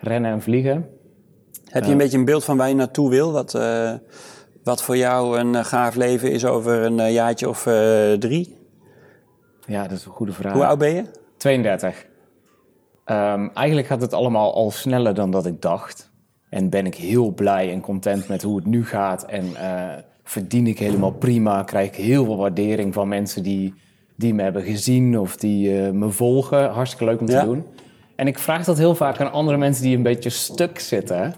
Rennen 0.01 0.31
en 0.31 0.41
vliegen. 0.41 0.89
Heb 1.65 1.83
je 1.83 1.91
een 1.91 1.97
beetje 1.97 2.17
een 2.17 2.25
beeld 2.25 2.43
van 2.43 2.57
waar 2.57 2.67
je 2.67 2.75
naartoe 2.75 3.09
wil? 3.09 3.31
Wat, 3.31 3.55
eh, 3.55 3.93
wat 4.63 4.83
voor 4.83 4.97
jou 4.97 5.39
een 5.39 5.55
eh, 5.55 5.63
gaaf 5.63 5.95
leven 5.95 6.31
is 6.31 6.45
over 6.45 6.83
een 6.83 6.99
eh, 6.99 7.13
jaartje 7.13 7.49
of 7.49 7.65
eh, 7.65 8.13
drie? 8.13 8.57
Ja, 9.65 9.87
dat 9.87 9.97
is 9.97 10.05
een 10.05 10.11
goede 10.11 10.33
vraag. 10.33 10.53
Hoe 10.53 10.65
oud 10.65 10.77
ben 10.77 10.93
je? 10.93 11.03
32. 11.37 12.05
Ehm, 13.05 13.47
eigenlijk 13.53 13.87
gaat 13.87 14.01
het 14.01 14.13
allemaal 14.13 14.53
al 14.53 14.71
sneller 14.71 15.13
dan 15.13 15.31
dat 15.31 15.45
ik 15.45 15.61
dacht. 15.61 16.11
En 16.49 16.69
ben 16.69 16.85
ik 16.85 16.95
heel 16.95 17.31
blij 17.31 17.71
en 17.71 17.81
content 17.81 18.27
met 18.27 18.41
hoe 18.41 18.55
het 18.55 18.65
nu 18.65 18.85
gaat. 18.85 19.23
En 19.23 19.55
eh, 19.55 20.03
verdien 20.31 20.67
ik 20.67 20.79
helemaal 20.79 21.11
prima. 21.11 21.63
Krijg 21.63 21.87
ik 21.87 21.95
heel 21.95 22.25
veel 22.25 22.37
waardering 22.37 22.93
van 22.93 23.07
mensen 23.07 23.43
die, 23.43 23.73
die 24.15 24.33
me 24.33 24.41
hebben 24.43 24.63
gezien 24.63 25.19
of 25.19 25.35
die 25.37 25.81
eh, 25.85 25.91
me 25.91 26.09
volgen. 26.09 26.69
Hartstikke 26.69 27.05
leuk 27.05 27.19
om 27.19 27.25
te 27.25 27.31
Ja. 27.31 27.43
doen. 27.43 27.63
En 28.15 28.27
ik 28.27 28.39
vraag 28.39 28.65
dat 28.65 28.77
heel 28.77 28.95
vaak 28.95 29.19
aan 29.19 29.31
andere 29.31 29.57
mensen 29.57 29.83
die 29.83 29.95
een 29.95 30.03
beetje 30.03 30.29
stuk 30.29 30.79
zitten. 30.79 31.33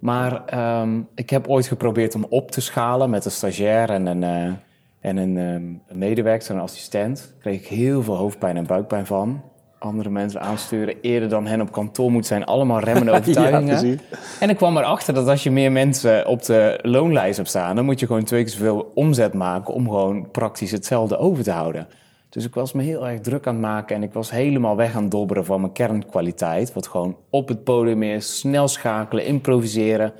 Maar 0.00 0.44
ehm, 0.46 1.00
ik 1.14 1.30
heb 1.30 1.48
ooit 1.48 1.66
geprobeerd 1.66 2.14
om 2.14 2.26
op 2.28 2.50
te 2.50 2.60
schalen 2.60 3.10
met 3.10 3.24
een 3.24 3.30
stagiair 3.30 3.90
en 3.90 4.06
een, 4.06 4.22
eh, 4.22 4.52
en 5.00 5.16
een, 5.16 5.36
ehm, 5.36 5.64
een 5.86 5.98
medewerker, 5.98 6.50
een 6.54 6.60
assistent. 6.60 7.18
Daar 7.18 7.40
kreeg 7.40 7.60
ik 7.60 7.66
heel 7.66 8.02
veel 8.02 8.16
hoofdpijn 8.16 8.56
en 8.56 8.66
buikpijn 8.66 9.06
van. 9.06 9.42
Andere 9.82 10.10
mensen 10.10 10.40
aansturen 10.40 10.94
eerder 11.00 11.28
dan 11.28 11.46
hen 11.46 11.60
op 11.60 11.72
kantoor 11.72 12.10
moet 12.10 12.26
zijn. 12.26 12.44
Allemaal 12.44 12.80
remmende 12.80 13.10
overtuigingen. 13.18 14.00
en 14.40 14.50
ik 14.50 14.56
kwam 14.56 14.76
erachter 14.76 15.14
dat 15.14 15.28
als 15.28 15.42
je 15.42 15.50
meer 15.50 15.72
mensen 15.72 16.26
op 16.26 16.44
de 16.44 16.78
loonlijst 16.82 17.36
hebt 17.36 17.48
staan... 17.48 17.76
dan 17.76 17.84
moet 17.84 18.00
je 18.00 18.06
gewoon 18.06 18.24
twee 18.24 18.42
keer 18.42 18.52
zoveel 18.52 18.90
omzet 18.94 19.34
maken... 19.34 19.74
om 19.74 19.88
gewoon 19.88 20.30
praktisch 20.30 20.70
hetzelfde 20.70 21.16
over 21.18 21.44
te 21.44 21.50
houden. 21.50 21.86
Dus 22.28 22.44
ik 22.46 22.54
was 22.54 22.72
me 22.72 22.82
heel 22.82 23.08
erg 23.08 23.20
druk 23.20 23.46
aan 23.46 23.52
het 23.54 23.62
maken... 23.62 23.96
en 23.96 24.02
ik 24.02 24.12
was 24.12 24.30
helemaal 24.30 24.76
weg 24.76 24.94
aan 24.96 25.02
het 25.02 25.10
dobberen 25.10 25.44
van 25.44 25.60
mijn 25.60 25.72
kernkwaliteit. 25.72 26.72
Wat 26.72 26.86
gewoon 26.86 27.16
op 27.30 27.48
het 27.48 27.64
podium 27.64 28.02
is, 28.02 28.38
snel 28.38 28.68
schakelen, 28.68 29.24
improviseren... 29.24 30.12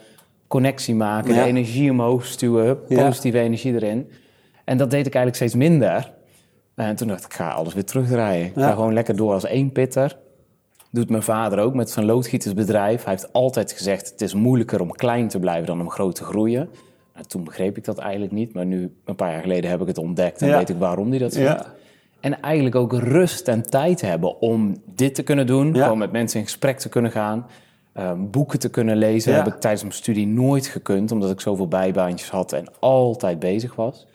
connectie 0.46 0.94
maken, 0.94 1.34
Ja. 1.34 1.42
de 1.42 1.48
energie 1.48 1.90
omhoog 1.90 2.24
stuwen, 2.24 2.78
Ja. 2.88 3.04
positieve 3.04 3.38
energie 3.38 3.74
erin. 3.74 4.10
En 4.64 4.76
dat 4.76 4.90
deed 4.90 5.06
ik 5.06 5.14
eigenlijk 5.14 5.36
steeds 5.36 5.54
minder... 5.68 6.12
En 6.74 6.96
toen 6.96 7.08
dacht 7.08 7.24
ik, 7.24 7.30
ik 7.30 7.36
ga 7.36 7.50
alles 7.50 7.74
weer 7.74 7.84
terugdraaien. 7.84 8.46
Ik 8.46 8.56
Ja. 8.56 8.66
ga 8.66 8.72
gewoon 8.74 8.92
lekker 8.92 9.16
door 9.16 9.32
als 9.32 9.44
één 9.44 9.72
pitter. 9.72 10.16
Doet 10.90 11.10
mijn 11.10 11.22
vader 11.22 11.58
ook 11.58 11.74
met 11.74 11.90
zijn 11.90 12.06
loodgietersbedrijf. 12.06 13.04
Hij 13.04 13.12
heeft 13.12 13.32
altijd 13.32 13.72
gezegd, 13.72 14.10
het 14.10 14.20
is 14.20 14.34
moeilijker 14.34 14.80
om 14.80 14.92
klein 14.92 15.28
te 15.28 15.38
blijven 15.38 15.66
dan 15.66 15.80
om 15.80 15.90
groot 15.90 16.14
te 16.14 16.24
groeien. 16.24 16.68
Nou, 17.14 17.26
toen 17.26 17.44
begreep 17.44 17.76
ik 17.76 17.84
dat 17.84 17.98
eigenlijk 17.98 18.32
niet. 18.32 18.54
Maar 18.54 18.66
nu, 18.66 18.94
een 19.04 19.16
paar 19.16 19.32
jaar 19.32 19.40
geleden, 19.42 19.70
heb 19.70 19.80
ik 19.80 19.86
het 19.86 19.98
ontdekt 19.98 20.42
en 20.42 20.48
Ja. 20.48 20.58
weet 20.58 20.68
ik 20.68 20.78
waarom 20.78 21.10
hij 21.10 21.18
dat 21.18 21.32
zegt. 21.32 21.64
Ja. 21.64 21.72
En 22.20 22.40
eigenlijk 22.40 22.74
ook 22.74 22.92
rust 22.92 23.48
en 23.48 23.62
tijd 23.70 24.00
hebben 24.00 24.40
om 24.40 24.76
dit 24.94 25.14
te 25.14 25.22
kunnen 25.22 25.46
doen. 25.46 25.74
Gewoon 25.76 25.98
met 25.98 26.12
mensen 26.12 26.38
in 26.38 26.44
gesprek 26.44 26.78
te 26.78 26.88
kunnen 26.88 27.10
gaan. 27.10 27.46
ehm, 27.92 28.18
boeken 28.30 28.58
te 28.58 28.68
kunnen 28.70 28.96
lezen. 28.96 29.34
Heb 29.34 29.46
ik 29.46 29.60
tijdens 29.60 29.82
mijn 29.82 29.94
studie 29.94 30.26
nooit 30.26 30.66
gekund. 30.66 31.12
Omdat 31.12 31.30
ik 31.30 31.40
zoveel 31.40 31.68
bijbaantjes 31.68 32.30
had 32.30 32.52
en 32.52 32.64
altijd 32.80 33.38
bezig 33.38 33.74
was. 33.74 34.06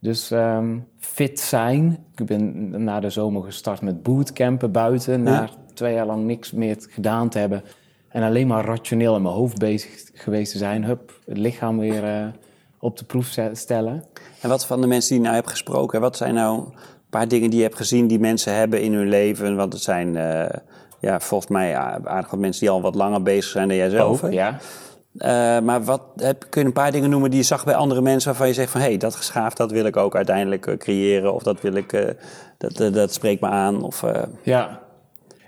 Dus 0.00 0.30
ehm, 0.30 0.78
fit 0.98 1.40
zijn. 1.40 2.04
Ik 2.14 2.26
ben 2.26 2.70
na 2.84 3.00
de 3.00 3.10
zomer 3.10 3.42
gestart 3.42 3.80
met 3.80 4.02
bootcampen 4.02 4.72
buiten. 4.72 5.22
Na 5.22 5.48
twee 5.74 5.94
jaar 5.94 6.06
lang 6.06 6.24
niks 6.24 6.52
meer 6.52 6.76
gedaan 6.90 7.28
te 7.28 7.38
hebben. 7.38 7.62
En 8.08 8.22
alleen 8.22 8.46
maar 8.46 8.64
rationeel 8.64 9.16
in 9.16 9.22
mijn 9.22 9.34
hoofd 9.34 9.58
bezig 9.58 10.10
geweest 10.14 10.52
te 10.52 10.58
zijn. 10.58 10.84
Hup, 10.84 11.20
het 11.26 11.38
lichaam 11.38 11.78
weer 11.78 12.04
eh, 12.04 12.26
op 12.78 12.98
de 12.98 13.04
proef 13.04 13.36
stellen. 13.52 14.04
En 14.40 14.48
wat 14.48 14.66
van 14.66 14.80
de 14.80 14.86
mensen 14.86 15.08
die 15.08 15.18
je 15.18 15.24
nou 15.24 15.34
hebt 15.36 15.50
gesproken, 15.50 16.00
wat 16.00 16.16
zijn 16.16 16.34
nou 16.34 16.58
een 16.58 16.72
paar 17.10 17.28
dingen 17.28 17.50
die 17.50 17.58
je 17.58 17.64
hebt 17.64 17.76
gezien 17.76 18.06
die 18.06 18.18
mensen 18.18 18.54
hebben 18.54 18.82
in 18.82 18.92
hun 18.92 19.08
leven? 19.08 19.56
Want 19.56 19.72
het 19.72 19.82
zijn 19.82 20.16
eh, 20.16 20.58
ja, 21.00 21.20
volgens 21.20 21.50
mij 21.50 21.76
aardig 21.76 22.30
wat 22.30 22.40
mensen 22.40 22.60
die 22.60 22.70
al 22.70 22.80
wat 22.80 22.94
langer 22.94 23.22
bezig 23.22 23.50
zijn 23.50 23.68
dan 23.68 23.76
jij 23.76 23.90
zelf. 23.90 24.20
hè? 24.20 24.26
Ook, 24.26 24.32
ja. 24.32 24.58
Eh, 25.20 25.60
maar 25.60 25.84
wat, 25.84 26.02
heb, 26.16 26.46
kun 26.48 26.60
je 26.60 26.66
een 26.66 26.72
paar 26.72 26.92
dingen 26.92 27.10
noemen 27.10 27.30
die 27.30 27.38
je 27.38 27.44
zag 27.44 27.64
bij 27.64 27.74
andere 27.74 28.00
mensen 28.00 28.28
waarvan 28.28 28.46
je 28.46 28.54
zegt 28.54 28.70
van 28.70 28.80
hé, 28.80 28.86
hey, 28.86 28.96
dat 28.96 29.14
geschaafd, 29.14 29.56
dat 29.56 29.70
wil 29.70 29.84
ik 29.84 29.96
ook 29.96 30.16
uiteindelijk 30.16 30.66
eh, 30.66 30.76
creëren 30.76 31.34
of 31.34 31.42
dat 31.42 31.60
wil 31.60 31.74
ik, 31.74 31.92
eh, 31.92 32.08
dat, 32.58 32.94
dat 32.94 33.12
spreekt 33.12 33.40
me 33.40 33.48
aan. 33.48 33.82
Of, 33.82 34.04
Ja. 34.42 34.80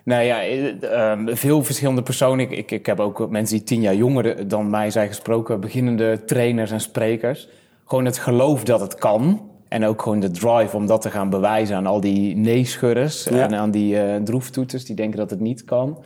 Nou 0.05 0.23
ja, 0.23 0.43
eh, 0.43 0.83
ehm, 0.83 1.35
veel 1.35 1.65
verschillende 1.65 2.03
personen. 2.03 2.51
Ik, 2.51 2.51
ik, 2.51 2.71
ik 2.71 2.87
heb 2.87 3.01
ook 3.01 3.31
mensen 3.31 3.57
die 3.57 3.67
tien 3.67 3.81
jaar 3.81 3.95
jonger 3.95 4.49
dan 4.49 4.71
mij 4.71 4.91
zijn 4.91 5.09
gesproken. 5.09 5.61
Beginnende 5.61 6.25
trainers 6.25 6.71
en 6.71 6.81
sprekers. 6.81 7.49
Gewoon 7.85 8.05
het 8.05 8.19
geloof 8.19 8.65
dat 8.65 8.81
het 8.81 8.95
kan. 8.95 9.51
En 9.69 9.85
ook 9.85 10.03
gewoon 10.03 10.21
de 10.21 10.31
drive 10.31 10.77
om 10.77 10.87
dat 10.87 11.03
te 11.03 11.11
gaan 11.11 11.31
bewijzen 11.31 11.77
aan 11.77 11.87
al 11.87 12.01
die 12.01 12.37
nee-schudders. 12.37 13.25
Ja. 13.25 13.45
En 13.45 13.55
aan 13.55 13.71
die 13.71 14.23
droeftoeters 14.23 14.85
die 14.85 14.97
denken 14.97 15.19
dat 15.19 15.31
het 15.31 15.41
niet 15.41 15.65
kan. 15.65 15.99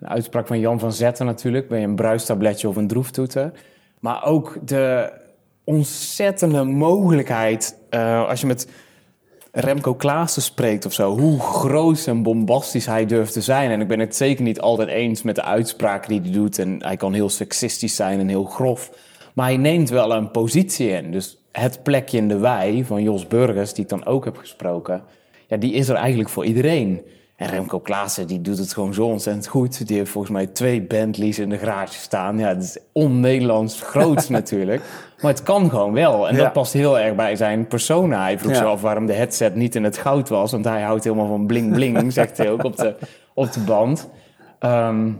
Een 0.00 0.08
uitspraak 0.08 0.46
van 0.46 0.60
Jan 0.60 0.78
van 0.78 0.92
Zetten 0.92 1.26
natuurlijk. 1.26 1.70
Je 1.70 1.76
een 1.76 1.94
bruistabletje 1.94 2.68
of 2.68 2.76
een 2.76 2.86
droeftoeter. 2.86 3.52
Maar 4.00 4.24
ook 4.24 4.58
de 4.64 5.12
ontzettende 5.64 6.64
mogelijkheid... 6.64 7.78
eh, 7.90 8.28
als 8.28 8.40
je 8.40 8.46
met 8.46 8.68
Remco 9.52 9.94
Klaassen 9.94 10.42
spreekt 10.42 10.86
of 10.86 10.92
zo. 10.92 11.18
Hoe 11.18 11.40
groot 11.40 12.06
en 12.06 12.22
bombastisch 12.22 12.86
hij 12.86 13.06
durft 13.06 13.32
te 13.32 13.40
zijn. 13.40 13.70
En 13.70 13.80
ik 13.80 13.88
ben 13.88 14.00
het 14.00 14.16
zeker 14.16 14.42
niet 14.42 14.60
altijd 14.60 14.88
eens 14.88 15.22
met 15.22 15.34
de 15.34 15.42
uitspraken 15.42 16.08
die 16.08 16.20
hij 16.20 16.30
doet. 16.30 16.58
En 16.58 16.82
hij 16.82 16.96
kan 16.96 17.12
heel 17.12 17.28
seksistisch 17.28 17.96
zijn 17.96 18.20
en 18.20 18.28
heel 18.28 18.44
grof. 18.44 18.90
Maar 19.34 19.46
hij 19.46 19.56
neemt 19.56 19.88
wel 19.88 20.14
een 20.14 20.30
positie 20.30 20.88
in. 20.88 21.10
Dus 21.10 21.38
het 21.52 21.82
plekje 21.82 22.18
in 22.18 22.28
de 22.28 22.38
wei 22.38 22.84
van 22.84 23.02
Jos 23.02 23.26
Burgers, 23.26 23.74
die 23.74 23.84
ik 23.84 23.90
dan 23.90 24.06
ook 24.06 24.24
heb 24.24 24.36
gesproken... 24.36 25.02
Ja, 25.48 25.56
die 25.56 25.72
is 25.72 25.88
er 25.88 25.94
eigenlijk 25.94 26.28
voor 26.28 26.44
iedereen. 26.44 27.02
En 27.36 27.48
Remco 27.48 27.78
Klaassen, 27.80 28.26
die 28.26 28.40
doet 28.40 28.58
het 28.58 28.72
gewoon 28.72 28.94
zo 28.94 29.06
ontzettend 29.06 29.46
goed. 29.46 29.86
Die 29.86 29.96
heeft 29.96 30.10
volgens 30.10 30.32
mij 30.32 30.46
twee 30.46 30.82
Bentleys 30.82 31.38
in 31.38 31.48
de 31.48 31.58
garage 31.58 31.92
staan. 31.98 32.38
Ja, 32.38 32.54
dat 32.54 32.62
is 32.62 32.78
on-Nederlands 32.92 33.82
groot 33.82 34.28
natuurlijk. 34.38 34.82
Maar 35.20 35.30
het 35.30 35.42
kan 35.42 35.70
gewoon 35.70 35.92
wel. 35.92 36.28
En 36.28 36.36
Ja. 36.36 36.42
dat 36.42 36.52
past 36.52 36.72
heel 36.72 36.98
erg 36.98 37.14
bij 37.14 37.36
zijn 37.36 37.66
persona. 37.66 38.22
Hij 38.22 38.38
vroeg 38.38 38.50
Ja. 38.52 38.56
zich 38.58 38.66
af 38.66 38.80
waarom 38.80 39.06
de 39.06 39.12
headset 39.12 39.54
niet 39.54 39.74
in 39.74 39.84
het 39.84 39.96
goud 39.98 40.28
was. 40.28 40.52
Want 40.52 40.64
hij 40.64 40.82
houdt 40.82 41.04
helemaal 41.04 41.26
van 41.26 41.46
bling 41.46 41.72
bling, 41.72 42.12
zegt 42.12 42.36
hij 42.38 42.50
ook 42.50 42.64
op 42.64 42.76
de, 42.76 42.94
op 43.34 43.52
de 43.52 43.60
band. 43.60 44.08
Ehm, 44.58 45.10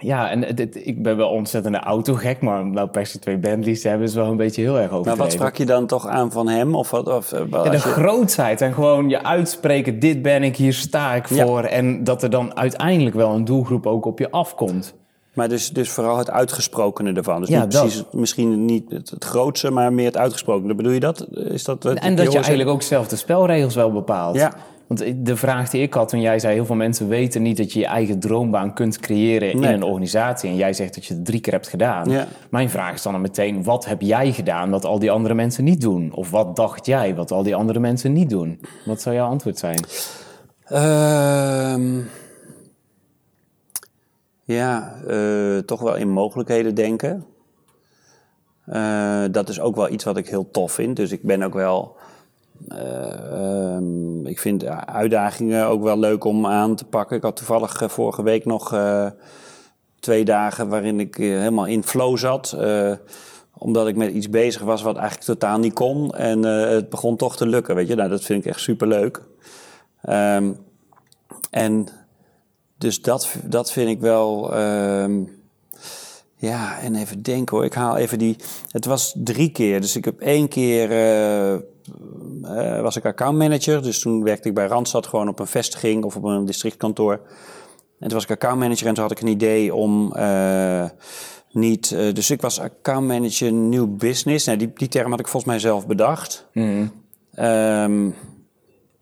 ja, 0.00 0.30
en 0.30 0.56
ik 0.86 1.02
ben 1.02 1.16
wel 1.16 1.28
ontzettende 1.28 1.78
autogek. 1.78 2.40
Maar 2.40 2.66
nou 2.66 2.88
per 2.88 3.06
se 3.06 3.18
twee 3.18 3.38
Bentleys 3.38 3.80
te 3.80 3.88
hebben 3.88 4.06
is 4.06 4.14
wel 4.14 4.26
een 4.30 4.36
beetje 4.36 4.62
heel 4.62 4.78
erg 4.78 4.90
maar 4.90 4.98
overdreven. 4.98 5.18
wat 5.24 5.32
sprak 5.32 5.56
je 5.56 5.66
dan 5.66 5.86
toch 5.86 6.06
aan 6.06 6.32
van 6.32 6.48
hem? 6.48 6.74
Of 6.74 6.90
wat, 6.90 7.08
of, 7.08 7.32
eh, 7.32 7.40
Ja, 7.50 7.62
de 7.62 7.70
je- 7.70 7.78
grootheid 7.78 8.60
en 8.60 8.72
gewoon 8.74 9.08
je 9.08 9.22
uitspreken, 9.24 9.98
dit 9.98 10.22
ben 10.22 10.42
ik, 10.42 10.56
hier 10.56 10.72
sta 10.74 11.14
ik 11.14 11.26
Ja. 11.26 11.46
voor. 11.46 11.62
En 11.62 12.04
dat 12.04 12.22
er 12.22 12.30
dan 12.30 12.56
uiteindelijk 12.56 13.16
wel 13.16 13.30
een 13.34 13.44
doelgroep 13.44 13.86
ook 13.86 14.04
op 14.04 14.18
je 14.18 14.30
afkomt. 14.30 14.94
Maar 15.34 15.48
dus, 15.48 15.68
dus 15.70 15.90
vooral 15.90 16.18
het 16.18 16.30
uitgesprokene 16.30 17.12
ervan. 17.12 17.40
Dus 17.40 17.48
Ja, 17.48 17.60
niet 17.62 17.72
dat. 17.72 17.80
precies, 17.82 18.04
misschien 18.12 18.64
niet 18.64 18.90
het, 18.90 19.10
het 19.10 19.24
grootste, 19.24 19.70
maar 19.70 19.92
meer 19.92 20.06
het 20.06 20.16
uitgesprokene. 20.16 20.74
Bedoel 20.74 20.92
je 20.92 21.00
dat? 21.00 21.26
Is 21.32 21.64
dat 21.64 21.84
En 21.84 22.16
dat 22.16 22.26
je 22.32 22.38
eigenlijk 22.38 22.68
ook 22.68 22.82
zelf 22.82 23.08
de 23.08 23.16
spelregels 23.16 23.74
wel 23.74 23.92
bepaalt. 23.92 24.36
Ja. 24.36 24.52
Want 24.90 25.26
de 25.26 25.36
vraag 25.36 25.70
die 25.70 25.82
ik 25.82 25.94
had 25.94 26.08
toen 26.08 26.20
jij 26.20 26.38
zei... 26.38 26.54
heel 26.54 26.64
veel 26.66 26.74
mensen 26.74 27.08
weten 27.08 27.42
niet 27.42 27.56
dat 27.56 27.72
je 27.72 27.78
je 27.78 27.86
eigen 27.86 28.18
droombaan 28.20 28.74
kunt 28.74 28.98
creëren 28.98 29.56
Nee. 29.60 29.68
in 29.68 29.74
een 29.74 29.82
organisatie. 29.82 30.50
En 30.50 30.56
jij 30.56 30.72
zegt 30.72 30.94
dat 30.94 31.04
je 31.04 31.14
het 31.14 31.24
drie 31.24 31.40
keer 31.40 31.52
hebt 31.52 31.68
gedaan. 31.68 32.10
Ja. 32.10 32.26
Mijn 32.50 32.70
vraag 32.70 32.94
is 32.94 33.02
dan 33.02 33.20
meteen... 33.20 33.62
wat 33.64 33.84
heb 33.84 34.00
jij 34.00 34.32
gedaan 34.32 34.70
wat 34.70 34.84
al 34.84 34.98
die 34.98 35.10
andere 35.10 35.34
mensen 35.34 35.64
niet 35.64 35.80
doen? 35.80 36.12
Of 36.14 36.30
wat 36.30 36.56
dacht 36.56 36.86
jij 36.86 37.14
wat 37.14 37.30
al 37.30 37.42
die 37.42 37.54
andere 37.54 37.78
mensen 37.78 38.12
niet 38.12 38.30
doen? 38.30 38.60
Wat 38.84 39.00
zou 39.00 39.14
jouw 39.14 39.28
antwoord 39.28 39.58
zijn? 39.58 39.84
Ehm, 40.64 41.98
ja, 44.44 44.94
eh, 45.08 45.58
toch 45.58 45.80
wel 45.80 45.96
in 45.96 46.08
mogelijkheden 46.10 46.74
denken. 46.74 47.24
Eh, 48.66 49.24
dat 49.30 49.48
is 49.48 49.60
ook 49.60 49.76
wel 49.76 49.88
iets 49.90 50.04
wat 50.04 50.16
ik 50.16 50.28
heel 50.28 50.50
tof 50.50 50.72
vind. 50.72 50.96
Dus 50.96 51.12
ik 51.12 51.22
ben 51.22 51.42
ook 51.42 51.54
wel. 51.54 51.96
Eh, 52.68 53.74
ehm, 53.74 54.26
ik 54.26 54.38
vind 54.38 54.64
uitdagingen 54.86 55.66
ook 55.66 55.82
wel 55.82 55.98
leuk 55.98 56.24
om 56.24 56.46
aan 56.46 56.74
te 56.74 56.84
pakken. 56.84 57.16
Ik 57.16 57.22
had 57.22 57.36
toevallig 57.36 57.82
eh, 57.82 57.88
vorige 57.88 58.22
week 58.22 58.44
nog 58.44 58.72
eh, 58.72 59.06
twee 60.00 60.24
dagen 60.24 60.68
waarin 60.68 61.00
ik 61.00 61.14
helemaal 61.16 61.66
in 61.66 61.84
flow 61.84 62.16
zat. 62.16 62.56
omdat 63.58 63.88
ik 63.88 63.96
met 63.96 64.12
iets 64.12 64.30
bezig 64.30 64.62
was 64.62 64.82
wat 64.82 64.96
eigenlijk 64.96 65.26
totaal 65.26 65.58
niet 65.58 65.72
kon. 65.72 66.10
En 66.14 66.42
het 66.44 66.88
begon 66.88 67.16
toch 67.16 67.36
te 67.36 67.46
lukken. 67.46 67.74
Weet 67.74 67.88
je, 67.88 67.94
nou, 67.94 68.08
dat 68.08 68.24
vind 68.24 68.44
ik 68.44 68.50
echt 68.50 68.60
super 68.60 68.86
leuk. 68.86 69.22
Ehm, 70.02 70.52
en 71.50 71.86
dus 72.78 73.02
dat, 73.02 73.34
dat 73.44 73.72
vind 73.72 73.88
ik 73.88 74.00
wel. 74.00 74.54
ehm, 74.54 75.22
ja, 76.40 76.78
en 76.80 76.94
even 76.94 77.22
denken 77.22 77.56
hoor. 77.56 77.64
Ik 77.64 77.74
haal 77.74 77.96
even 77.96 78.18
die. 78.18 78.36
Het 78.70 78.84
was 78.84 79.14
drie 79.18 79.50
keer. 79.50 79.80
Dus 79.80 79.96
ik 79.96 80.04
heb 80.04 80.20
één 80.20 80.48
keer. 80.48 80.90
eh, 80.90 81.54
eh, 81.54 82.82
was 82.82 82.96
ik 82.96 83.04
accountmanager. 83.04 83.82
Dus 83.82 84.00
toen 84.00 84.22
werkte 84.24 84.48
ik 84.48 84.54
bij 84.54 84.66
Randstad 84.66 85.06
gewoon 85.06 85.28
op 85.28 85.38
een 85.38 85.46
vestiging 85.46 86.04
of 86.04 86.16
op 86.16 86.24
een 86.24 86.44
districtkantoor. 86.44 87.12
En 87.98 88.08
toen 88.08 88.12
was 88.12 88.22
ik 88.24 88.30
accountmanager 88.30 88.86
en 88.86 88.94
toen 88.94 89.02
had 89.02 89.12
ik 89.12 89.20
een 89.20 89.28
idee 89.28 89.74
om. 89.74 90.12
eh, 90.12 90.84
niet, 91.52 91.88
dus 91.88 92.30
ik 92.30 92.40
was 92.40 92.60
accountmanager 92.60 93.52
nieuw 93.52 93.86
business. 93.96 94.46
Nou, 94.46 94.58
die, 94.58 94.70
die 94.74 94.88
term 94.88 95.10
had 95.10 95.20
ik 95.20 95.28
volgens 95.28 95.52
mij 95.52 95.60
zelf 95.60 95.86
bedacht. 95.86 96.46
Ehm, 97.34 98.10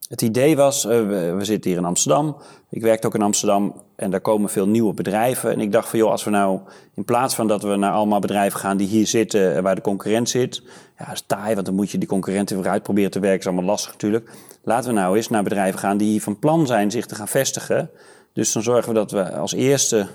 het 0.09 0.22
idee 0.22 0.57
was, 0.57 0.85
we, 0.85 1.35
we 1.37 1.44
zitten 1.44 1.70
hier 1.70 1.79
in 1.79 1.85
Amsterdam. 1.87 2.37
Ik 2.70 2.83
werkte 2.83 3.07
ook 3.07 3.14
in 3.14 3.22
Amsterdam 3.22 3.83
en 3.99 4.11
daar 4.11 4.21
komen 4.21 4.51
veel 4.51 4.69
nieuwe 4.69 4.95
bedrijven. 4.95 5.53
En 5.53 5.61
ik 5.61 5.73
dacht 5.73 5.89
van, 5.89 5.99
joh, 5.99 6.11
als 6.11 6.25
we 6.25 6.31
nou 6.31 6.61
in 6.95 7.05
plaats 7.05 7.35
van 7.35 7.49
dat 7.49 7.63
we 7.63 7.77
naar 7.77 7.93
allemaal 7.93 8.21
bedrijven 8.21 8.61
gaan 8.61 8.77
die 8.77 8.87
hier 8.87 9.07
zitten, 9.07 9.63
waar 9.63 9.75
de 9.75 9.81
concurrent 9.81 10.29
zit. 10.29 10.63
Ja, 10.99 11.05
dat 11.05 11.15
is 11.15 11.25
taai, 11.27 11.55
want 11.55 11.67
dan 11.67 11.75
moet 11.75 11.91
je 11.91 11.99
die 11.99 12.09
concurrenten 12.09 12.57
weer 12.57 12.71
uit 12.71 12.83
proberen 12.83 13.11
te 13.11 13.21
werken. 13.21 13.39
is 13.39 13.47
allemaal 13.47 13.65
lastig 13.65 13.93
natuurlijk. 13.93 14.31
Laten 14.63 14.95
we 14.95 15.01
nou 15.01 15.17
eens 15.17 15.29
naar 15.29 15.43
bedrijven 15.43 15.79
gaan 15.79 15.97
die 15.97 16.09
hier 16.11 16.23
van 16.23 16.39
plan 16.39 16.67
zijn 16.67 16.91
zich 16.91 17.07
te 17.07 17.15
gaan 17.15 17.29
vestigen. 17.29 17.91
Dus 18.33 18.53
dan 18.53 18.63
zorgen 18.63 18.89
we 18.89 18.95
dat 18.95 19.11
we 19.11 19.33
als 19.33 19.53
eerste 19.53 20.07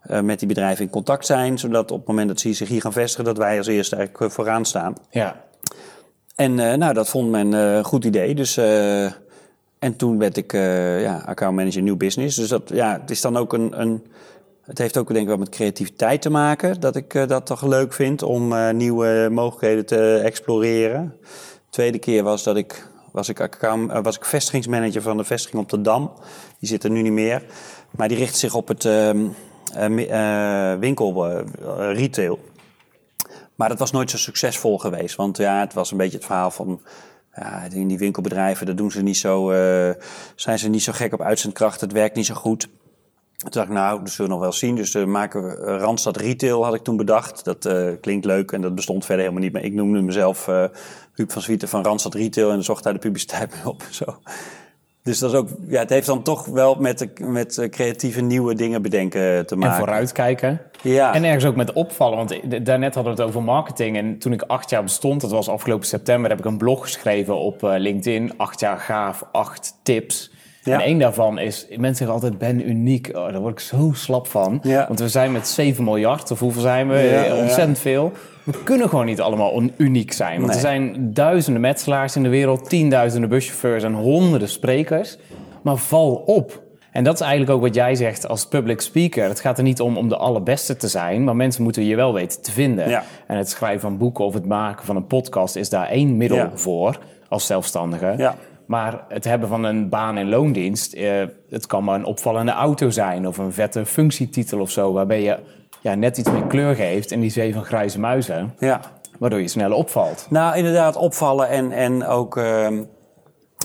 eh, 0.00 0.20
met 0.20 0.38
die 0.38 0.48
bedrijven 0.48 0.84
in 0.84 0.90
contact 0.90 1.26
zijn. 1.26 1.58
Zodat 1.58 1.90
op 1.90 1.98
het 1.98 2.06
moment 2.06 2.28
dat 2.28 2.40
ze 2.40 2.52
zich 2.52 2.68
hier 2.68 2.80
gaan 2.80 2.92
vestigen, 2.92 3.24
dat 3.24 3.38
wij 3.38 3.58
als 3.58 3.66
eerste 3.66 3.96
eigenlijk 3.96 4.24
eh, 4.24 4.36
vooraan 4.36 4.64
staan. 4.64 4.94
Ja. 5.10 5.44
En 6.34 6.58
eh, 6.58 6.76
nou, 6.76 6.94
dat 6.94 7.08
vond 7.08 7.30
men 7.30 7.52
een 7.52 7.84
goed 7.84 8.04
idee. 8.04 8.34
Dus, 8.34 8.54
en 9.84 9.96
toen 9.96 10.18
werd 10.18 10.36
ik 10.36 10.52
eh 10.52 11.02
ja, 11.02 11.22
accountmanager 11.26 11.82
nieuw 11.82 11.96
business. 11.96 12.36
Dus 12.36 12.48
dat, 12.48 12.68
ja, 12.68 13.00
het 13.00 13.10
is 13.10 13.20
dan 13.20 13.36
ook 13.36 13.52
een, 13.52 13.80
een... 13.80 14.06
Het 14.62 14.78
heeft 14.78 14.96
ook 14.96 15.08
denk 15.08 15.20
ik 15.20 15.26
wel 15.26 15.36
met 15.36 15.48
creativiteit 15.48 16.22
te 16.22 16.30
maken. 16.30 16.80
Dat 16.80 16.96
ik 16.96 17.14
eh, 17.14 17.26
dat 17.26 17.46
toch 17.46 17.62
leuk 17.62 17.92
vind 17.92 18.22
om 18.22 18.52
eh, 18.52 18.70
nieuwe 18.70 19.28
mogelijkheden 19.30 19.86
te 19.86 20.20
exploreren. 20.24 21.14
Tweede 21.70 21.98
keer 21.98 22.22
was 22.22 22.42
dat 22.42 22.56
ik... 22.56 22.92
Was 23.12 23.28
ik, 23.28 23.40
account, 23.40 23.92
was 24.02 24.16
ik 24.16 24.24
vestigingsmanager 24.24 25.02
van 25.02 25.16
de 25.16 25.24
vestiging 25.24 25.62
op 25.62 25.68
de 25.68 25.80
Dam. 25.80 26.12
Die 26.58 26.68
zit 26.68 26.84
er 26.84 26.90
nu 26.90 27.02
niet 27.02 27.12
meer. 27.12 27.42
Maar 27.90 28.08
die 28.08 28.16
richt 28.16 28.36
zich 28.36 28.54
op 28.54 28.68
het 28.68 28.84
ehm, 28.84 29.26
eh, 29.74 30.72
eh, 30.72 30.78
winkel, 30.78 31.38
retail. 31.92 32.38
Maar 33.54 33.68
dat 33.68 33.78
was 33.78 33.90
nooit 33.90 34.10
zo 34.10 34.16
succesvol 34.16 34.78
geweest. 34.78 35.16
Want 35.16 35.36
ja, 35.36 35.60
het 35.60 35.72
was 35.74 35.90
een 35.90 35.96
beetje 35.96 36.16
het 36.16 36.26
verhaal 36.26 36.50
van. 36.50 36.80
Ja, 37.36 37.62
in 37.72 37.88
die 37.88 37.98
winkelbedrijven, 37.98 38.66
daar 38.66 38.76
doen 38.76 38.90
ze 38.90 39.02
niet 39.02 39.16
zo, 39.16 39.50
eh, 39.50 39.90
zijn 40.34 40.58
ze 40.58 40.68
niet 40.68 40.82
zo 40.82 40.92
gek 40.92 41.12
op 41.12 41.22
uitzendkracht. 41.22 41.80
Het 41.80 41.92
werkt 41.92 42.16
niet 42.16 42.26
zo 42.26 42.34
goed. 42.34 42.68
Toen 43.44 43.52
dacht 43.52 43.66
ik, 43.66 43.74
nou, 43.74 44.00
dat 44.00 44.10
zullen 44.10 44.30
we 44.30 44.36
nog 44.36 44.42
wel 44.42 44.52
zien. 44.52 44.74
Dus 44.74 44.94
uh, 44.94 45.04
maken 45.04 45.42
we 45.42 45.56
eh, 45.56 45.78
Randstad 45.78 46.16
Retail, 46.16 46.64
had 46.64 46.74
ik 46.74 46.82
toen 46.82 46.96
bedacht. 46.96 47.44
Dat 47.44 47.64
eh, 47.64 47.88
klinkt 48.00 48.24
leuk 48.24 48.52
en 48.52 48.60
dat 48.60 48.74
bestond 48.74 49.04
verder 49.04 49.24
helemaal 49.24 49.44
niet. 49.44 49.52
Maar 49.52 49.62
ik 49.62 49.72
noemde 49.72 50.00
mezelf 50.00 50.48
eh 50.48 50.64
Huub 51.14 51.32
van 51.32 51.42
Zwieten 51.42 51.68
van 51.68 51.84
Randstad 51.84 52.14
Retail. 52.14 52.50
En 52.50 52.64
zocht 52.64 52.82
daar 52.82 52.92
de 52.92 52.98
publiciteit 52.98 53.50
mee 53.54 53.68
op. 53.68 53.82
Zo. 53.90 54.04
Dus 55.04 55.18
dat 55.18 55.32
is 55.32 55.38
ook, 55.38 55.48
ja, 55.68 55.78
het 55.78 55.90
heeft 55.90 56.06
dan 56.06 56.22
toch 56.22 56.46
wel 56.46 56.74
met, 56.74 57.08
met 57.20 57.66
creatieve 57.70 58.20
nieuwe 58.20 58.54
dingen 58.54 58.82
bedenken 58.82 59.46
te 59.46 59.54
En 59.54 59.60
maken. 59.60 59.78
vooruitkijken. 59.78 60.60
Ja. 60.82 61.14
En 61.14 61.24
ergens 61.24 61.44
ook 61.44 61.56
met 61.56 61.72
opvallen. 61.72 62.16
Want 62.16 62.40
daarnet 62.66 62.94
hadden 62.94 63.14
we 63.14 63.20
het 63.20 63.28
over 63.28 63.42
marketing. 63.42 63.96
En 63.96 64.18
toen 64.18 64.32
ik 64.32 64.42
acht 64.42 64.70
jaar 64.70 64.82
bestond, 64.82 65.20
dat 65.20 65.30
was 65.30 65.48
afgelopen 65.48 65.86
september, 65.86 66.30
heb 66.30 66.38
ik 66.38 66.44
een 66.44 66.58
blog 66.58 66.82
geschreven 66.82 67.38
op 67.38 67.64
eh, 67.64 67.74
LinkedIn. 67.76 68.32
Acht 68.36 68.60
jaar 68.60 68.78
gaaf, 68.78 69.24
acht 69.32 69.74
tips. 69.82 70.30
En 70.64 70.80
één 70.80 70.98
daarvan 70.98 71.38
is, 71.38 71.66
mensen 71.68 71.94
zeggen 71.94 72.14
altijd, 72.14 72.38
ben 72.38 72.68
uniek. 72.68 73.08
Oh, 73.12 73.32
daar 73.32 73.40
word 73.40 73.52
ik 73.52 73.60
zo 73.60 73.90
slap 73.94 74.26
van. 74.26 74.62
Want 74.88 75.00
we 75.00 75.08
zijn 75.08 75.32
met 75.32 75.48
7 75.48 75.84
miljard, 75.84 76.30
of 76.30 76.38
hoeveel 76.38 76.62
zijn 76.62 76.88
we? 76.88 77.36
Ontzettend 77.40 77.78
veel. 77.78 78.12
We 78.44 78.62
kunnen 78.64 78.88
gewoon 78.88 79.06
niet 79.06 79.20
allemaal 79.20 79.62
uniek 79.76 80.12
zijn. 80.12 80.34
Want 80.34 80.46
Nee. 80.46 80.54
er 80.54 80.60
zijn 80.60 80.96
duizenden 81.14 81.60
metselaars 81.62 82.16
in 82.16 82.22
de 82.22 82.28
wereld, 82.28 82.68
tienduizenden 82.68 83.28
buschauffeurs 83.30 83.82
en 83.84 83.92
honderden 83.94 84.48
sprekers. 84.48 85.16
Maar 85.62 85.76
val 85.76 86.14
op. 86.14 86.62
En 86.92 87.04
dat 87.04 87.14
is 87.14 87.20
eigenlijk 87.20 87.50
ook 87.52 87.60
wat 87.60 87.74
jij 87.74 87.94
zegt 87.94 88.28
als 88.28 88.46
public 88.46 88.80
speaker. 88.80 89.24
Het 89.28 89.40
gaat 89.40 89.58
er 89.58 89.64
niet 89.64 89.80
om 89.80 89.96
om 89.96 90.08
de 90.08 90.16
allerbeste 90.16 90.76
te 90.76 90.88
zijn, 90.88 91.24
maar 91.24 91.36
mensen 91.36 91.62
moeten 91.62 91.84
je 91.84 91.96
wel 91.96 92.12
weten 92.12 92.42
te 92.42 92.52
vinden. 92.52 92.88
Ja. 92.88 93.04
En 93.26 93.36
het 93.36 93.48
schrijven 93.50 93.80
van 93.80 93.98
boeken 93.98 94.24
of 94.24 94.34
het 94.34 94.46
maken 94.46 94.86
van 94.86 94.96
een 94.96 95.06
podcast 95.06 95.56
is 95.56 95.68
daar 95.68 95.88
één 95.88 96.16
middel 96.16 96.38
Ja. 96.38 96.50
voor 96.54 96.98
als 97.28 97.46
zelfstandige. 97.46 98.14
Ja. 98.18 98.34
Maar 98.66 99.04
het 99.08 99.24
hebben 99.24 99.48
van 99.48 99.64
een 99.64 99.88
baan 99.88 100.18
in 100.18 100.28
loondienst, 100.28 100.92
eh, 100.92 101.22
het 101.50 101.66
kan 101.66 101.84
maar 101.84 101.94
een 101.98 102.04
opvallende 102.04 102.52
auto 102.52 102.90
zijn 102.90 103.26
of 103.26 103.38
een 103.38 103.52
vette 103.52 103.86
functietitel 103.86 104.60
of 104.60 104.70
zo, 104.70 104.92
waarbij 104.92 105.22
je 105.22 105.38
ja, 105.80 105.94
net 105.94 106.18
iets 106.18 106.30
meer 106.30 106.46
kleur 106.46 106.74
geeft 106.74 107.10
in 107.10 107.20
die 107.20 107.30
zee 107.30 107.54
van 107.54 107.64
grijze 107.64 108.00
muizen, 108.00 108.54
Ja. 108.58 108.80
waardoor 109.18 109.40
je 109.40 109.48
sneller 109.48 109.76
opvalt. 109.76 110.26
Nou, 110.30 110.56
inderdaad, 110.56 110.96
opvallen 110.96 111.48
en, 111.48 111.72
en 111.72 112.06
ook. 112.06 112.36
ehm, 112.36 112.82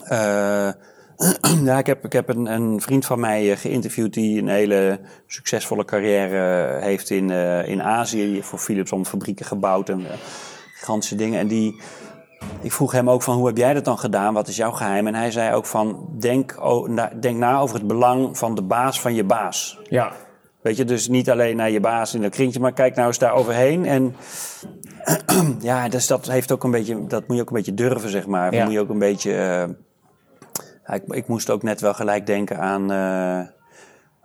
eh, 0.03 0.69
ja, 1.63 1.77
ik 1.77 1.85
heb, 1.85 2.05
ik 2.05 2.13
heb 2.13 2.29
een, 2.29 2.45
een 2.45 2.81
vriend 2.81 3.05
van 3.05 3.19
mij 3.19 3.51
eh, 3.51 3.57
geïnterviewd 3.57 4.13
die 4.13 4.41
een 4.41 4.47
hele 4.47 4.99
succesvolle 5.27 5.85
carrière 5.85 6.77
heeft 6.81 7.09
in, 7.09 7.29
in 7.65 7.83
Azië. 7.83 8.25
Die 8.25 8.33
heeft 8.33 8.47
voor 8.47 8.59
Philips 8.59 8.91
om 8.91 9.05
fabrieken 9.05 9.45
gebouwd 9.45 9.89
en 9.89 10.05
gigantische 10.73 11.15
dingen. 11.15 11.39
En 11.39 11.47
die, 11.47 11.81
ik 12.61 12.71
vroeg 12.71 12.91
hem 12.91 13.09
ook 13.09 13.21
van 13.21 13.35
hoe 13.37 13.47
heb 13.47 13.57
jij 13.57 13.73
dat 13.73 13.85
dan 13.85 13.97
gedaan? 13.99 14.33
Wat 14.33 14.47
is 14.47 14.55
jouw 14.55 14.71
geheim? 14.71 15.07
En 15.07 15.15
hij 15.15 15.31
zei 15.31 15.53
ook 15.55 15.65
van 15.65 16.09
denk, 16.19 16.55
denk 17.21 17.37
na 17.37 17.59
over 17.59 17.75
het 17.75 17.87
belang 17.87 18.37
van 18.37 18.55
de 18.55 18.61
baas 18.61 19.01
van 19.01 19.13
je 19.15 19.23
baas. 19.23 19.79
Ja, 19.83 20.11
Weet 20.61 20.77
je, 20.77 20.85
dus 20.85 21.07
niet 21.07 21.29
alleen 21.29 21.55
naar 21.55 21.69
je 21.69 21.79
baas 21.79 22.13
in 22.13 22.21
dat 22.21 22.31
kringetje, 22.31 22.59
maar 22.59 22.73
kijk 22.73 22.95
nou 22.95 23.07
eens 23.07 23.17
daar 23.17 23.33
overheen. 23.33 23.85
En 23.85 24.15
ja, 25.61 25.89
dus 25.89 26.07
dat 26.07 26.27
heeft 26.27 26.51
ook 26.51 26.63
een 26.63 26.71
beetje, 26.71 27.07
dat 27.07 27.27
moet 27.27 27.35
je 27.35 27.41
ook 27.41 27.49
een 27.49 27.55
beetje 27.55 27.73
durven, 27.73 28.09
zeg 28.09 28.27
maar. 28.27 28.53
Ja. 28.53 28.63
Moet 28.63 28.73
je 28.73 28.79
ook 28.79 28.89
een 28.89 28.99
beetje. 28.99 29.33
eh, 30.83 30.95
ik 31.07 31.27
moest 31.27 31.49
ook 31.49 31.63
net 31.63 31.81
wel 31.81 31.93
gelijk 31.93 32.25
denken 32.25 32.59
aan. 32.59 32.91
eh, 32.91 33.47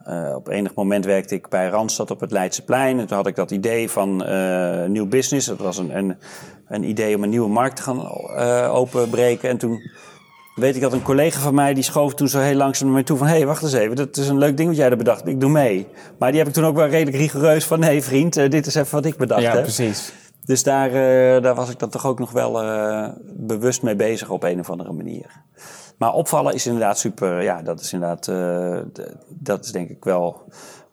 eh, 0.04 0.34
op 0.34 0.48
enig 0.48 0.74
moment 0.74 1.04
werkte 1.04 1.34
ik 1.34 1.48
bij 1.48 1.68
Randstad 1.68 2.10
op 2.10 2.20
het 2.20 2.30
Leidseplein. 2.30 2.98
En 2.98 3.06
toen 3.06 3.16
had 3.16 3.26
ik 3.26 3.34
dat 3.34 3.50
idee 3.50 3.90
van 3.90 4.24
eh 4.24 4.84
nieuw 4.86 5.06
business. 5.06 5.46
Dat 5.46 5.58
was 5.58 5.78
een, 5.78 5.96
een, 5.96 6.16
een 6.68 6.84
idee 6.84 7.16
om 7.16 7.22
een 7.22 7.28
nieuwe 7.28 7.48
markt 7.48 7.76
te 7.76 7.82
gaan 7.82 8.00
eh, 8.00 8.74
openbreken. 8.74 9.48
En 9.48 9.58
toen 9.58 9.90
weet 10.54 10.74
ik 10.74 10.80
dat 10.80 10.92
een 10.92 11.02
collega 11.02 11.40
van 11.40 11.54
mij, 11.54 11.74
die 11.74 11.82
schoof 11.82 12.14
toen 12.14 12.28
zo 12.28 12.38
heel 12.38 12.56
langzaam 12.56 12.86
naar 12.86 12.94
mij 12.94 13.04
toe 13.04 13.18
van... 13.18 13.26
hé, 13.26 13.36
hey, 13.36 13.46
wacht 13.46 13.62
eens 13.62 13.72
even, 13.72 13.96
dat 13.96 14.16
is 14.16 14.28
een 14.28 14.38
leuk 14.38 14.56
ding 14.56 14.68
wat 14.68 14.78
jij 14.78 14.90
er 14.90 14.96
bedacht. 14.96 15.26
Ik 15.26 15.40
doe 15.40 15.50
mee. 15.50 15.86
Maar 16.18 16.30
die 16.30 16.38
heb 16.38 16.48
ik 16.48 16.54
toen 16.54 16.64
ook 16.64 16.76
wel 16.76 16.88
redelijk 16.88 17.16
rigoureus 17.16 17.64
van... 17.64 17.80
nee 17.80 18.02
vriend, 18.02 18.34
dit 18.34 18.66
is 18.66 18.74
even 18.74 18.94
wat 18.94 19.04
ik 19.04 19.16
bedacht 19.16 19.42
ja 19.42 19.52
heb. 19.52 19.62
precies. 19.62 20.12
Dus 20.44 20.62
daar, 20.62 20.90
daar 21.42 21.54
was 21.54 21.70
ik 21.70 21.78
dan 21.78 21.88
toch 21.88 22.06
ook 22.06 22.18
nog 22.18 22.30
wel 22.30 22.52
bewust 23.24 23.82
mee 23.82 23.96
bezig 23.96 24.30
op 24.30 24.42
een 24.42 24.60
of 24.60 24.70
andere 24.70 24.92
manier. 24.92 25.26
Maar 26.04 26.12
opvallen 26.12 26.54
is 26.54 26.66
inderdaad 26.66 26.98
super. 26.98 27.42
Ja, 27.42 27.62
dat 27.62 27.80
is 27.80 27.92
inderdaad. 27.92 28.28
eh, 28.28 29.06
dat 29.28 29.64
is 29.64 29.72
denk 29.72 29.88
ik 29.88 30.04
wel. 30.04 30.42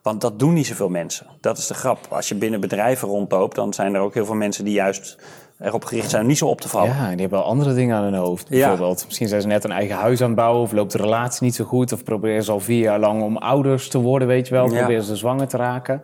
Want 0.01 0.21
dat 0.21 0.39
doen 0.39 0.53
niet 0.53 0.67
zoveel 0.67 0.89
mensen. 0.89 1.25
Dat 1.41 1.57
is 1.57 1.67
de 1.67 1.73
grap. 1.73 1.99
Als 2.09 2.29
je 2.29 2.35
binnen 2.35 2.59
bedrijven 2.59 3.07
rondloopt, 3.07 3.55
dan 3.55 3.73
zijn 3.73 3.95
er 3.95 4.01
ook 4.01 4.13
heel 4.13 4.25
veel 4.25 4.35
mensen 4.35 4.65
die 4.65 4.73
juist 4.73 5.17
erop 5.59 5.85
gericht 5.85 6.09
zijn 6.09 6.21
om 6.21 6.27
niet 6.27 6.37
zo 6.37 6.47
op 6.47 6.61
te 6.61 6.69
vallen. 6.69 6.95
Ja, 6.95 7.09
die 7.09 7.19
hebben 7.19 7.39
wel 7.39 7.47
andere 7.47 7.73
dingen 7.73 7.95
aan 7.95 8.03
hun 8.03 8.13
hoofd. 8.13 8.49
Ja. 8.49 8.57
Bijvoorbeeld, 8.57 9.03
misschien 9.05 9.27
zijn 9.27 9.41
ze 9.41 9.47
net 9.47 9.63
een 9.63 9.71
eigen 9.71 9.95
huis 9.95 10.21
aan 10.21 10.27
het 10.27 10.35
bouwen... 10.35 10.61
of 10.61 10.71
loopt 10.71 10.91
de 10.91 10.97
relatie 10.97 11.43
niet 11.43 11.55
zo 11.55 11.65
goed... 11.65 11.91
of 11.91 12.03
proberen 12.03 12.43
ze 12.43 12.51
al 12.51 12.59
vier 12.59 12.81
jaar 12.81 12.99
lang 12.99 13.21
om 13.21 13.37
ouders 13.37 13.89
te 13.89 13.99
worden, 13.99 14.27
weet 14.27 14.47
je 14.47 14.53
wel. 14.53 14.69
Ja. 14.69 14.77
Proberen 14.77 15.03
ze 15.03 15.15
zwanger 15.15 15.47
te 15.47 15.57
raken. 15.57 16.01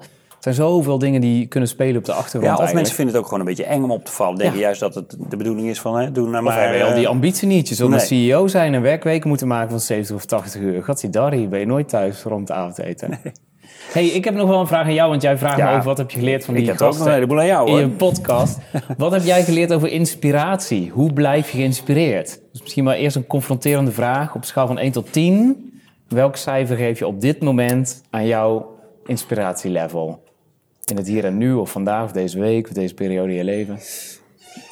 Er 0.47 0.53
zijn 0.53 0.67
zoveel 0.67 0.97
dingen 0.99 1.21
die 1.21 1.47
kunnen 1.47 1.69
spelen 1.69 1.97
op 1.97 2.05
de 2.05 2.11
achtergrond 2.11 2.45
Ja, 2.45 2.51
of 2.53 2.59
eigenlijk. 2.59 2.73
mensen 2.75 2.95
vinden 2.95 3.13
het 3.13 3.23
ook 3.23 3.29
gewoon 3.29 3.39
een 3.47 3.55
beetje 3.55 3.71
eng 3.71 3.83
om 3.83 3.91
op 3.91 4.05
te 4.05 4.11
vallen. 4.11 4.37
Denken 4.37 4.57
Ja. 4.57 4.63
juist 4.63 4.79
dat 4.79 4.95
het 4.95 5.15
de 5.29 5.37
bedoeling 5.37 5.67
is 5.67 5.79
van, 5.79 5.97
hè, 5.99 6.11
doe 6.11 6.29
nou 6.29 6.45
Of 6.45 6.51
maar... 6.53 6.61
hebben 6.63 6.81
al 6.83 6.89
eh, 6.89 6.95
die 6.95 7.07
ambitie 7.07 7.47
niet. 7.47 7.69
Je 7.69 7.75
zult 7.75 7.91
een 7.91 7.97
nee. 7.97 8.05
CEO 8.05 8.47
zijn 8.47 8.73
en 8.73 8.81
werkweken 8.81 9.29
moeten 9.29 9.47
maken 9.47 9.69
van 9.69 9.79
70 9.79 10.15
of 10.15 10.25
80 10.25 10.61
uur. 10.61 10.83
Gatsidari, 10.83 11.47
ben 11.47 11.59
je 11.59 11.65
nooit 11.65 11.89
thuis 11.89 12.23
rond 12.23 12.51
avondeten. 12.51 13.19
Hey, 13.91 14.05
ik 14.05 14.23
heb 14.23 14.33
nog 14.35 14.49
wel 14.49 14.59
een 14.59 14.67
vraag 14.67 14.85
aan 14.85 14.93
jou, 14.93 15.09
want 15.09 15.21
jij 15.21 15.37
vraagt 15.37 15.57
me 15.57 15.69
over 15.69 15.83
wat 15.83 15.97
heb 15.97 16.11
je 16.11 16.19
geleerd 16.19 16.45
van 16.45 16.53
die 16.53 16.63
Ik 16.63 16.69
heb 16.69 16.75
ook 16.77 16.81
nog 16.87 16.89
gasten 16.89 17.07
een 17.07 17.13
heleboel 17.13 17.39
aan 17.39 17.45
jou, 17.45 17.65
in 17.67 17.71
hoor. 17.73 17.81
je 17.81 17.87
podcast. 17.89 18.57
wat 18.97 19.11
heb 19.11 19.23
jij 19.23 19.43
geleerd 19.43 19.73
over 19.73 19.89
inspiratie? 19.89 20.89
Hoe 20.93 21.13
blijf 21.13 21.49
je 21.51 21.57
geïnspireerd? 21.57 22.39
Dus 22.51 22.61
misschien 22.61 22.83
maar 22.83 22.95
eerst 22.95 23.15
een 23.15 23.27
confronterende 23.27 23.91
vraag 23.91 24.35
op 24.35 24.45
schaal 24.45 24.67
van 24.67 24.77
1 24.77 24.91
tot 24.91 25.11
10. 25.13 25.79
Welk 26.07 26.35
cijfer 26.35 26.77
geef 26.77 26.99
je 26.99 27.07
op 27.07 27.21
dit 27.21 27.41
moment 27.41 28.01
aan 28.09 28.25
jouw 28.27 28.75
inspiratielevel? 29.05 30.25
In 30.89 30.97
het 30.97 31.07
hier 31.07 31.25
en 31.25 31.37
nu, 31.37 31.53
of 31.53 31.71
vandaag, 31.71 32.03
of 32.03 32.11
deze 32.11 32.39
week, 32.39 32.67
of 32.67 32.73
deze 32.73 32.93
periode 32.93 33.29
in 33.31 33.37
je 33.37 33.43
leven? 33.43 33.79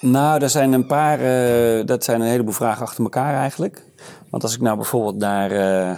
Nou, 0.01 0.41
er 0.41 0.49
zijn 0.49 0.73
een 0.73 0.85
paar, 0.85 1.19
eh, 1.19 1.85
dat 1.85 2.03
zijn 2.03 2.21
een 2.21 2.27
heleboel 2.27 2.53
vragen 2.53 2.85
achter 2.85 3.03
elkaar 3.03 3.33
eigenlijk. 3.35 3.83
Want 4.29 4.43
als 4.43 4.55
ik 4.55 4.61
nou 4.61 4.75
bijvoorbeeld 4.75 5.17
naar 5.17 5.51
eh, 5.51 5.97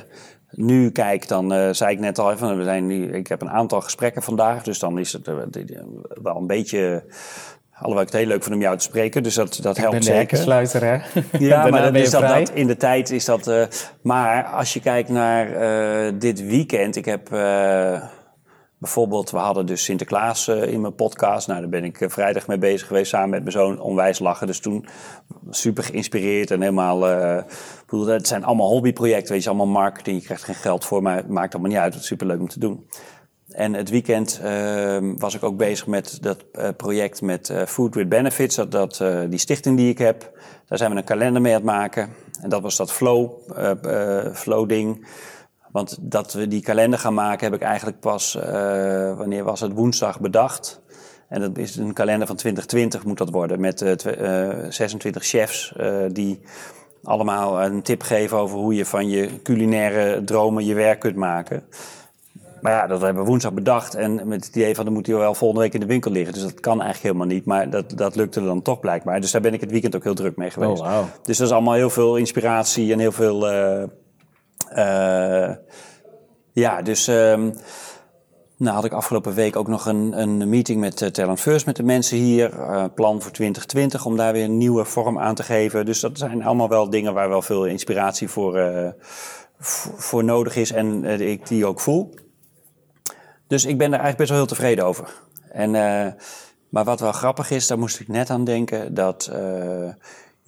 nu 0.52 0.92
kijk, 0.92 1.28
dan 1.28 1.54
eh, 1.54 1.70
zei 1.72 1.92
ik 1.94 2.00
net 2.00 2.20
al 2.20 2.32
even, 2.32 2.58
we 2.58 2.64
zijn 2.64 2.88
nu, 2.88 3.12
ik 3.14 3.28
heb 3.28 3.42
een 3.42 3.50
aantal 3.50 3.82
gesprekken 3.82 4.22
vandaag, 4.24 4.64
dus 4.64 4.80
dan 4.80 5.00
is 5.00 5.14
het 5.14 5.30
wel 6.22 6.36
een 6.36 6.48
beetje, 6.48 7.04
alhoewel 7.74 8.02
ik 8.04 8.10
het 8.12 8.18
heel 8.18 8.28
leuk 8.28 8.44
vind 8.44 8.56
om 8.56 8.62
jou 8.62 8.78
te 8.78 8.84
spreken, 8.84 9.24
dus 9.24 9.36
dat, 9.36 9.60
dat 9.62 9.76
Ik 9.78 9.82
helpt 9.84 9.92
ben 9.98 10.06
de 10.06 10.06
zeker. 10.06 10.20
hekkensluiter, 10.20 10.84
hè? 10.84 11.22
Ja, 11.48 11.68
maar 11.68 11.82
dat 11.82 11.96
is 11.96 12.10
dat, 12.10 12.50
in 12.50 12.68
de 12.68 12.78
tijd 12.78 13.12
is 13.12 13.26
dat. 13.26 13.48
eh, 13.48 13.64
maar 14.02 14.44
als 14.44 14.74
je 14.74 14.80
kijkt 14.80 15.10
naar 15.10 15.52
eh, 15.52 16.14
dit 16.20 16.46
weekend, 16.46 16.96
ik 16.96 17.06
heb 17.06 17.34
eh, 17.34 18.02
bijvoorbeeld, 18.78 19.32
we 19.32 19.38
hadden 19.38 19.66
dus 19.66 19.84
Sinterklaas 19.84 20.48
eh, 20.48 20.72
in 20.72 20.82
mijn 20.82 20.96
podcast. 20.96 21.48
Nou, 21.48 21.60
daar 21.60 21.70
ben 21.70 21.84
ik 21.84 22.02
eh, 22.02 22.10
vrijdag 22.10 22.48
mee 22.48 22.58
bezig 22.58 22.88
geweest 22.88 23.10
samen 23.10 23.30
met 23.30 23.40
mijn 23.40 23.52
zoon, 23.52 23.80
onwijs 23.80 24.20
lachen. 24.20 24.48
Dus 24.48 24.60
toen 24.60 24.86
super 25.50 25.84
geïnspireerd 25.84 26.52
en 26.52 26.62
helemaal. 26.62 27.10
ik 27.40 27.46
bedoel, 27.86 28.06
het 28.08 28.28
zijn 28.28 28.44
allemaal 28.44 28.70
hobbyprojecten, 28.70 29.34
weet 29.34 29.44
je, 29.44 29.50
allemaal 29.50 29.68
marketing. 29.68 30.20
Je 30.20 30.26
krijgt 30.26 30.44
geen 30.44 30.56
geld 30.56 30.86
voor, 30.86 31.02
maar 31.02 31.16
het 31.16 31.30
maakt 31.30 31.54
allemaal 31.54 31.72
niet 31.72 31.80
uit. 31.80 31.94
Het 31.94 32.02
is 32.02 32.08
super 32.08 32.28
leuk 32.28 32.40
om 32.40 32.48
te 32.48 32.60
doen. 32.60 32.88
En 33.48 33.74
het 33.74 33.90
weekend 33.90 34.40
eh, 34.44 34.98
was 35.18 35.36
ik 35.36 35.44
ook 35.44 35.58
bezig 35.58 35.88
met 35.88 36.18
dat 36.22 36.46
project 36.78 37.22
met 37.22 37.54
Food 37.68 37.96
with 37.96 38.10
Benefits. 38.10 38.56
Dat, 38.56 38.72
dat, 38.72 39.04
die 39.30 39.40
stichting 39.40 39.78
die 39.78 39.90
ik 39.90 39.98
heb. 39.98 40.32
Daar 40.68 40.78
zijn 40.78 40.92
we 40.92 40.98
een 40.98 41.04
kalender 41.04 41.42
mee 41.42 41.54
aan 41.54 41.62
het 41.62 41.70
maken. 41.70 42.10
En 42.42 42.50
dat 42.50 42.62
was 42.62 42.78
dat 42.78 42.92
flow, 42.92 43.32
flow 44.34 44.70
ding. 44.70 45.08
Want 45.72 45.98
dat 46.02 46.34
we 46.34 46.48
die 46.48 46.62
kalender 46.62 47.00
gaan 47.00 47.14
maken 47.14 47.46
heb 47.46 47.56
ik 47.56 47.68
eigenlijk 47.68 48.00
pas, 48.00 48.36
eh, 48.36 49.18
wanneer 49.18 49.44
was 49.44 49.60
het, 49.60 49.74
woensdag 49.74 50.20
bedacht. 50.20 50.82
En 51.30 51.42
dat 51.42 51.58
is 51.58 51.76
een 51.76 51.94
kalender 51.94 52.28
van 52.28 52.36
2020 52.36 53.06
moet 53.06 53.18
dat 53.18 53.30
worden. 53.30 53.60
Met 53.60 53.78
twe- 53.78 54.12
eh, 54.12 54.72
26 54.72 55.24
chefs 55.24 55.74
eh, 55.76 55.96
die 56.12 56.40
allemaal 57.04 57.64
een 57.64 57.82
tip 57.82 58.02
geven 58.02 58.38
over 58.38 58.58
hoe 58.58 58.76
je 58.76 58.86
van 58.86 59.10
je 59.10 59.42
culinaire 59.42 60.24
dromen 60.24 60.66
je 60.66 60.74
werk 60.74 61.00
kunt 61.00 61.16
maken. 61.16 61.64
Maar 62.62 62.72
ja, 62.72 62.88
dat 62.88 63.02
hebben 63.02 63.24
we 63.24 63.30
woensdag 63.30 63.54
bedacht. 63.54 63.96
En 63.96 64.28
met 64.28 64.46
het 64.46 64.56
idee 64.56 64.76
van, 64.76 64.86
dan 64.86 64.94
moet 64.94 65.08
hij 65.08 65.16
wel 65.16 65.34
volgende 65.34 65.64
week 65.64 65.74
in 65.74 65.80
de 65.80 65.86
winkel 65.86 66.12
liggen. 66.12 66.34
Dus 66.34 66.44
dat 66.44 66.60
kan 66.60 66.82
eigenlijk 66.82 67.04
helemaal 67.04 67.36
niet. 67.36 67.46
Maar 67.46 67.70
dat, 67.70 67.94
dat 67.96 68.16
lukte 68.16 68.44
dan 68.44 68.62
toch 68.62 68.80
blijkbaar. 68.80 69.22
Dus 69.22 69.32
daar 69.32 69.42
ben 69.42 69.54
ik 69.54 69.62
het 69.62 69.72
weekend 69.72 69.96
ook 69.96 70.04
heel 70.04 70.14
druk 70.14 70.36
mee 70.36 70.50
geweest. 70.50 70.82
Oh, 70.82 70.88
wauw. 70.88 71.06
Dus 71.24 71.38
dat 71.38 71.48
is 71.48 71.54
allemaal 71.54 71.74
heel 71.74 71.90
veel 71.90 72.16
inspiratie 72.16 72.94
en 72.94 73.00
heel 73.00 73.12
veel... 73.12 73.48
eh, 74.72 75.44
eh, 75.44 75.56
ja, 76.52 76.82
dus... 76.82 77.08
ehm, 77.08 77.52
nou 78.58 78.76
had 78.76 78.86
ik 78.86 78.92
afgelopen 78.94 79.34
week 79.34 79.56
ook 79.56 79.68
nog 79.68 79.86
een, 79.86 80.22
een 80.22 80.50
meeting 80.50 80.80
met 80.80 81.02
uh, 81.02 81.10
Talent 81.10 81.40
First 81.40 81.66
met 81.66 81.76
de 81.76 81.84
mensen 81.84 82.18
hier. 82.18 82.60
eh, 82.60 82.86
plan 82.96 83.22
voor 83.22 83.32
2020 83.32 84.06
om 84.06 84.18
daar 84.18 84.34
weer 84.34 84.44
een 84.44 84.58
nieuwe 84.58 84.86
vorm 84.86 85.20
aan 85.20 85.36
te 85.36 85.44
geven. 85.44 85.86
Dus 85.86 86.00
dat 86.00 86.18
zijn 86.18 86.44
allemaal 86.44 86.70
wel 86.70 86.90
dingen 86.90 87.14
waar 87.14 87.30
wel 87.30 87.42
veel 87.42 87.66
inspiratie 87.66 88.30
voor, 88.30 88.58
eh, 88.58 88.90
voor, 89.60 90.24
nodig 90.24 90.56
is 90.56 90.72
en 90.72 91.06
eh, 91.06 91.20
ik 91.20 91.48
die 91.48 91.66
ook 91.66 91.80
voel. 91.80 92.14
Dus 93.48 93.66
ik 93.66 93.78
ben 93.78 93.92
daar 93.92 94.00
eigenlijk 94.00 94.18
best 94.18 94.30
wel 94.30 94.38
heel 94.38 94.48
tevreden 94.48 94.86
over. 94.86 95.22
En, 95.52 95.76
eh, 95.76 96.12
maar 96.70 96.84
wat 96.84 97.00
wel 97.00 97.12
grappig 97.12 97.52
is, 97.52 97.68
daar 97.68 97.80
moest 97.80 98.00
ik 98.00 98.08
net 98.08 98.30
aan 98.30 98.44
denken, 98.44 98.94
dat 98.94 99.30
eh, 99.34 99.90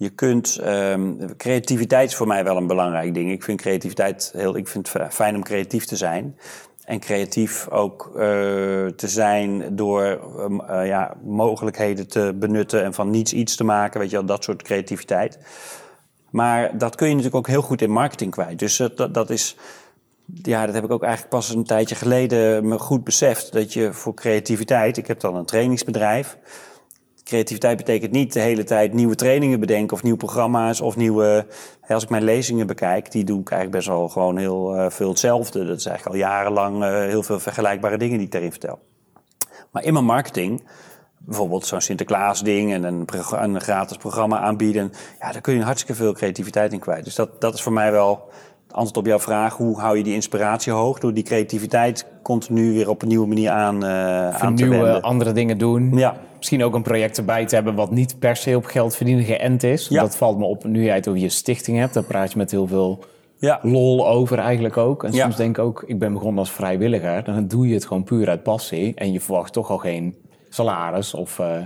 je 0.00 0.10
kunt. 0.10 0.56
ehm, 0.56 1.12
creativiteit 1.36 2.08
is 2.08 2.16
voor 2.16 2.26
mij 2.26 2.44
wel 2.44 2.56
een 2.56 2.66
belangrijk 2.66 3.14
ding. 3.14 3.30
Ik 3.30 3.42
vind 3.42 3.60
creativiteit 3.60 4.30
heel. 4.36 4.56
Ik 4.56 4.68
vind 4.68 4.92
het 4.92 5.14
fijn 5.14 5.36
om 5.36 5.42
creatief 5.42 5.84
te 5.84 5.96
zijn. 5.96 6.36
En 6.84 7.00
creatief 7.00 7.68
ook 7.68 8.10
eh, 8.14 8.20
te 8.86 9.08
zijn 9.08 9.76
door 9.76 10.02
ehm, 10.02 10.60
eh, 10.60 10.86
ja, 10.86 11.16
mogelijkheden 11.24 12.08
te 12.08 12.32
benutten 12.34 12.84
en 12.84 12.94
van 12.94 13.10
niets 13.10 13.32
iets 13.32 13.56
te 13.56 13.64
maken. 13.64 14.00
Weet 14.00 14.10
je 14.10 14.16
wel, 14.16 14.24
dat 14.24 14.44
soort 14.44 14.62
creativiteit. 14.62 15.38
Maar 16.30 16.78
dat 16.78 16.94
kun 16.94 17.06
je 17.06 17.14
natuurlijk 17.14 17.38
ook 17.38 17.52
heel 17.52 17.62
goed 17.62 17.82
in 17.82 17.90
marketing 17.90 18.30
kwijt. 18.30 18.58
Dus 18.58 18.76
dat, 18.76 19.14
dat 19.14 19.30
is. 19.30 19.56
Ja, 20.42 20.66
dat 20.66 20.74
heb 20.74 20.84
ik 20.84 20.90
ook 20.90 21.02
eigenlijk 21.02 21.32
pas 21.32 21.48
een 21.54 21.64
tijdje 21.64 21.94
geleden 21.94 22.68
me 22.68 22.78
goed 22.78 23.04
beseft. 23.04 23.52
Dat 23.52 23.72
je 23.72 23.92
voor 23.92 24.14
creativiteit. 24.14 24.96
Ik 24.96 25.06
heb 25.06 25.20
dan 25.20 25.36
een 25.36 25.44
trainingsbedrijf. 25.44 26.38
Creativiteit 27.30 27.76
betekent 27.76 28.12
niet 28.12 28.32
de 28.32 28.40
hele 28.40 28.64
tijd 28.64 28.92
nieuwe 28.92 29.14
trainingen 29.14 29.60
bedenken 29.60 29.96
of 29.96 30.02
nieuwe 30.02 30.18
programma's 30.18 30.80
of 30.80 30.96
nieuwe. 30.96 31.46
Als 31.88 32.02
ik 32.02 32.08
mijn 32.08 32.22
lezingen 32.22 32.66
bekijk, 32.66 33.10
die 33.10 33.24
doe 33.24 33.40
ik 33.40 33.50
eigenlijk 33.50 33.84
best 33.84 33.96
wel 33.96 34.08
gewoon 34.08 34.36
heel 34.36 34.76
eh, 34.76 34.90
veel 34.90 35.08
hetzelfde. 35.08 35.66
Dat 35.66 35.78
is 35.78 35.86
eigenlijk 35.86 36.16
al 36.16 36.22
jarenlang 36.22 36.84
eh, 36.84 36.90
heel 36.90 37.22
veel 37.22 37.40
vergelijkbare 37.40 37.98
dingen 37.98 38.16
die 38.16 38.26
ik 38.26 38.32
daarin 38.32 38.50
vertel. 38.50 38.78
Maar 39.70 39.84
in 39.84 39.92
mijn 39.92 40.04
marketing, 40.04 40.62
bijvoorbeeld 41.18 41.66
zo'n 41.66 41.80
Sinterklaas-ding 41.80 42.72
en 42.72 42.84
een, 42.84 43.08
een 43.30 43.60
gratis 43.60 43.96
programma 43.96 44.38
aanbieden, 44.38 44.92
ja, 45.20 45.32
daar 45.32 45.40
kun 45.40 45.54
je 45.54 45.62
hartstikke 45.62 46.02
veel 46.02 46.12
creativiteit 46.12 46.72
in 46.72 46.78
kwijt. 46.78 47.04
Dus 47.04 47.14
dat, 47.14 47.40
dat 47.40 47.54
is 47.54 47.62
voor 47.62 47.72
mij 47.72 47.92
wel 47.92 48.28
het 48.66 48.72
antwoord 48.72 48.96
op 48.96 49.06
jouw 49.06 49.20
vraag. 49.20 49.56
Hoe 49.56 49.80
hou 49.80 49.96
je 49.96 50.02
die 50.02 50.14
inspiratie 50.14 50.72
hoog? 50.72 50.98
Door 50.98 51.14
die 51.14 51.24
creativiteit 51.24 52.06
continu 52.22 52.72
weer 52.72 52.88
op 52.88 53.02
een 53.02 53.08
nieuwe 53.08 53.26
manier 53.26 53.50
aan, 53.50 53.84
eh 53.84 54.28
aan 54.28 54.56
te 54.56 54.68
wenden. 54.68 55.02
andere 55.02 55.32
dingen 55.32 55.58
doen. 55.58 55.92
Ja. 55.98 56.28
Misschien 56.40 56.64
ook 56.64 56.74
een 56.74 56.82
project 56.82 57.18
erbij 57.18 57.46
te 57.46 57.54
hebben 57.54 57.74
wat 57.74 57.90
niet 57.90 58.18
per 58.18 58.36
se 58.36 58.56
op 58.56 58.64
geld 58.64 58.96
verdienen 58.96 59.24
geënt 59.24 59.62
is. 59.62 59.88
Ja. 59.88 60.00
Dat 60.00 60.16
valt 60.16 60.38
me 60.38 60.44
op 60.44 60.64
nu 60.64 60.84
jij 60.84 60.94
het 60.94 61.08
over 61.08 61.20
je 61.20 61.28
stichting 61.28 61.78
hebt. 61.78 61.94
Daar 61.94 62.02
praat 62.02 62.32
je 62.32 62.38
met 62.38 62.50
heel 62.50 62.66
veel 62.66 63.04
Ja. 63.38 63.58
lol 63.62 64.08
over 64.08 64.38
eigenlijk 64.38 64.76
ook. 64.76 65.04
En 65.04 65.12
Ja. 65.12 65.22
soms 65.22 65.36
denk 65.36 65.58
ik 65.58 65.64
ook, 65.64 65.82
ik 65.86 65.98
ben 65.98 66.12
begonnen 66.12 66.38
als 66.38 66.50
vrijwilliger. 66.52 67.24
Dan 67.24 67.46
doe 67.48 67.68
je 67.68 67.74
het 67.74 67.86
gewoon 67.86 68.04
puur 68.04 68.28
uit 68.28 68.42
passie. 68.42 68.94
En 68.94 69.12
je 69.12 69.20
verwacht 69.20 69.52
toch 69.52 69.70
al 69.70 69.78
geen 69.78 70.14
salaris 70.48 71.14
of 71.14 71.38
eh 71.38 71.56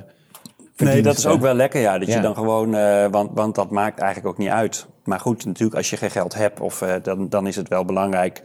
Nee, 0.76 1.02
dat 1.02 1.16
is 1.18 1.26
ook 1.26 1.40
wel 1.40 1.54
lekker, 1.54 1.80
ja. 1.80 1.98
Dat 1.98 2.12
je 2.12 2.20
dan 2.20 2.34
gewoon, 2.34 2.74
eh, 2.74 3.06
want, 3.10 3.30
want 3.34 3.54
dat 3.54 3.70
maakt 3.70 3.98
eigenlijk 3.98 4.28
ook 4.32 4.38
niet 4.38 4.48
uit. 4.48 4.86
Maar 5.04 5.20
goed, 5.20 5.44
natuurlijk, 5.44 5.76
als 5.76 5.90
je 5.90 5.96
geen 5.96 6.10
geld 6.10 6.34
hebt, 6.34 6.60
of, 6.60 6.82
eh, 6.82 6.94
dan, 7.02 7.28
dan 7.28 7.46
is 7.46 7.56
het 7.56 7.68
wel 7.68 7.84
belangrijk 7.84 8.42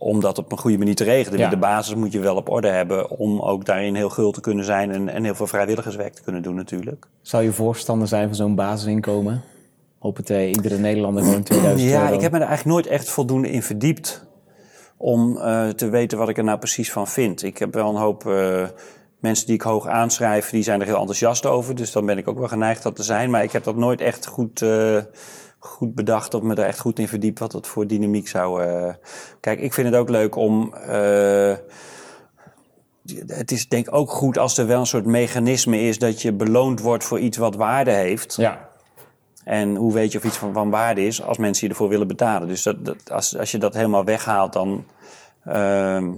om 0.00 0.20
dat 0.20 0.38
op 0.38 0.52
een 0.52 0.58
goede 0.58 0.78
manier 0.78 0.94
te 0.94 1.04
regelen. 1.04 1.38
Ja. 1.38 1.48
De 1.48 1.56
basis 1.56 1.94
moet 1.94 2.12
je 2.12 2.20
wel 2.20 2.36
op 2.36 2.48
orde 2.48 2.68
hebben 2.68 3.10
om 3.10 3.40
ook 3.40 3.64
daarin 3.64 3.94
heel 3.94 4.10
gul 4.10 4.30
te 4.30 4.40
kunnen 4.40 4.64
zijn 4.64 4.90
en, 4.90 5.08
en 5.08 5.24
heel 5.24 5.34
veel 5.34 5.46
vrijwilligerswerk 5.46 6.14
te 6.14 6.22
kunnen 6.22 6.42
doen 6.42 6.54
natuurlijk. 6.54 7.06
Zou 7.22 7.42
je 7.42 7.52
voorstander 7.52 8.08
zijn 8.08 8.26
van 8.26 8.34
zo'n 8.36 8.54
basisinkomen? 8.54 9.42
Op 9.98 10.16
het 10.16 10.30
eh, 10.30 10.48
iedere 10.48 10.78
Nederlander 10.78 11.22
gewoon 11.22 11.42
2000 11.42 11.90
Ja, 11.90 12.02
euro. 12.02 12.14
ik 12.14 12.20
heb 12.20 12.32
me 12.32 12.38
er 12.38 12.46
eigenlijk 12.46 12.76
nooit 12.76 12.86
echt 12.86 13.08
voldoende 13.08 13.50
in 13.50 13.62
verdiept 13.62 14.26
om 14.96 15.36
eh, 15.38 15.68
te 15.68 15.88
weten 15.88 16.18
wat 16.18 16.28
ik 16.28 16.38
er 16.38 16.44
nou 16.44 16.58
precies 16.58 16.92
van 16.92 17.08
vind. 17.08 17.42
Ik 17.42 17.58
heb 17.58 17.74
wel 17.74 17.88
een 17.88 18.00
hoop 18.00 18.26
eh, 18.26 18.64
mensen 19.18 19.46
die 19.46 19.54
ik 19.54 19.62
hoog 19.62 19.86
aanschrijf, 19.86 20.50
die 20.50 20.62
zijn 20.62 20.80
er 20.80 20.86
heel 20.86 20.98
enthousiast 20.98 21.46
over. 21.46 21.74
Dus 21.74 21.92
dan 21.92 22.06
ben 22.06 22.18
ik 22.18 22.28
ook 22.28 22.38
wel 22.38 22.48
geneigd 22.48 22.82
dat 22.82 22.96
te 22.96 23.02
zijn. 23.02 23.30
Maar 23.30 23.42
ik 23.42 23.52
heb 23.52 23.64
dat 23.64 23.76
nooit 23.76 24.00
echt 24.00 24.26
goed, 24.26 24.62
eh, 24.62 24.96
goed 25.62 25.94
bedacht 25.94 26.34
of 26.34 26.42
me 26.42 26.54
er 26.54 26.64
echt 26.64 26.78
goed 26.80 26.98
in 26.98 27.08
verdiept 27.08 27.38
wat 27.38 27.52
dat 27.52 27.66
voor 27.66 27.86
dynamiek 27.86 28.28
zou... 28.28 28.62
eh. 28.62 28.94
Kijk, 29.40 29.60
ik 29.60 29.72
vind 29.74 29.86
het 29.86 29.96
ook 29.96 30.08
leuk 30.08 30.36
om... 30.36 30.74
eh, 30.74 31.54
het 33.26 33.50
is 33.50 33.68
denk 33.68 33.86
ik 33.86 33.94
ook 33.94 34.10
goed 34.10 34.38
als 34.38 34.58
er 34.58 34.66
wel 34.66 34.80
een 34.80 34.86
soort 34.86 35.06
mechanisme 35.06 35.80
is 35.80 35.98
dat 35.98 36.22
je 36.22 36.32
beloond 36.32 36.80
wordt 36.80 37.04
voor 37.04 37.18
iets 37.18 37.36
wat 37.36 37.54
waarde 37.56 37.90
heeft. 37.90 38.36
Ja, 38.36 38.68
En 39.44 39.74
hoe 39.76 39.92
weet 39.92 40.12
je 40.12 40.18
of 40.18 40.24
iets 40.24 40.36
van, 40.36 40.52
van 40.52 40.70
waarde 40.70 41.06
is 41.06 41.22
als 41.22 41.38
mensen 41.38 41.66
je 41.66 41.72
ervoor 41.72 41.88
willen 41.88 42.06
betalen? 42.06 42.48
Dus 42.48 42.62
dat, 42.62 42.84
dat, 42.84 43.10
als, 43.10 43.38
als 43.38 43.50
je 43.50 43.58
dat 43.58 43.74
helemaal 43.74 44.04
weghaalt, 44.04 44.52
dan, 44.52 44.84
ehm, 45.44 46.12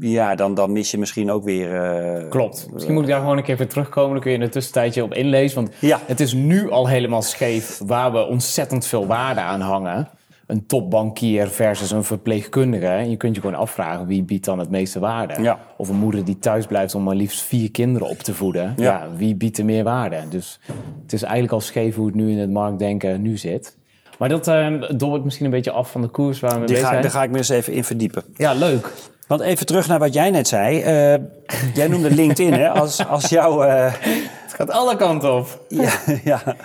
ja, 0.00 0.34
dan, 0.34 0.54
dan 0.54 0.72
mis 0.72 0.90
je 0.90 0.98
misschien 0.98 1.30
ook 1.30 1.44
weer. 1.44 1.74
eh, 1.82 2.28
klopt. 2.28 2.68
Misschien 2.72 2.94
moet 2.94 3.02
ik 3.02 3.08
daar 3.08 3.20
gewoon 3.20 3.36
een 3.36 3.42
keer 3.42 3.56
voor 3.56 3.66
terugkomen. 3.66 4.10
Dan 4.12 4.20
kun 4.20 4.30
je 4.30 4.36
in 4.36 4.42
een 4.42 4.50
tussentijdje 4.50 5.02
op 5.02 5.14
inlezen. 5.14 5.56
Want 5.62 5.74
Ja. 5.80 6.00
het 6.06 6.20
is 6.20 6.32
nu 6.32 6.70
al 6.70 6.88
helemaal 6.88 7.22
scheef 7.22 7.80
waar 7.86 8.12
we 8.12 8.26
ontzettend 8.26 8.86
veel 8.86 9.06
waarde 9.06 9.40
aan 9.40 9.60
hangen. 9.60 10.08
Een 10.46 10.66
topbankier 10.66 11.46
versus 11.48 11.90
een 11.90 12.04
verpleegkundige. 12.04 12.86
En 12.86 13.10
je 13.10 13.16
kunt 13.16 13.34
je 13.34 13.40
gewoon 13.40 13.56
afvragen 13.56 14.06
wie 14.06 14.22
biedt 14.22 14.44
dan 14.44 14.58
het 14.58 14.70
meeste 14.70 14.98
waarde. 14.98 15.42
Ja. 15.42 15.58
Of 15.76 15.88
een 15.88 15.96
moeder 15.96 16.24
die 16.24 16.38
thuis 16.38 16.66
blijft 16.66 16.94
om 16.94 17.02
maar 17.02 17.14
liefst 17.14 17.40
vier 17.42 17.70
kinderen 17.70 18.08
op 18.08 18.18
te 18.18 18.34
voeden. 18.34 18.72
Ja. 18.76 18.84
Ja. 18.84 19.08
wie 19.16 19.34
biedt 19.34 19.58
er 19.58 19.64
meer 19.64 19.84
waarde? 19.84 20.16
Dus 20.28 20.60
het 21.02 21.12
is 21.12 21.22
eigenlijk 21.22 21.52
al 21.52 21.60
scheef 21.60 21.94
hoe 21.94 22.06
het 22.06 22.14
nu 22.14 22.30
in 22.30 22.38
het 22.38 22.50
marktdenken 22.50 23.22
nu 23.22 23.36
zit. 23.36 23.76
Maar 24.18 24.28
dat 24.28 24.48
uh, 24.48 25.22
misschien 25.22 25.44
een 25.44 25.50
beetje 25.50 25.70
af 25.70 25.90
van 25.90 26.00
de 26.02 26.08
koers 26.08 26.40
waar 26.40 26.50
we 26.52 26.58
mee 26.58 26.66
bezig 26.66 26.86
zijn. 26.88 27.02
daar 27.02 27.10
ga 27.10 27.22
ik 27.22 27.30
me 27.30 27.36
eens 27.36 27.48
even 27.48 27.72
in 27.72 27.84
verdiepen. 27.84 28.22
Ja, 28.34 28.52
leuk. 28.52 28.92
Want 29.26 29.40
even 29.40 29.66
terug 29.66 29.88
naar 29.88 29.98
wat 29.98 30.14
jij 30.14 30.30
net 30.30 30.48
zei. 30.48 30.80
Eh, 30.80 31.20
jij 31.80 31.88
noemde 31.88 32.10
LinkedIn 32.10 32.52
hè, 32.52 32.70
als, 32.70 33.06
als 33.06 33.28
jouw... 33.28 33.64
Uh, 33.64 33.92
het 34.02 34.54
gaat 34.54 34.70
alle 34.70 34.96
kanten 34.96 35.34
op. 35.34 35.64
ja, 35.68 35.92
ja. 36.24 36.56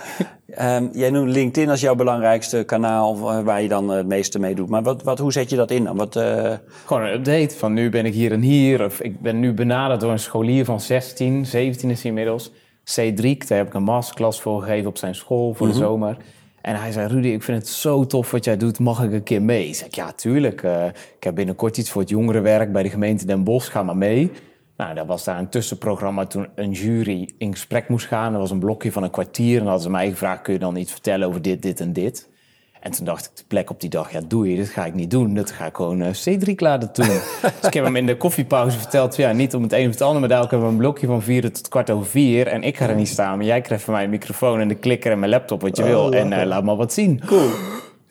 Um, 0.76 0.90
jij 0.92 1.10
noemt 1.10 1.30
LinkedIn 1.30 1.70
als 1.70 1.80
jouw 1.80 1.94
belangrijkste 1.94 2.62
kanaal 2.64 3.18
waar 3.44 3.62
je 3.62 3.68
dan 3.68 3.88
het 3.88 4.06
meeste 4.06 4.38
mee 4.38 4.54
doet. 4.54 4.68
Maar 4.68 4.82
wat, 4.82 5.02
wat, 5.02 5.18
hoe 5.18 5.32
zet 5.32 5.50
je 5.50 5.56
dat 5.56 5.70
in 5.70 5.84
dan? 5.84 5.96
Wat, 5.96 6.16
uh... 6.16 6.52
Gewoon 6.84 7.02
een 7.02 7.12
update 7.12 7.56
van 7.56 7.72
nu 7.72 7.90
ben 7.90 8.06
ik 8.06 8.14
hier 8.14 8.32
en 8.32 8.40
hier. 8.40 8.84
Of 8.84 9.00
ik 9.00 9.20
ben 9.20 9.40
nu 9.40 9.52
benaderd 9.52 10.00
door 10.00 10.10
een 10.10 10.18
scholier 10.18 10.64
van 10.64 10.80
16, 10.80 11.46
17 11.46 11.90
is 11.90 12.02
hij 12.02 12.10
inmiddels. 12.10 12.50
C3, 12.80 13.36
daar 13.46 13.58
heb 13.58 13.66
ik 13.66 13.74
een 13.74 13.82
masterclass 13.82 14.40
voor 14.40 14.62
gegeven 14.62 14.88
op 14.88 14.98
zijn 14.98 15.14
school 15.14 15.54
voor 15.54 15.66
de 15.66 15.72
mhm. 15.72 15.82
zomer. 15.82 16.16
En 16.62 16.76
hij 16.76 16.92
zei, 16.92 17.08
Rudy, 17.08 17.28
ik 17.28 17.42
vind 17.42 17.58
het 17.58 17.68
zo 17.68 18.06
tof 18.06 18.30
wat 18.30 18.44
jij 18.44 18.56
doet, 18.56 18.78
mag 18.78 19.02
ik 19.02 19.12
een 19.12 19.22
keer 19.22 19.42
mee? 19.42 19.68
Ik 19.68 19.74
zei, 19.74 19.90
ja, 19.92 20.12
tuurlijk. 20.12 20.62
Uh, 20.62 20.86
ik 21.16 21.24
heb 21.24 21.34
binnenkort 21.34 21.76
iets 21.76 21.90
voor 21.90 22.00
het 22.00 22.10
jongerenwerk 22.10 22.72
bij 22.72 22.82
de 22.82 22.90
gemeente 22.90 23.26
Den 23.26 23.44
Bosch, 23.44 23.70
ga 23.70 23.82
maar 23.82 23.96
mee. 23.96 24.30
Nou, 24.76 24.94
dat 24.94 25.06
was 25.06 25.24
daar 25.24 25.38
een 25.38 25.48
tussenprogramma 25.48 26.26
toen 26.26 26.48
een 26.54 26.72
jury 26.72 27.30
in 27.38 27.52
gesprek 27.52 27.88
moest 27.88 28.06
gaan. 28.06 28.32
Dat 28.32 28.40
was 28.40 28.50
een 28.50 28.58
blokje 28.58 28.92
van 28.92 29.02
een 29.02 29.10
kwartier 29.10 29.52
en 29.52 29.58
dan 29.58 29.66
hadden 29.66 29.82
ze 29.82 29.90
mij 29.90 30.10
gevraagd, 30.10 30.42
kun 30.42 30.52
je 30.52 30.58
dan 30.58 30.76
iets 30.76 30.92
vertellen 30.92 31.28
over 31.28 31.42
dit, 31.42 31.62
dit 31.62 31.80
en 31.80 31.92
dit? 31.92 32.28
En 32.80 32.90
toen 32.90 33.04
dacht 33.04 33.24
ik 33.24 33.36
de 33.36 33.44
plek 33.48 33.70
op 33.70 33.80
die 33.80 33.90
dag, 33.90 34.12
ja 34.12 34.20
doe 34.28 34.50
je, 34.50 34.56
dat 34.56 34.68
ga 34.68 34.84
ik 34.84 34.94
niet 34.94 35.10
doen. 35.10 35.34
Dat 35.34 35.50
ga 35.50 35.66
ik 35.66 35.76
gewoon 35.76 36.00
uh, 36.00 36.08
C3 36.08 36.54
laten 36.56 36.90
doen. 36.92 37.06
dus 37.06 37.66
ik 37.66 37.74
heb 37.74 37.84
hem 37.84 37.96
in 37.96 38.06
de 38.06 38.16
koffiepauze 38.16 38.78
verteld, 38.78 39.16
ja 39.16 39.32
niet 39.32 39.54
om 39.54 39.62
het 39.62 39.72
een 39.72 39.86
of 39.86 39.92
het 39.92 40.00
ander, 40.00 40.20
maar 40.20 40.28
daar 40.28 40.40
hebben 40.40 40.60
we 40.60 40.66
een 40.66 40.76
blokje 40.76 41.06
van 41.06 41.22
vier 41.22 41.52
tot 41.52 41.68
kwart 41.68 41.90
over 41.90 42.06
vier. 42.06 42.46
En 42.46 42.62
ik 42.62 42.76
ga 42.76 42.88
er 42.88 42.94
niet 42.94 43.08
staan, 43.08 43.36
maar 43.36 43.46
jij 43.46 43.60
krijgt 43.60 43.84
van 43.84 43.94
mij 43.94 44.04
een 44.04 44.10
microfoon 44.10 44.60
en 44.60 44.68
de 44.68 44.74
klikker 44.74 45.12
en 45.12 45.18
mijn 45.18 45.30
laptop 45.30 45.60
wat 45.60 45.76
je 45.76 45.82
wil. 45.82 46.04
Oh, 46.04 46.14
en 46.14 46.32
uh, 46.32 46.44
laat 46.44 46.64
maar 46.64 46.76
wat 46.76 46.92
zien. 46.92 47.22
Cool. 47.26 47.48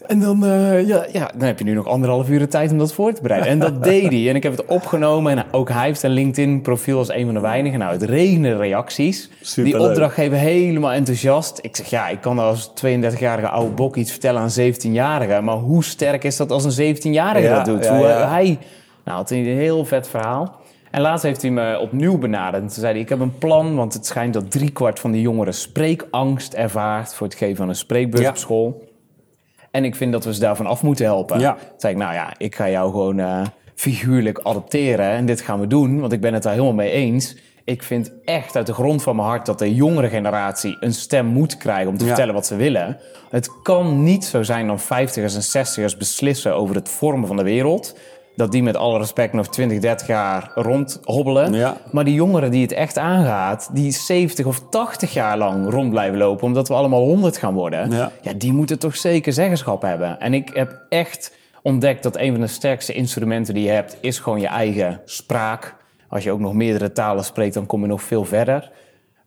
En 0.09 0.19
dan, 0.19 0.43
uh, 0.43 0.87
ja, 0.87 1.05
ja, 1.11 1.31
dan 1.37 1.47
heb 1.47 1.59
je 1.59 1.65
nu 1.65 1.73
nog 1.73 1.87
anderhalf 1.87 2.29
uur 2.29 2.39
de 2.39 2.47
tijd 2.47 2.71
om 2.71 2.77
dat 2.77 2.93
voor 2.93 3.13
te 3.13 3.21
bereiden. 3.21 3.49
En 3.49 3.59
dat 3.59 3.83
deed 3.93 4.11
hij. 4.11 4.29
En 4.29 4.35
ik 4.35 4.43
heb 4.43 4.57
het 4.57 4.65
opgenomen. 4.65 5.37
En 5.37 5.45
ook 5.51 5.69
hij 5.69 5.85
heeft 5.85 6.03
een 6.03 6.11
LinkedIn-profiel 6.11 6.97
als 6.97 7.09
een 7.09 7.25
van 7.25 7.33
de 7.33 7.39
weinigen. 7.39 7.79
Nou, 7.79 7.91
het 7.91 8.03
regende 8.03 8.57
reacties. 8.57 9.29
Superleuk. 9.41 9.73
Die 9.73 9.89
opdrachtgever 9.89 10.37
helemaal 10.37 10.91
enthousiast. 10.91 11.59
Ik 11.61 11.75
zeg, 11.75 11.89
ja, 11.89 12.07
ik 12.07 12.21
kan 12.21 12.39
als 12.39 12.69
32-jarige 12.69 13.49
oude 13.49 13.71
bok 13.71 13.95
iets 13.95 14.11
vertellen 14.11 14.41
aan 14.41 14.49
17-jarigen. 14.49 15.43
Maar 15.43 15.55
hoe 15.55 15.83
sterk 15.83 16.23
is 16.23 16.37
dat 16.37 16.51
als 16.51 16.77
een 16.77 16.95
17-jarige 16.95 17.49
dat 17.49 17.65
doet? 17.65 17.83
Ja, 17.83 17.97
hoe, 17.97 18.07
ja. 18.07 18.29
Hij, 18.29 18.57
nou, 19.05 19.17
had 19.17 19.31
een 19.31 19.45
heel 19.45 19.85
vet 19.85 20.07
verhaal. 20.07 20.55
En 20.91 21.01
laatst 21.01 21.23
heeft 21.23 21.41
hij 21.41 21.51
me 21.51 21.79
opnieuw 21.79 22.17
benaderd. 22.17 22.63
En 22.63 22.69
toen 22.69 22.79
zei 22.79 22.91
hij, 22.91 23.01
ik 23.01 23.09
heb 23.09 23.19
een 23.19 23.37
plan, 23.37 23.75
want 23.75 23.93
het 23.93 24.05
schijnt 24.05 24.33
dat 24.33 24.51
driekwart 24.51 24.99
van 24.99 25.11
de 25.11 25.21
jongeren 25.21 25.53
spreekangst 25.53 26.53
ervaart... 26.53 27.13
voor 27.13 27.27
het 27.27 27.35
geven 27.35 27.55
van 27.55 27.69
een 27.69 27.75
spreekbeurt 27.75 28.29
op 28.29 28.37
school. 28.37 28.87
En 29.71 29.85
ik 29.85 29.95
vind 29.95 30.11
dat 30.11 30.25
we 30.25 30.33
ze 30.33 30.39
daarvan 30.39 30.65
af 30.65 30.83
moeten 30.83 31.05
helpen. 31.05 31.39
Ja. 31.39 31.53
Toen 31.53 31.61
zei 31.77 31.93
ik, 31.93 31.99
nou 31.99 32.13
ja, 32.13 32.33
ik 32.37 32.55
ga 32.55 32.69
jou 32.69 32.91
gewoon 32.91 33.17
uh, 33.17 33.41
figuurlijk 33.75 34.39
adopteren. 34.43 35.09
En 35.09 35.25
dit 35.25 35.41
gaan 35.41 35.59
we 35.59 35.67
doen, 35.67 35.99
want 35.99 36.11
ik 36.11 36.21
ben 36.21 36.33
het 36.33 36.43
daar 36.43 36.51
helemaal 36.51 36.73
mee 36.73 36.91
eens. 36.91 37.35
Ik 37.63 37.83
vind 37.83 38.11
echt 38.25 38.55
uit 38.55 38.65
de 38.65 38.73
grond 38.73 39.03
van 39.03 39.15
mijn 39.15 39.27
hart 39.27 39.45
dat 39.45 39.59
de 39.59 39.75
jongere 39.75 40.09
generatie 40.09 40.77
een 40.79 40.93
stem 40.93 41.25
moet 41.25 41.57
krijgen 41.57 41.87
om 41.87 41.97
te 41.97 42.05
vertellen 42.05 42.33
wat 42.33 42.45
ze 42.45 42.55
willen. 42.55 42.97
Het 43.29 43.61
kan 43.61 44.03
niet 44.03 44.25
zo 44.25 44.43
zijn 44.43 44.67
dat 44.67 44.83
50ers 44.83 45.53
en 45.53 45.65
60ers 45.65 45.97
beslissen 45.97 46.55
over 46.55 46.75
het 46.75 46.89
vormen 46.89 47.27
van 47.27 47.37
de 47.37 47.43
wereld 47.43 47.95
dat 48.39 48.51
die 48.51 48.63
met 48.63 48.75
alle 48.75 48.97
respect 48.97 49.33
nog 49.33 49.47
20, 49.47 49.79
30 49.79 50.07
jaar 50.07 50.51
rondhobbelen. 50.55 51.53
Ja. 51.53 51.77
Maar 51.91 52.03
die 52.03 52.13
jongeren 52.13 52.51
die 52.51 52.61
het 52.61 52.71
echt 52.71 52.97
aangaat, 52.97 53.69
die 53.73 53.91
70 53.91 54.45
of 54.45 54.61
80 54.69 55.13
jaar 55.13 55.37
lang 55.37 55.69
rond 55.69 55.89
blijven 55.89 56.17
lopen, 56.17 56.45
omdat 56.45 56.67
we 56.67 56.73
allemaal 56.73 57.03
100 57.03 57.37
gaan 57.37 57.53
worden, 57.53 57.91
ja. 57.91 58.11
ja, 58.21 58.33
die 58.33 58.53
moeten 58.53 58.79
toch 58.79 58.95
zeker 58.95 59.33
zeggenschap 59.33 59.81
hebben. 59.81 60.19
En 60.19 60.33
ik 60.33 60.49
heb 60.53 60.81
echt 60.89 61.35
ontdekt 61.61 62.03
dat 62.03 62.17
een 62.17 62.31
van 62.31 62.41
de 62.41 62.47
sterkste 62.47 62.93
instrumenten 62.93 63.53
die 63.53 63.63
je 63.63 63.69
hebt, 63.69 63.97
is 64.01 64.19
gewoon 64.19 64.39
je 64.39 64.47
eigen 64.47 65.01
spraak. 65.05 65.75
Als 66.09 66.23
je 66.23 66.31
ook 66.31 66.39
nog 66.39 66.53
meerdere 66.53 66.91
talen 66.91 67.23
spreekt, 67.23 67.53
dan 67.53 67.65
kom 67.65 67.81
je 67.81 67.87
nog 67.87 68.01
veel 68.01 68.25
verder. 68.25 68.71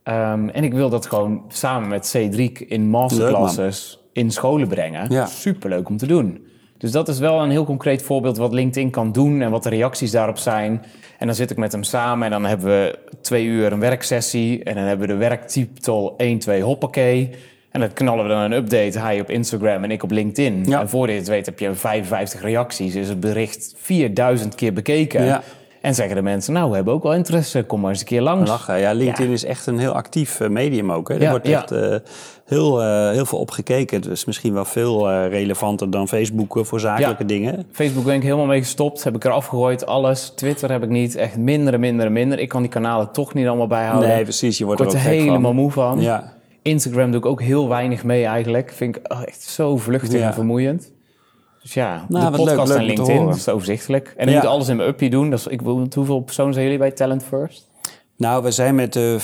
Um, 0.05 0.49
en 0.49 0.65
ik 0.65 0.73
wil 0.73 0.89
dat 0.89 1.07
gewoon 1.07 1.45
samen 1.49 1.89
met 1.89 2.17
C3 2.17 2.67
in 2.67 2.89
masterclasses 2.89 4.01
in 4.13 4.31
scholen 4.31 4.69
brengen. 4.69 5.11
Ja. 5.11 5.27
Superleuk 5.27 5.89
om 5.89 5.97
te 5.97 6.07
doen. 6.07 6.51
Dus 6.83 6.91
dat 6.91 7.09
is 7.09 7.19
wel 7.19 7.43
een 7.43 7.51
heel 7.51 7.65
concreet 7.65 8.03
voorbeeld 8.03 8.37
wat 8.37 8.53
LinkedIn 8.53 8.91
kan 8.91 9.13
doen 9.13 9.43
en 9.43 9.51
wat 9.51 9.63
de 9.63 9.69
reacties 9.69 10.11
daarop 10.11 10.39
zijn. 10.39 10.85
En 11.19 11.27
dan 11.27 11.37
zit 11.37 11.51
ik 11.51 11.57
met 11.57 11.73
hem 11.73 11.83
samen 11.83 12.25
en 12.25 12.31
dan 12.31 12.45
hebben 12.45 12.67
we 12.67 12.99
twee 13.21 13.45
uur 13.45 13.73
een 13.73 13.81
werksessie. 13.81 14.65
En 14.65 14.75
dan 14.75 14.85
hebben 14.85 15.07
we 15.07 15.13
de 15.13 15.19
werktitel 15.19 16.15
1, 16.17 16.39
2, 16.39 16.63
hoppakee. 16.63 17.31
En 17.71 17.81
dan 17.81 17.93
knallen 17.93 18.25
we 18.25 18.31
dan 18.31 18.41
een 18.41 18.53
update, 18.53 18.99
hij 18.99 19.21
op 19.21 19.31
Instagram 19.31 19.85
en 19.85 19.91
ik 19.91 20.03
op 20.03 20.11
LinkedIn. 20.11 20.65
Ja. 20.67 20.81
En 20.81 20.89
voor 20.89 21.11
je 21.11 21.17
het 21.17 21.29
weet 21.29 21.47
heb 21.47 21.59
je 21.59 21.75
55 21.75 22.41
reacties. 22.41 22.95
Is 22.95 23.09
het 23.09 23.21
bericht 23.21 23.75
4000 23.77 24.55
keer 24.55 24.73
bekeken. 24.73 25.25
Ja. 25.25 25.43
En 25.83 25.95
zeggen 25.95 26.17
de 26.17 26.23
mensen, 26.23 26.53
nou, 26.53 26.69
we 26.69 26.75
hebben 26.75 26.95
ook 26.95 27.03
wel 27.03 27.15
interesse, 27.15 27.63
kom 27.63 27.81
maar 27.81 27.91
eens 27.91 28.01
een 28.01 28.07
keer 28.07 28.21
langs. 28.21 28.51
Lachen, 28.51 28.79
ja. 28.79 28.93
LinkedIn 28.93 29.33
is 29.33 29.45
echt 29.45 29.67
een 29.67 29.79
heel 29.79 29.93
actief 29.93 30.41
eh, 30.41 30.49
medium 30.49 30.93
ook. 30.93 31.09
Hè. 31.09 31.19
Er 31.19 31.31
wordt 31.31 31.49
echt 31.49 31.73
uh, 31.73 31.97
heel, 32.45 32.83
uh, 32.83 33.11
heel 33.11 33.27
veel 33.27 33.39
op 33.39 33.51
gekeken. 33.51 33.97
Het 33.97 34.07
is 34.11 34.25
misschien 34.25 34.53
wel 34.53 34.65
veel 34.65 35.11
uh, 35.11 35.29
relevanter 35.29 35.91
dan 35.91 36.09
Facebook 36.09 36.59
voor 36.61 36.81
zakelijke 36.81 37.25
dingen. 37.25 37.67
Facebook 37.73 38.05
ben 38.05 38.15
ik 38.15 38.23
helemaal 38.23 38.47
mee 38.47 38.61
gestopt. 38.61 39.05
Heb 39.05 39.15
ik 39.15 39.25
er 39.25 39.31
afgegooid, 39.31 39.87
alles. 39.87 40.33
Twitter 40.37 40.71
heb 40.71 40.83
ik 40.83 40.89
niet. 40.89 41.15
Echt 41.15 41.37
minder 41.37 41.75
en 41.75 41.81
minder 41.81 42.07
en 42.07 42.13
minder. 42.13 42.39
Ik 42.39 42.49
kan 42.49 42.63
die 42.63 42.71
kanalen 42.71 43.13
toch 43.13 43.35
niet 43.35 43.47
allemaal 43.47 43.67
bijhouden. 43.67 44.09
Nee, 44.09 44.23
precies. 44.23 44.59
Je 44.59 44.65
wordt 44.65 44.81
ik 44.81 44.89
er, 44.89 44.95
er 44.95 45.01
helemaal 45.01 45.55
moe 45.55 45.71
van. 45.71 46.01
Ja. 46.01 46.33
Instagram 46.63 47.11
doe 47.11 47.21
ik 47.21 47.27
ook 47.27 47.43
heel 47.43 47.69
weinig 47.69 48.05
mee 48.05 48.25
eigenlijk. 48.25 48.73
Vind 48.73 48.97
ik 48.97 49.13
oh, 49.13 49.23
echt 49.25 49.43
zo 49.43 49.77
vluchtig 49.77 50.21
en 50.21 50.35
vermoeiend. 50.35 50.91
Dus 51.63 51.75
ja, 51.75 52.07
nou, 52.09 52.31
de 52.31 52.37
podcast 52.37 52.69
leuk, 52.69 52.79
leuk 52.79 52.79
en 52.79 52.85
LinkedIn, 52.85 53.27
dat 53.27 53.37
is 53.37 53.49
overzichtelijk. 53.49 54.15
En 54.17 54.29
ik 54.29 54.35
moet 54.35 54.47
alles 54.47 54.69
in 54.69 54.77
mijn 54.77 54.89
uppie 54.89 55.11
doen. 55.11 55.31
Dus 55.31 55.47
ik 55.47 55.63
wil, 55.63 55.87
hoeveel 55.95 56.21
personen 56.21 56.53
zijn 56.53 56.65
jullie 56.65 56.81
bij 56.81 56.91
Talent 56.91 57.25
First? 57.25 57.71
Nou, 58.17 58.43
we 58.43 58.51
zijn 58.51 58.75
met 58.75 58.97
uh, 58.97 59.15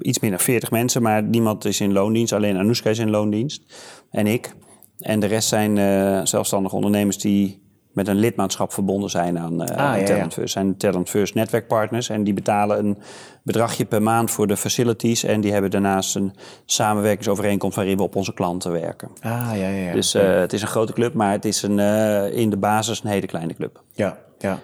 iets 0.00 0.18
meer 0.18 0.30
dan 0.30 0.40
40 0.40 0.70
mensen, 0.70 1.02
maar 1.02 1.22
niemand 1.22 1.64
is 1.64 1.80
in 1.80 1.92
loondienst. 1.92 2.32
Alleen 2.32 2.56
Anoushka 2.56 2.90
is 2.90 2.98
in 2.98 3.10
loondienst 3.10 3.62
en 4.10 4.26
ik. 4.26 4.54
En 4.98 5.20
de 5.20 5.26
rest 5.26 5.48
zijn 5.48 5.76
uh, 5.76 6.20
zelfstandige 6.24 6.74
ondernemers 6.74 7.18
die 7.18 7.62
met 7.94 8.08
een 8.08 8.16
lidmaatschap 8.16 8.72
verbonden 8.72 9.10
zijn 9.10 9.38
aan, 9.38 9.62
uh, 9.62 9.68
ah, 9.68 9.98
ja, 9.98 10.04
Talent 10.04 10.32
First. 10.32 10.52
zijn 10.52 10.76
Talent 10.76 11.08
First 11.08 11.34
netwerkpartners 11.34 12.08
en 12.08 12.24
die 12.24 12.34
betalen 12.34 12.78
een 12.78 12.98
bedragje 13.42 13.84
per 13.84 14.02
maand 14.02 14.30
voor 14.30 14.46
de 14.46 14.56
facilities. 14.56 15.24
En 15.24 15.40
die 15.40 15.52
hebben 15.52 15.70
daarnaast 15.70 16.16
een 16.16 16.34
samenwerkingsovereenkomst 16.64 17.76
waarin 17.76 17.96
we 17.96 18.02
op 18.02 18.16
onze 18.16 18.34
klanten 18.34 18.72
werken. 18.72 19.08
Ah, 19.20 19.50
ja, 19.54 19.68
ja. 19.68 19.92
Dus 19.92 20.14
uh, 20.14 20.22
het 20.22 20.52
is 20.52 20.62
een 20.62 20.68
grote 20.68 20.92
club, 20.92 21.14
maar 21.14 21.32
het 21.32 21.44
is 21.44 21.62
een, 21.62 21.78
uh, 21.78 22.36
in 22.36 22.50
de 22.50 22.56
basis 22.56 23.04
een 23.04 23.10
hele 23.10 23.26
kleine 23.26 23.54
club. 23.54 23.82
Ja, 23.92 24.18
ja. 24.38 24.58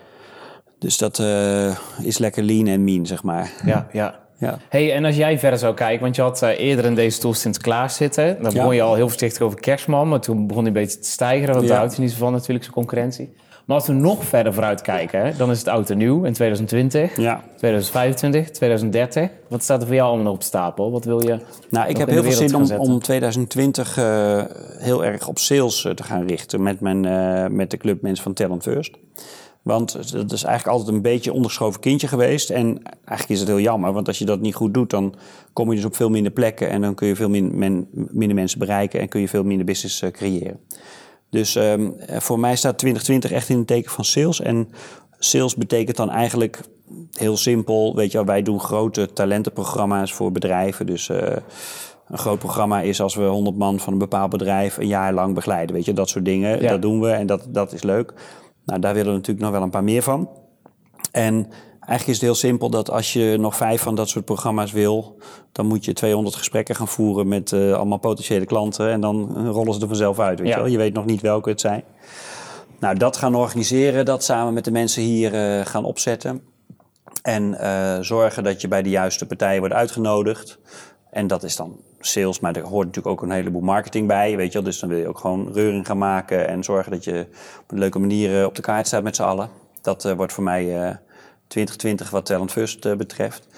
Dus 0.79 0.99
dat 0.99 1.19
is 2.03 2.19
lekker 2.19 2.43
lean 2.43 2.67
en 2.67 2.85
mean, 2.85 3.07
zeg 3.07 3.23
maar. 3.23 3.53
Ja, 3.65 3.89
ja. 3.93 4.20
Ja. 4.41 4.59
Hey, 4.69 4.93
en 4.93 5.05
als 5.05 5.17
jij 5.17 5.39
verder 5.39 5.59
zou 5.59 5.75
kijken, 5.75 6.03
want 6.03 6.17
je 6.17 6.23
had 6.23 6.43
uh, 6.43 6.59
eerder 6.59 6.85
in 6.85 6.95
deze 6.95 7.17
stoel 7.17 7.35
Sinterklaas 7.35 7.97
zitten. 7.97 8.43
Dan 8.43 8.53
begon 8.53 8.75
je 8.75 8.83
al 8.83 8.95
heel 8.95 9.09
voorzichtig 9.09 9.43
over 9.43 9.61
kerstman, 9.61 10.09
maar 10.09 10.21
toen 10.21 10.47
begon 10.47 10.63
hij 10.63 10.73
een 10.73 10.81
beetje 10.81 10.99
te 10.99 11.09
stijgen. 11.09 11.55
Want 11.55 11.69
daar 11.69 11.77
houdt 11.77 11.99
niet 11.99 12.15
van 12.15 12.33
natuurlijk, 12.33 12.63
zijn 12.63 12.77
concurrentie. 12.77 13.33
Maar 13.65 13.79
als 13.79 13.89
we 13.89 13.93
nog 13.93 14.25
verder 14.25 14.55
vooruit 14.55 14.81
kijken, 14.81 15.25
hè, 15.25 15.37
dan 15.37 15.51
is 15.51 15.59
het 15.59 15.69
oud 15.69 15.91
en 15.91 15.99
nieuw 15.99 16.25
in 16.25 16.33
2020, 16.33 17.17
ja. 17.17 17.43
2025, 17.57 18.51
2030. 18.51 19.29
Wat 19.49 19.63
staat 19.63 19.81
er 19.81 19.87
voor 19.87 19.97
jou 19.97 20.13
allemaal 20.13 20.33
op 20.33 20.43
stapel? 20.43 20.91
Wat 20.91 21.05
wil 21.05 21.27
je 21.27 21.39
Nou, 21.69 21.89
ik 21.89 21.97
heb 21.97 22.09
heel 22.09 22.23
veel 22.23 22.33
zin 22.33 22.55
om, 22.55 22.71
om 22.71 23.01
2020 23.01 23.99
uh, 23.99 24.43
heel 24.79 25.05
erg 25.05 25.29
op 25.29 25.39
sales 25.39 25.85
uh, 25.85 25.93
te 25.93 26.03
gaan 26.03 26.27
richten 26.27 26.63
met, 26.63 26.81
mijn, 26.81 27.05
uh, 27.05 27.47
met 27.47 27.71
de 27.71 27.77
club 27.77 28.03
mensen 28.03 28.25
van 28.25 28.33
Talent 28.33 28.63
First. 28.63 28.97
Want 29.63 30.13
dat 30.13 30.33
is 30.33 30.43
eigenlijk 30.43 30.77
altijd 30.77 30.97
een 30.97 31.03
beetje 31.03 31.33
onderschoven 31.33 31.81
kindje 31.81 32.09
geweest. 32.09 32.51
En 32.51 32.83
eigenlijk 32.83 33.29
is 33.29 33.39
het 33.39 33.49
heel 33.49 33.61
jammer, 33.61 33.93
want 33.93 34.07
als 34.07 34.19
je 34.19 34.25
dat 34.25 34.41
niet 34.41 34.55
goed 34.55 34.75
doet, 34.75 34.91
dan 34.91 35.15
kom 35.53 35.71
je 35.71 35.77
dus 35.77 35.85
op 35.85 35.97
veel 35.97 36.11
minder 36.11 36.33
plekken 36.33 36.71
en 36.71 36.81
dan 36.81 36.95
kun 36.95 37.07
je 37.07 37.17
veel 37.17 37.29
min, 37.29 37.59
men, 37.59 37.89
minder 37.93 38.37
mensen 38.37 38.59
bereiken 38.59 39.01
en 39.01 39.09
kun 39.09 39.21
je 39.21 39.29
veel 39.29 39.45
minder 39.45 39.67
business 39.67 40.03
uh, 40.03 40.11
creëren. 40.11 40.61
Dus 41.31 41.55
um, 41.55 41.95
voor 42.09 42.39
mij 42.39 42.57
staat 42.57 42.79
2020 42.79 43.33
echt 43.33 43.49
in 43.49 43.59
het 43.59 43.67
teken 43.67 43.91
van 43.91 44.05
sales. 44.05 44.41
En 44.41 44.69
sales 45.19 45.55
betekent 45.55 45.97
dan 45.97 46.11
eigenlijk 46.11 46.61
heel 47.13 47.37
simpel, 47.37 47.95
weet 47.95 48.11
je 48.11 48.17
wel, 48.17 48.27
wij 48.27 48.43
doen 48.43 48.61
grote 48.61 49.13
talentenprogramma's 49.13 50.13
voor 50.13 50.33
bedrijven. 50.33 50.87
Dus 50.87 51.09
uh, 51.09 51.19
een 52.09 52.19
groot 52.19 52.39
programma 52.39 52.81
is 52.81 53.01
als 53.01 53.15
we 53.15 53.23
100 53.23 53.57
man 53.57 53.81
van 53.81 53.93
een 53.93 53.99
bepaald 53.99 54.31
bedrijf 54.31 54.77
een 54.77 54.87
jaar 54.87 55.13
lang 55.13 55.35
begeleiden. 55.35 55.75
Weet 55.75 55.85
je, 55.85 55.93
dat 55.93 56.09
soort 56.09 56.25
dingen. 56.25 56.63
Dat 56.63 56.83
doen 56.83 57.01
we 57.01 57.11
en 57.11 57.27
dat, 57.27 57.47
dat 57.49 57.73
is 57.73 57.83
leuk. 57.83 58.15
Nou, 58.65 58.81
daar 58.81 58.95
willen 58.95 59.11
we 59.11 59.17
natuurlijk 59.17 59.45
nog 59.45 59.51
wel 59.55 59.63
een 59.63 59.71
paar 59.71 59.85
meer 59.85 60.03
van. 60.03 60.29
En 61.13 61.49
eigenlijk 61.81 62.07
is 62.07 62.15
het 62.15 62.21
heel 62.21 62.35
simpel 62.35 62.71
dat 62.71 62.91
als 62.91 63.13
je 63.13 63.37
nog 63.39 63.57
vijf 63.57 63.83
van 63.83 63.95
dat 63.95 64.09
soort 64.09 64.25
programma's 64.25 64.73
wil, 64.73 65.19
dan 65.53 65.67
moet 65.67 65.85
je 65.85 65.93
200 65.93 66.37
gesprekken 66.37 66.75
gaan 66.75 66.89
voeren 66.89 67.29
met 67.29 67.51
uh, 67.51 67.75
allemaal 67.75 67.99
potentiële 67.99 68.45
klanten. 68.45 68.91
En 68.91 69.01
dan 69.01 69.49
rollen 69.49 69.75
ze 69.75 69.81
er 69.81 69.87
vanzelf 69.87 70.19
uit. 70.19 70.41
Weet 70.41 70.49
je, 70.49 70.55
wel? 70.55 70.67
je 70.67 70.77
weet 70.77 70.95
nog 70.95 71.05
niet 71.05 71.21
welke 71.21 71.49
het 71.49 71.61
zijn. 71.61 71.85
Nou, 72.81 72.97
dat 72.97 73.17
gaan 73.17 73.35
organiseren, 73.35 74.05
dat 74.05 74.25
samen 74.25 74.55
met 74.55 74.65
de 74.65 74.71
mensen 74.71 75.03
hier 75.03 75.35
uh, 75.35 75.67
gaan 75.67 75.85
opzetten. 75.85 76.43
En 77.23 77.57
uh, 77.61 77.99
zorgen 78.01 78.45
dat 78.45 78.61
je 78.61 78.69
bij 78.69 78.83
de 78.83 78.91
juiste 78.91 79.27
partijen 79.27 79.59
wordt 79.59 79.75
uitgenodigd. 79.75 80.59
En 81.11 81.27
dat 81.27 81.43
is 81.43 81.57
dan 81.57 81.77
sales, 82.01 82.41
maar 82.41 82.57
er 82.57 82.63
hoort 82.63 82.87
natuurlijk 82.87 83.15
ook 83.15 83.23
een 83.23 83.35
heleboel 83.35 83.61
marketing 83.61 84.07
bij. 84.07 84.37
Weet 84.37 84.47
je 84.47 84.53
wel? 84.53 84.63
Dus 84.63 84.79
dan 84.79 84.89
wil 84.89 84.99
je 84.99 85.09
ook 85.09 85.19
gewoon 85.19 85.53
reuring 85.53 85.87
gaan 85.87 85.99
maken 85.99 86.49
en 86.49 86.65
zorgen 86.65 86.93
dat 86.93 87.05
je 87.05 87.27
op 87.61 87.71
een 87.71 87.79
leuke 87.79 87.99
manier 87.99 88.47
op 88.47 88.55
de 88.55 88.63
kaart 88.63 88.87
staat 88.87 89.03
met 89.03 89.17
z'n 89.17 89.23
allen. 89.23 89.49
Dat 89.83 90.05
eh, 90.05 90.13
wordt 90.13 90.33
voor 90.33 90.45
mij 90.45 90.85
eh 90.85 90.95
2020 91.47 92.11
wat 92.11 92.27
Talent 92.27 92.53
First 92.53 92.85
eh, 92.85 92.97
betreft. 92.97 93.49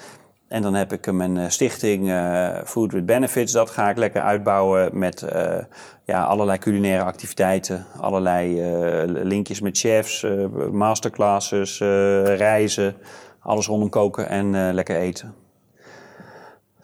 En 0.47 0.61
dan 0.61 0.73
heb 0.73 0.93
ik 0.93 1.11
mijn 1.11 1.37
eh, 1.37 1.49
stichting 1.49 2.09
eh, 2.09 2.57
Food 2.65 2.91
with 2.91 3.05
Benefits. 3.05 3.51
Dat 3.51 3.69
ga 3.69 3.89
ik 3.89 3.97
lekker 3.97 4.21
uitbouwen 4.21 4.97
met 4.97 5.21
eh, 5.21 5.57
ja, 6.05 6.23
allerlei 6.23 6.57
culinaire 6.57 7.03
activiteiten. 7.03 7.85
Allerlei 7.99 8.61
eh, 8.61 9.03
linkjes 9.05 9.61
met 9.61 9.77
chefs, 9.77 10.23
eh, 10.23 10.31
masterclasses, 10.71 11.79
eh, 11.79 12.35
reizen. 12.35 12.95
Alles 13.39 13.67
rondom 13.67 13.89
koken 13.89 14.29
en 14.29 14.55
eh, 14.55 14.73
lekker 14.73 14.95
eten. 14.95 15.42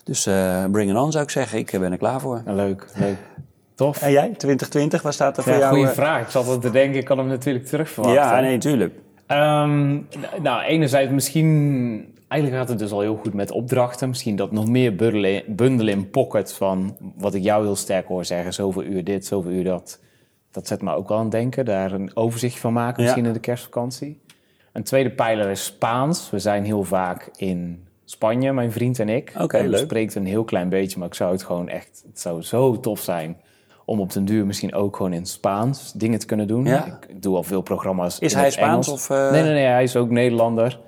Dus 0.10 0.26
eh, 0.26 0.66
bring 0.72 0.92
it 0.92 0.98
on 0.98 1.12
zou 1.12 1.24
ik 1.24 1.30
zeggen. 1.30 1.60
Ik 1.60 1.72
ben 1.72 1.92
er 1.92 1.98
klaar 1.98 2.20
voor. 2.22 2.42
Leuk, 2.46 2.86
leuk. 2.96 3.18
Tof. 3.76 4.02
En 4.02 4.12
jij, 4.12 4.24
2020, 4.24 5.02
waar 5.02 5.14
staat 5.14 5.38
er 5.38 5.44
voor 5.44 5.52
Ja, 5.52 5.60
jou? 5.60 5.74
goede 5.74 5.90
eh? 5.90 5.96
vraag. 5.96 6.22
Ik 6.22 6.30
zat 6.30 6.48
al 6.48 6.60
te 6.60 6.72
denken, 6.72 7.00
ik 7.00 7.06
kan 7.06 7.18
hem 7.18 7.28
natuurlijk 7.28 7.66
terugverwachten. 7.66 8.22
Ja, 8.22 8.40
nee, 8.40 8.58
tuurlijk. 8.58 8.94
Ehm, 9.26 10.00
nou, 10.42 10.62
enerzijds 10.64 11.12
misschien... 11.12 12.18
Eigenlijk 12.28 12.62
gaat 12.62 12.70
het 12.70 12.80
dus 12.80 12.92
al 12.92 13.00
heel 13.00 13.16
goed 13.16 13.34
met 13.34 13.52
opdrachten. 13.52 14.10
Misschien 14.10 14.36
dat 14.36 14.52
nog 14.52 14.68
meer 14.68 14.96
bundelen, 14.96 15.88
in 15.88 16.10
pocket 16.10 16.54
van... 16.54 16.98
wat 17.18 17.34
ik 17.34 17.44
jou 17.44 17.64
heel 17.64 17.76
sterk 17.76 18.08
hoor 18.08 18.26
zeggen. 18.26 18.54
Zoveel 18.54 18.84
uur 18.84 19.04
dit, 19.04 19.26
zoveel 19.26 19.52
uur 19.52 19.64
dat. 19.64 20.00
Dat 20.52 20.68
zet 20.68 20.82
me 20.82 20.94
ook 20.94 21.08
wel 21.08 21.18
aan 21.18 21.24
het 21.24 21.32
denken. 21.32 21.66
Daar 21.66 21.92
een 21.92 22.12
overzicht 22.16 22.60
van 22.60 22.74
maken, 22.74 22.98
Ja. 22.98 23.04
misschien 23.04 23.26
in 23.26 23.34
de 23.34 23.40
kerstvakantie. 23.40 24.22
Een 24.74 24.84
tweede 24.84 25.12
pijler 25.12 25.50
is 25.50 25.64
Spaans. 25.66 26.30
We 26.30 26.40
zijn 26.40 26.64
heel 26.64 26.84
vaak 26.84 27.30
in 27.36 27.88
Spanje, 28.10 28.54
mijn 28.54 28.72
vriend 28.72 29.00
en 29.00 29.10
ik. 29.10 29.34
Oké, 29.40 29.58
leuk. 29.58 29.78
spreekt 29.80 30.16
een 30.16 30.26
heel 30.26 30.44
klein 30.44 30.70
beetje, 30.70 31.00
maar 31.00 31.08
ik 31.08 31.14
zou 31.14 31.32
het 31.32 31.44
gewoon 31.44 31.70
echt... 31.70 32.04
Het 32.08 32.20
zou 32.20 32.42
zo 32.42 32.80
tof 32.80 33.00
zijn 33.00 33.38
om 33.86 34.00
op 34.00 34.14
den 34.14 34.26
duur 34.26 34.46
misschien 34.46 34.74
ook 34.74 34.96
gewoon 34.96 35.14
in 35.14 35.26
Spaans 35.26 35.94
dingen 35.94 36.20
te 36.20 36.26
kunnen 36.26 36.48
doen. 36.48 36.66
Ja. 36.66 36.86
Ik, 36.86 37.22
doe 37.22 37.36
al 37.36 37.44
veel 37.44 37.62
programma's 37.62 38.20
Is 38.20 38.32
in 38.32 38.38
hij 38.38 38.46
het 38.48 38.56
Spaans 38.56 38.88
Engels. 38.88 39.02
of, 39.02 39.10
eh? 39.10 39.32
Nee, 39.32 39.42
nee, 39.44 39.54
nee, 39.54 39.66
hij 39.66 39.84
is 39.84 39.96
ook 39.96 40.10
Nederlander. 40.10 40.80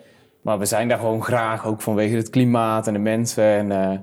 Maar 0.41 0.59
we 0.59 0.65
zijn 0.65 0.88
daar 0.88 0.97
gewoon 0.97 1.24
graag, 1.24 1.65
ook 1.65 1.82
vanwege 1.82 2.15
het 2.15 2.30
klimaat 2.30 2.88
en 2.88 2.93
de 2.93 2.99
mensen 2.99 3.43
en 3.43 3.72
eh, 3.72 3.97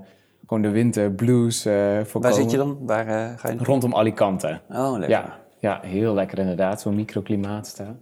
gewoon 0.46 0.62
de 0.62 0.70
winterblues 0.70 1.64
eh 1.64 1.74
Waar 1.74 2.06
voorkomen. 2.06 2.36
zit 2.36 2.50
je 2.50 2.56
dan? 2.56 2.78
Waar 2.80 3.06
eh, 3.06 3.38
ga 3.38 3.50
je? 3.50 3.56
Rondom 3.58 3.94
Alicante. 3.94 4.60
Oh, 4.70 4.90
lekker. 4.92 5.08
Ja, 5.08 5.38
ja, 5.58 5.80
heel 5.82 6.14
lekker 6.14 6.38
inderdaad, 6.38 6.80
zo'n 6.80 6.94
microklimaat 6.94 7.76
daar. 7.76 7.96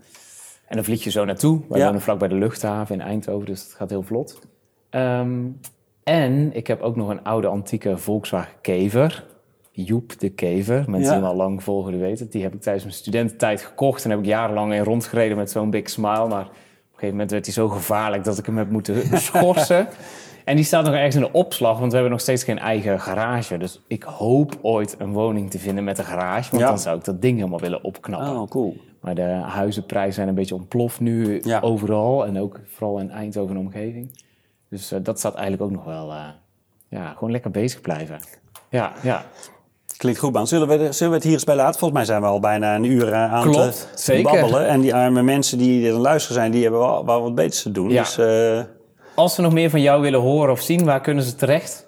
En 0.67 0.77
dan 0.77 0.85
vlieg 0.85 1.05
je 1.05 1.11
zo 1.11 1.25
naartoe. 1.25 1.61
Wij 1.69 1.79
Ja. 1.79 1.87
wonen 1.87 2.01
vlak 2.01 2.19
bij 2.19 2.29
de 2.29 2.35
luchthaven 2.35 2.95
in 2.95 3.01
Eindhoven, 3.01 3.47
dus 3.47 3.62
het 3.62 3.73
gaat 3.73 3.91
heel 3.91 4.03
vlot. 4.03 4.39
Ehm, 4.91 5.45
en 6.05 6.51
ik 6.57 6.66
heb 6.66 6.80
ook 6.80 6.97
nog 6.97 7.09
een 7.09 7.22
oude 7.24 7.47
antieke 7.47 7.97
Volkswagen 7.99 8.53
Kever. 8.61 9.24
Joep 9.70 10.18
de 10.18 10.28
Kever. 10.28 10.84
Mensen 10.87 11.12
die 11.12 11.20
hem 11.20 11.24
al 11.30 11.37
lang 11.37 11.62
volgen, 11.62 11.93
die 11.93 12.01
weten 12.01 12.24
het. 12.24 12.32
Die 12.32 12.43
heb 12.43 12.55
ik 12.55 12.61
tijdens 12.61 12.84
mijn 12.84 12.97
studententijd 12.97 13.62
gekocht. 13.62 14.05
En 14.05 14.11
heb 14.11 14.18
ik 14.18 14.24
jarenlang 14.24 14.72
in 14.74 14.82
rondgereden 14.82 15.37
met 15.37 15.51
zo'n 15.51 15.70
big 15.70 15.91
smile. 15.91 16.26
Maar 16.28 16.45
op 16.45 16.49
een 16.53 16.93
gegeven 16.93 17.11
moment 17.11 17.30
werd 17.30 17.45
hij 17.45 17.55
zo 17.55 17.68
gevaarlijk 17.68 18.24
dat 18.24 18.39
ik 18.39 18.47
hem 18.47 18.57
heb 18.59 18.70
moeten 18.70 19.18
schorsen. 19.18 19.89
En 20.45 20.57
die 20.57 20.64
staat 20.64 20.84
nog 20.84 20.95
ergens 20.95 21.14
in 21.14 21.20
de 21.20 21.32
opslag, 21.32 21.72
want 21.78 21.87
we 21.89 21.93
hebben 21.95 22.11
nog 22.12 22.20
steeds 22.20 22.45
geen 22.45 22.59
eigen 22.59 23.01
garage. 23.01 23.59
Dus 23.59 23.82
ik 23.87 24.03
hoop 24.03 24.59
ooit 24.62 24.95
een 24.99 25.12
woning 25.12 25.51
te 25.51 25.59
vinden 25.59 25.84
met 25.84 25.99
een 25.99 26.05
garage. 26.05 26.51
Want 26.51 26.62
Ja. 26.62 26.68
dan 26.68 26.78
zou 26.78 26.99
ik 26.99 27.05
dat 27.05 27.22
ding 27.22 27.37
helemaal 27.39 27.61
willen 27.61 27.84
opknappen. 27.84 28.41
Oh, 28.41 28.49
cool. 28.49 28.76
Maar 29.01 29.14
de 29.14 29.22
huizenprijzen 29.47 30.14
zijn 30.14 30.28
een 30.28 30.34
beetje 30.34 30.55
ontploft 30.55 31.01
nu 31.01 31.41
Ja. 31.43 31.61
overal. 31.61 32.26
En 32.26 32.41
ook 32.41 32.61
vooral 32.66 32.99
in 32.99 33.11
Eindhoven 33.11 33.55
en 33.57 33.61
omgeving. 33.61 34.24
Dus 34.71 34.93
eh, 34.93 34.99
dat 35.03 35.19
staat 35.19 35.35
eigenlijk 35.35 35.62
ook 35.62 35.71
nog 35.71 35.85
wel... 35.85 36.11
eh, 36.11 36.25
ja, 36.89 37.12
gewoon 37.12 37.31
lekker 37.31 37.51
bezig 37.51 37.81
blijven. 37.81 38.21
Ja, 38.71 38.93
ja. 39.03 39.25
Klinkt 39.97 40.19
goed, 40.21 40.33
man. 40.33 40.47
Zullen 40.47 40.69
we, 40.69 40.93
zullen 40.93 41.09
we 41.12 41.14
het 41.19 41.25
hier 41.25 41.33
eens 41.33 41.45
bij 41.45 41.55
laten? 41.57 41.79
Volgens 41.79 41.93
mij 41.99 42.05
zijn 42.09 42.21
we 42.21 42.27
al 42.27 42.41
bijna 42.41 42.75
een 42.75 42.85
uur 42.85 43.12
eh, 43.12 43.33
aan 43.33 43.43
Klopt, 43.51 43.64
het 43.64 43.89
zeker. 43.95 44.23
babbelen. 44.33 44.67
En 44.69 44.81
die 44.81 44.95
arme 44.95 45.23
mensen 45.23 45.59
die 45.59 45.89
er 45.89 45.95
aan 45.95 46.01
luisteren 46.01 46.37
zijn, 46.37 46.51
die 46.51 46.62
hebben 46.62 46.81
wel, 46.81 47.05
wel 47.07 47.23
wat 47.23 47.35
beters 47.35 47.62
te 47.62 47.71
doen. 47.73 47.91
Ja. 47.91 48.03
Dus, 48.03 48.19
Als 49.14 49.37
we 49.37 49.43
nog 49.43 49.53
meer 49.53 49.71
van 49.71 49.81
jou 49.81 50.01
willen 50.01 50.21
horen 50.21 50.53
of 50.53 50.61
zien, 50.61 50.85
waar 50.85 51.01
kunnen 51.01 51.25
ze 51.25 51.35
terecht? 51.35 51.85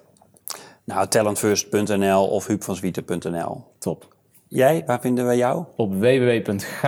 nou, 0.83 1.07
talentfirst.nl 1.07 2.27
of 2.27 2.47
huubvanswieten.nl. 2.47 3.63
Top. 3.79 4.15
Jij, 4.47 4.83
waar 4.85 5.01
vinden 5.01 5.27
we 5.27 5.35
jou? 5.35 5.63
Op 5.75 5.93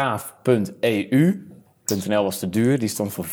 www.gaaf.eu. 0.01 1.50
.nl 1.85 2.23
was 2.23 2.39
te 2.39 2.49
duur, 2.49 2.79
die 2.79 2.87
stond 2.87 3.13
voor 3.13 3.25
24.000 3.25 3.31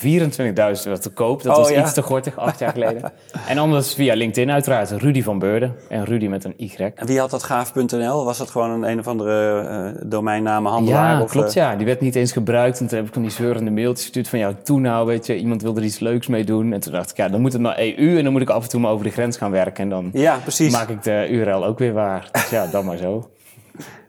euro 0.84 0.98
te 1.00 1.10
koop. 1.14 1.42
Dat 1.42 1.52
Oh, 1.56 1.62
was 1.62 1.70
ja. 1.70 1.80
iets 1.82 1.92
te 1.92 2.02
gortig, 2.02 2.36
acht 2.38 2.58
jaar 2.58 2.72
geleden. 2.72 3.12
en 3.48 3.58
anders 3.58 3.94
via 3.94 4.14
LinkedIn 4.14 4.50
uiteraard, 4.50 4.90
Rudy 4.90 5.22
van 5.22 5.38
Beurden. 5.38 5.74
En 5.88 6.04
Rudy 6.04 6.26
met 6.26 6.44
een 6.44 6.54
Y. 6.56 6.70
En 6.94 7.06
wie 7.06 7.18
had 7.18 7.30
dat 7.30 7.42
gaaf.nl? 7.42 8.24
Was 8.24 8.38
dat 8.38 8.50
gewoon 8.50 8.70
een, 8.70 8.90
een 8.90 8.98
of 8.98 9.06
andere 9.06 9.60
eh 9.60 10.02
domeinnamenhandelaar? 10.06 11.14
Ja, 11.16 11.22
of, 11.22 11.30
klopt 11.30 11.48
eh, 11.48 11.54
ja. 11.54 11.76
Die 11.76 11.86
werd 11.86 12.00
niet 12.00 12.14
eens 12.14 12.32
gebruikt. 12.32 12.80
En 12.80 12.86
toen 12.86 12.98
heb 12.98 13.06
ik 13.06 13.12
van 13.12 13.22
die 13.22 13.30
zeurende 13.30 13.70
mailtjes 13.70 14.02
gestuurd 14.02 14.28
van... 14.28 14.38
jou 14.38 14.54
toen 14.62 14.82
nou, 14.82 15.06
weet 15.06 15.26
je, 15.26 15.36
iemand 15.36 15.62
wil 15.62 15.76
er 15.76 15.82
iets 15.84 15.98
leuks 15.98 16.26
mee 16.26 16.44
doen. 16.44 16.72
En 16.72 16.80
toen 16.80 16.92
dacht 16.92 17.10
ik, 17.10 17.16
ja, 17.16 17.28
dan 17.28 17.40
moet 17.40 17.52
het 17.52 17.62
naar 17.62 17.78
EU... 17.78 18.16
en 18.18 18.24
dan 18.24 18.32
moet 18.32 18.42
ik 18.42 18.50
af 18.50 18.62
en 18.62 18.68
toe 18.68 18.80
maar 18.80 18.90
over 18.90 19.04
de 19.04 19.10
grens 19.12 19.36
gaan 19.36 19.50
werken. 19.50 19.82
En 19.84 19.88
dan 19.90 20.10
Ja, 20.12 20.36
precies. 20.42 20.72
maak 20.72 20.88
ik 20.88 21.02
de 21.02 21.26
URL 21.30 21.64
ook 21.64 21.78
weer 21.78 21.92
waar. 21.92 22.28
Dus 22.32 22.50
ja, 22.50 22.66
dan 22.66 22.84
maar 22.84 22.96
zo. 22.96 23.30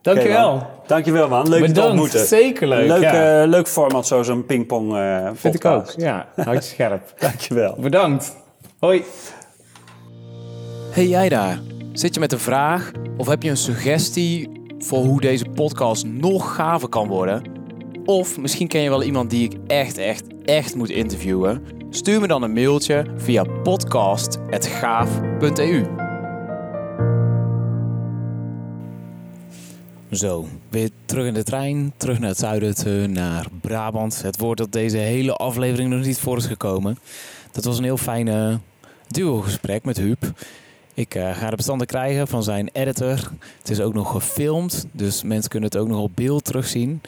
Dankjewel. 0.01 0.51
man. 0.55 0.65
Dankjewel, 0.87 1.27
man. 1.29 1.49
Leuk 1.49 1.59
je 1.59 1.65
te 1.65 1.71
Bedankt. 1.71 1.91
ontmoeten. 1.91 2.25
Zeker 2.25 2.67
leuk, 2.67 2.87
Leuk, 2.87 3.01
ja. 3.01 3.41
eh, 3.41 3.47
leuk 3.49 3.67
format, 3.67 4.07
zo 4.07 4.23
zo'n 4.23 4.45
pingpong 4.45 4.95
eh 4.95 5.29
Vind 5.33 5.55
ik 5.55 5.65
ook. 5.65 5.73
podcast. 5.75 6.01
Ja, 6.01 6.27
houd 6.35 6.55
je 6.55 6.61
scherp. 6.73 7.13
Dankjewel. 7.19 7.75
Bedankt. 7.79 8.35
Hoi. 8.79 9.03
Hey 10.91 11.07
jij 11.07 11.29
daar, 11.29 11.59
zit 11.93 12.13
je 12.13 12.19
met 12.19 12.31
een 12.31 12.39
vraag 12.39 12.91
of 13.17 13.27
heb 13.27 13.43
je 13.43 13.49
een 13.49 13.57
suggestie 13.57 14.49
voor 14.79 15.03
hoe 15.03 15.21
deze 15.21 15.45
podcast 15.45 16.05
nog 16.05 16.55
gaver 16.55 16.89
kan 16.89 17.07
worden? 17.07 17.41
Of 18.05 18.37
misschien 18.37 18.67
ken 18.67 18.81
je 18.81 18.89
wel 18.89 19.03
iemand 19.03 19.29
die 19.29 19.43
ik 19.43 19.53
echt, 19.67 19.97
echt, 19.97 20.23
echt 20.45 20.75
moet 20.75 20.89
interviewen? 20.89 21.63
Stuur 21.89 22.21
me 22.21 22.27
dan 22.27 22.43
een 22.43 22.53
mailtje 22.53 23.05
via 23.17 23.43
podcast.gaaf.eu. 23.63 26.08
Zo, 30.11 30.47
weer 30.69 30.89
terug 31.05 31.25
in 31.25 31.33
de 31.33 31.43
trein, 31.43 31.93
terug 31.97 32.19
naar 32.19 32.29
het 32.29 32.37
zuiden, 32.37 33.11
naar 33.11 33.47
Brabant. 33.61 34.21
Het 34.21 34.37
woord 34.37 34.57
dat 34.57 34.71
deze 34.71 34.97
hele 34.97 35.33
aflevering 35.33 35.89
nog 35.89 36.05
niet 36.05 36.19
voor 36.19 36.37
is 36.37 36.45
gekomen. 36.45 36.97
Dat 37.51 37.63
was 37.63 37.77
een 37.77 37.83
heel 37.83 37.97
fijne 37.97 38.59
duo-gesprek 39.07 39.83
met 39.83 39.97
Huub. 39.97 40.31
Ik 40.93 41.15
eh, 41.15 41.37
ga 41.37 41.49
de 41.49 41.55
bestanden 41.55 41.87
krijgen 41.87 42.27
van 42.27 42.43
zijn 42.43 42.69
editor. 42.73 43.31
Het 43.57 43.69
is 43.69 43.79
ook 43.81 43.93
nog 43.93 44.11
gefilmd, 44.11 44.85
dus 44.91 45.23
mensen 45.23 45.49
kunnen 45.49 45.69
het 45.69 45.79
ook 45.79 45.87
nog 45.87 45.99
op 45.99 46.11
beeld 46.15 46.45
terugzien. 46.45 47.01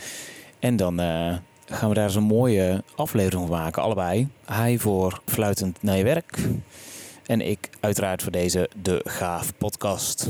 En 0.59 0.75
dan 0.75 0.99
eh, 0.99 1.35
gaan 1.65 1.89
we 1.89 1.95
daar 1.95 2.05
eens 2.05 2.15
een 2.15 2.23
mooie 2.23 2.83
aflevering 2.95 3.47
van 3.47 3.57
maken, 3.57 3.81
allebei. 3.81 4.27
Hij 4.45 4.77
voor 4.77 5.21
Fluitend 5.25 5.83
naar 5.83 5.97
je 5.97 6.03
werk. 6.03 6.39
En 7.25 7.41
ik 7.41 7.69
uiteraard 7.79 8.23
voor 8.23 8.31
deze 8.31 8.69
De 8.81 9.01
Gaaf 9.03 9.53
podcast. 9.57 10.29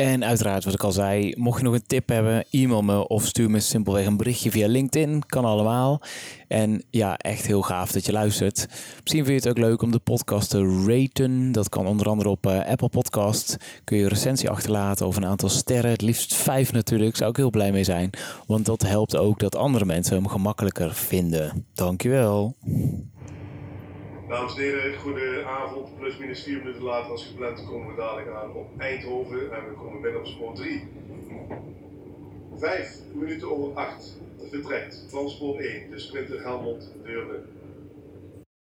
En 0.00 0.24
uiteraard, 0.24 0.64
wat 0.64 0.74
ik 0.74 0.82
al 0.82 0.92
zei, 0.92 1.34
mocht 1.36 1.58
je 1.58 1.64
nog 1.64 1.74
een 1.74 1.86
tip 1.86 2.08
hebben, 2.08 2.44
e-mail 2.50 2.82
me 2.82 3.08
of 3.08 3.26
stuur 3.26 3.50
me 3.50 3.60
simpelweg 3.60 4.06
een 4.06 4.16
berichtje 4.16 4.50
via 4.50 4.68
LinkedIn. 4.68 5.26
Kan 5.26 5.44
allemaal. 5.44 6.00
En 6.48 6.82
ja, 6.90 7.16
echt 7.16 7.46
heel 7.46 7.62
gaaf 7.62 7.92
dat 7.92 8.06
je 8.06 8.12
luistert. 8.12 8.66
Misschien 9.02 9.24
vind 9.24 9.42
je 9.42 9.48
het 9.48 9.58
ook 9.58 9.64
leuk 9.64 9.82
om 9.82 9.90
de 9.90 9.98
podcast 9.98 10.50
te 10.50 10.84
raten. 10.86 11.52
Dat 11.52 11.68
kan 11.68 11.86
onder 11.86 12.08
andere 12.08 12.28
op 12.28 12.46
eh, 12.46 12.70
Apple 12.70 12.88
Podcast. 12.88 13.56
Kun 13.84 13.96
je 13.96 14.02
een 14.02 14.08
recensie 14.08 14.50
achterlaten 14.50 15.06
of 15.06 15.16
een 15.16 15.26
aantal 15.26 15.48
sterren. 15.48 15.90
Het 15.90 16.02
liefst 16.02 16.34
vijf 16.34 16.72
natuurlijk. 16.72 17.16
Zou 17.16 17.30
ik 17.30 17.36
heel 17.36 17.50
blij 17.50 17.72
mee 17.72 17.84
zijn. 17.84 18.10
Want 18.46 18.66
dat 18.66 18.82
helpt 18.82 19.16
ook 19.16 19.38
dat 19.38 19.56
andere 19.56 19.84
mensen 19.84 20.14
hem 20.14 20.28
gemakkelijker 20.28 20.94
vinden. 20.94 21.66
Dankjewel. 21.74 22.56
Dames 24.30 24.54
en 24.54 24.60
heren, 24.60 24.98
goedenavond. 24.98 25.98
Plus 25.98 26.16
minus 26.18 26.42
vier 26.42 26.58
minuten 26.58 26.82
later 26.82 27.10
als 27.10 27.26
gepland 27.26 27.64
komen 27.66 27.88
we 27.88 27.94
dadelijk 27.96 28.28
aan 28.28 28.52
op 28.52 28.68
Eindhoven 28.78 29.52
en 29.52 29.68
we 29.68 29.74
komen 29.74 30.00
binnen 30.00 30.20
op 30.20 30.26
spoor 30.26 30.54
3. 30.54 30.88
Vijf 32.56 32.98
minuten 33.12 33.50
over 33.50 33.74
acht 33.74 34.16
vertrekt 34.50 35.04
van 35.08 35.30
spoor 35.30 35.58
1, 35.58 35.90
de 35.90 35.98
Sprinter 35.98 36.42
Helmond 36.42 36.92
Deurne 37.04 37.42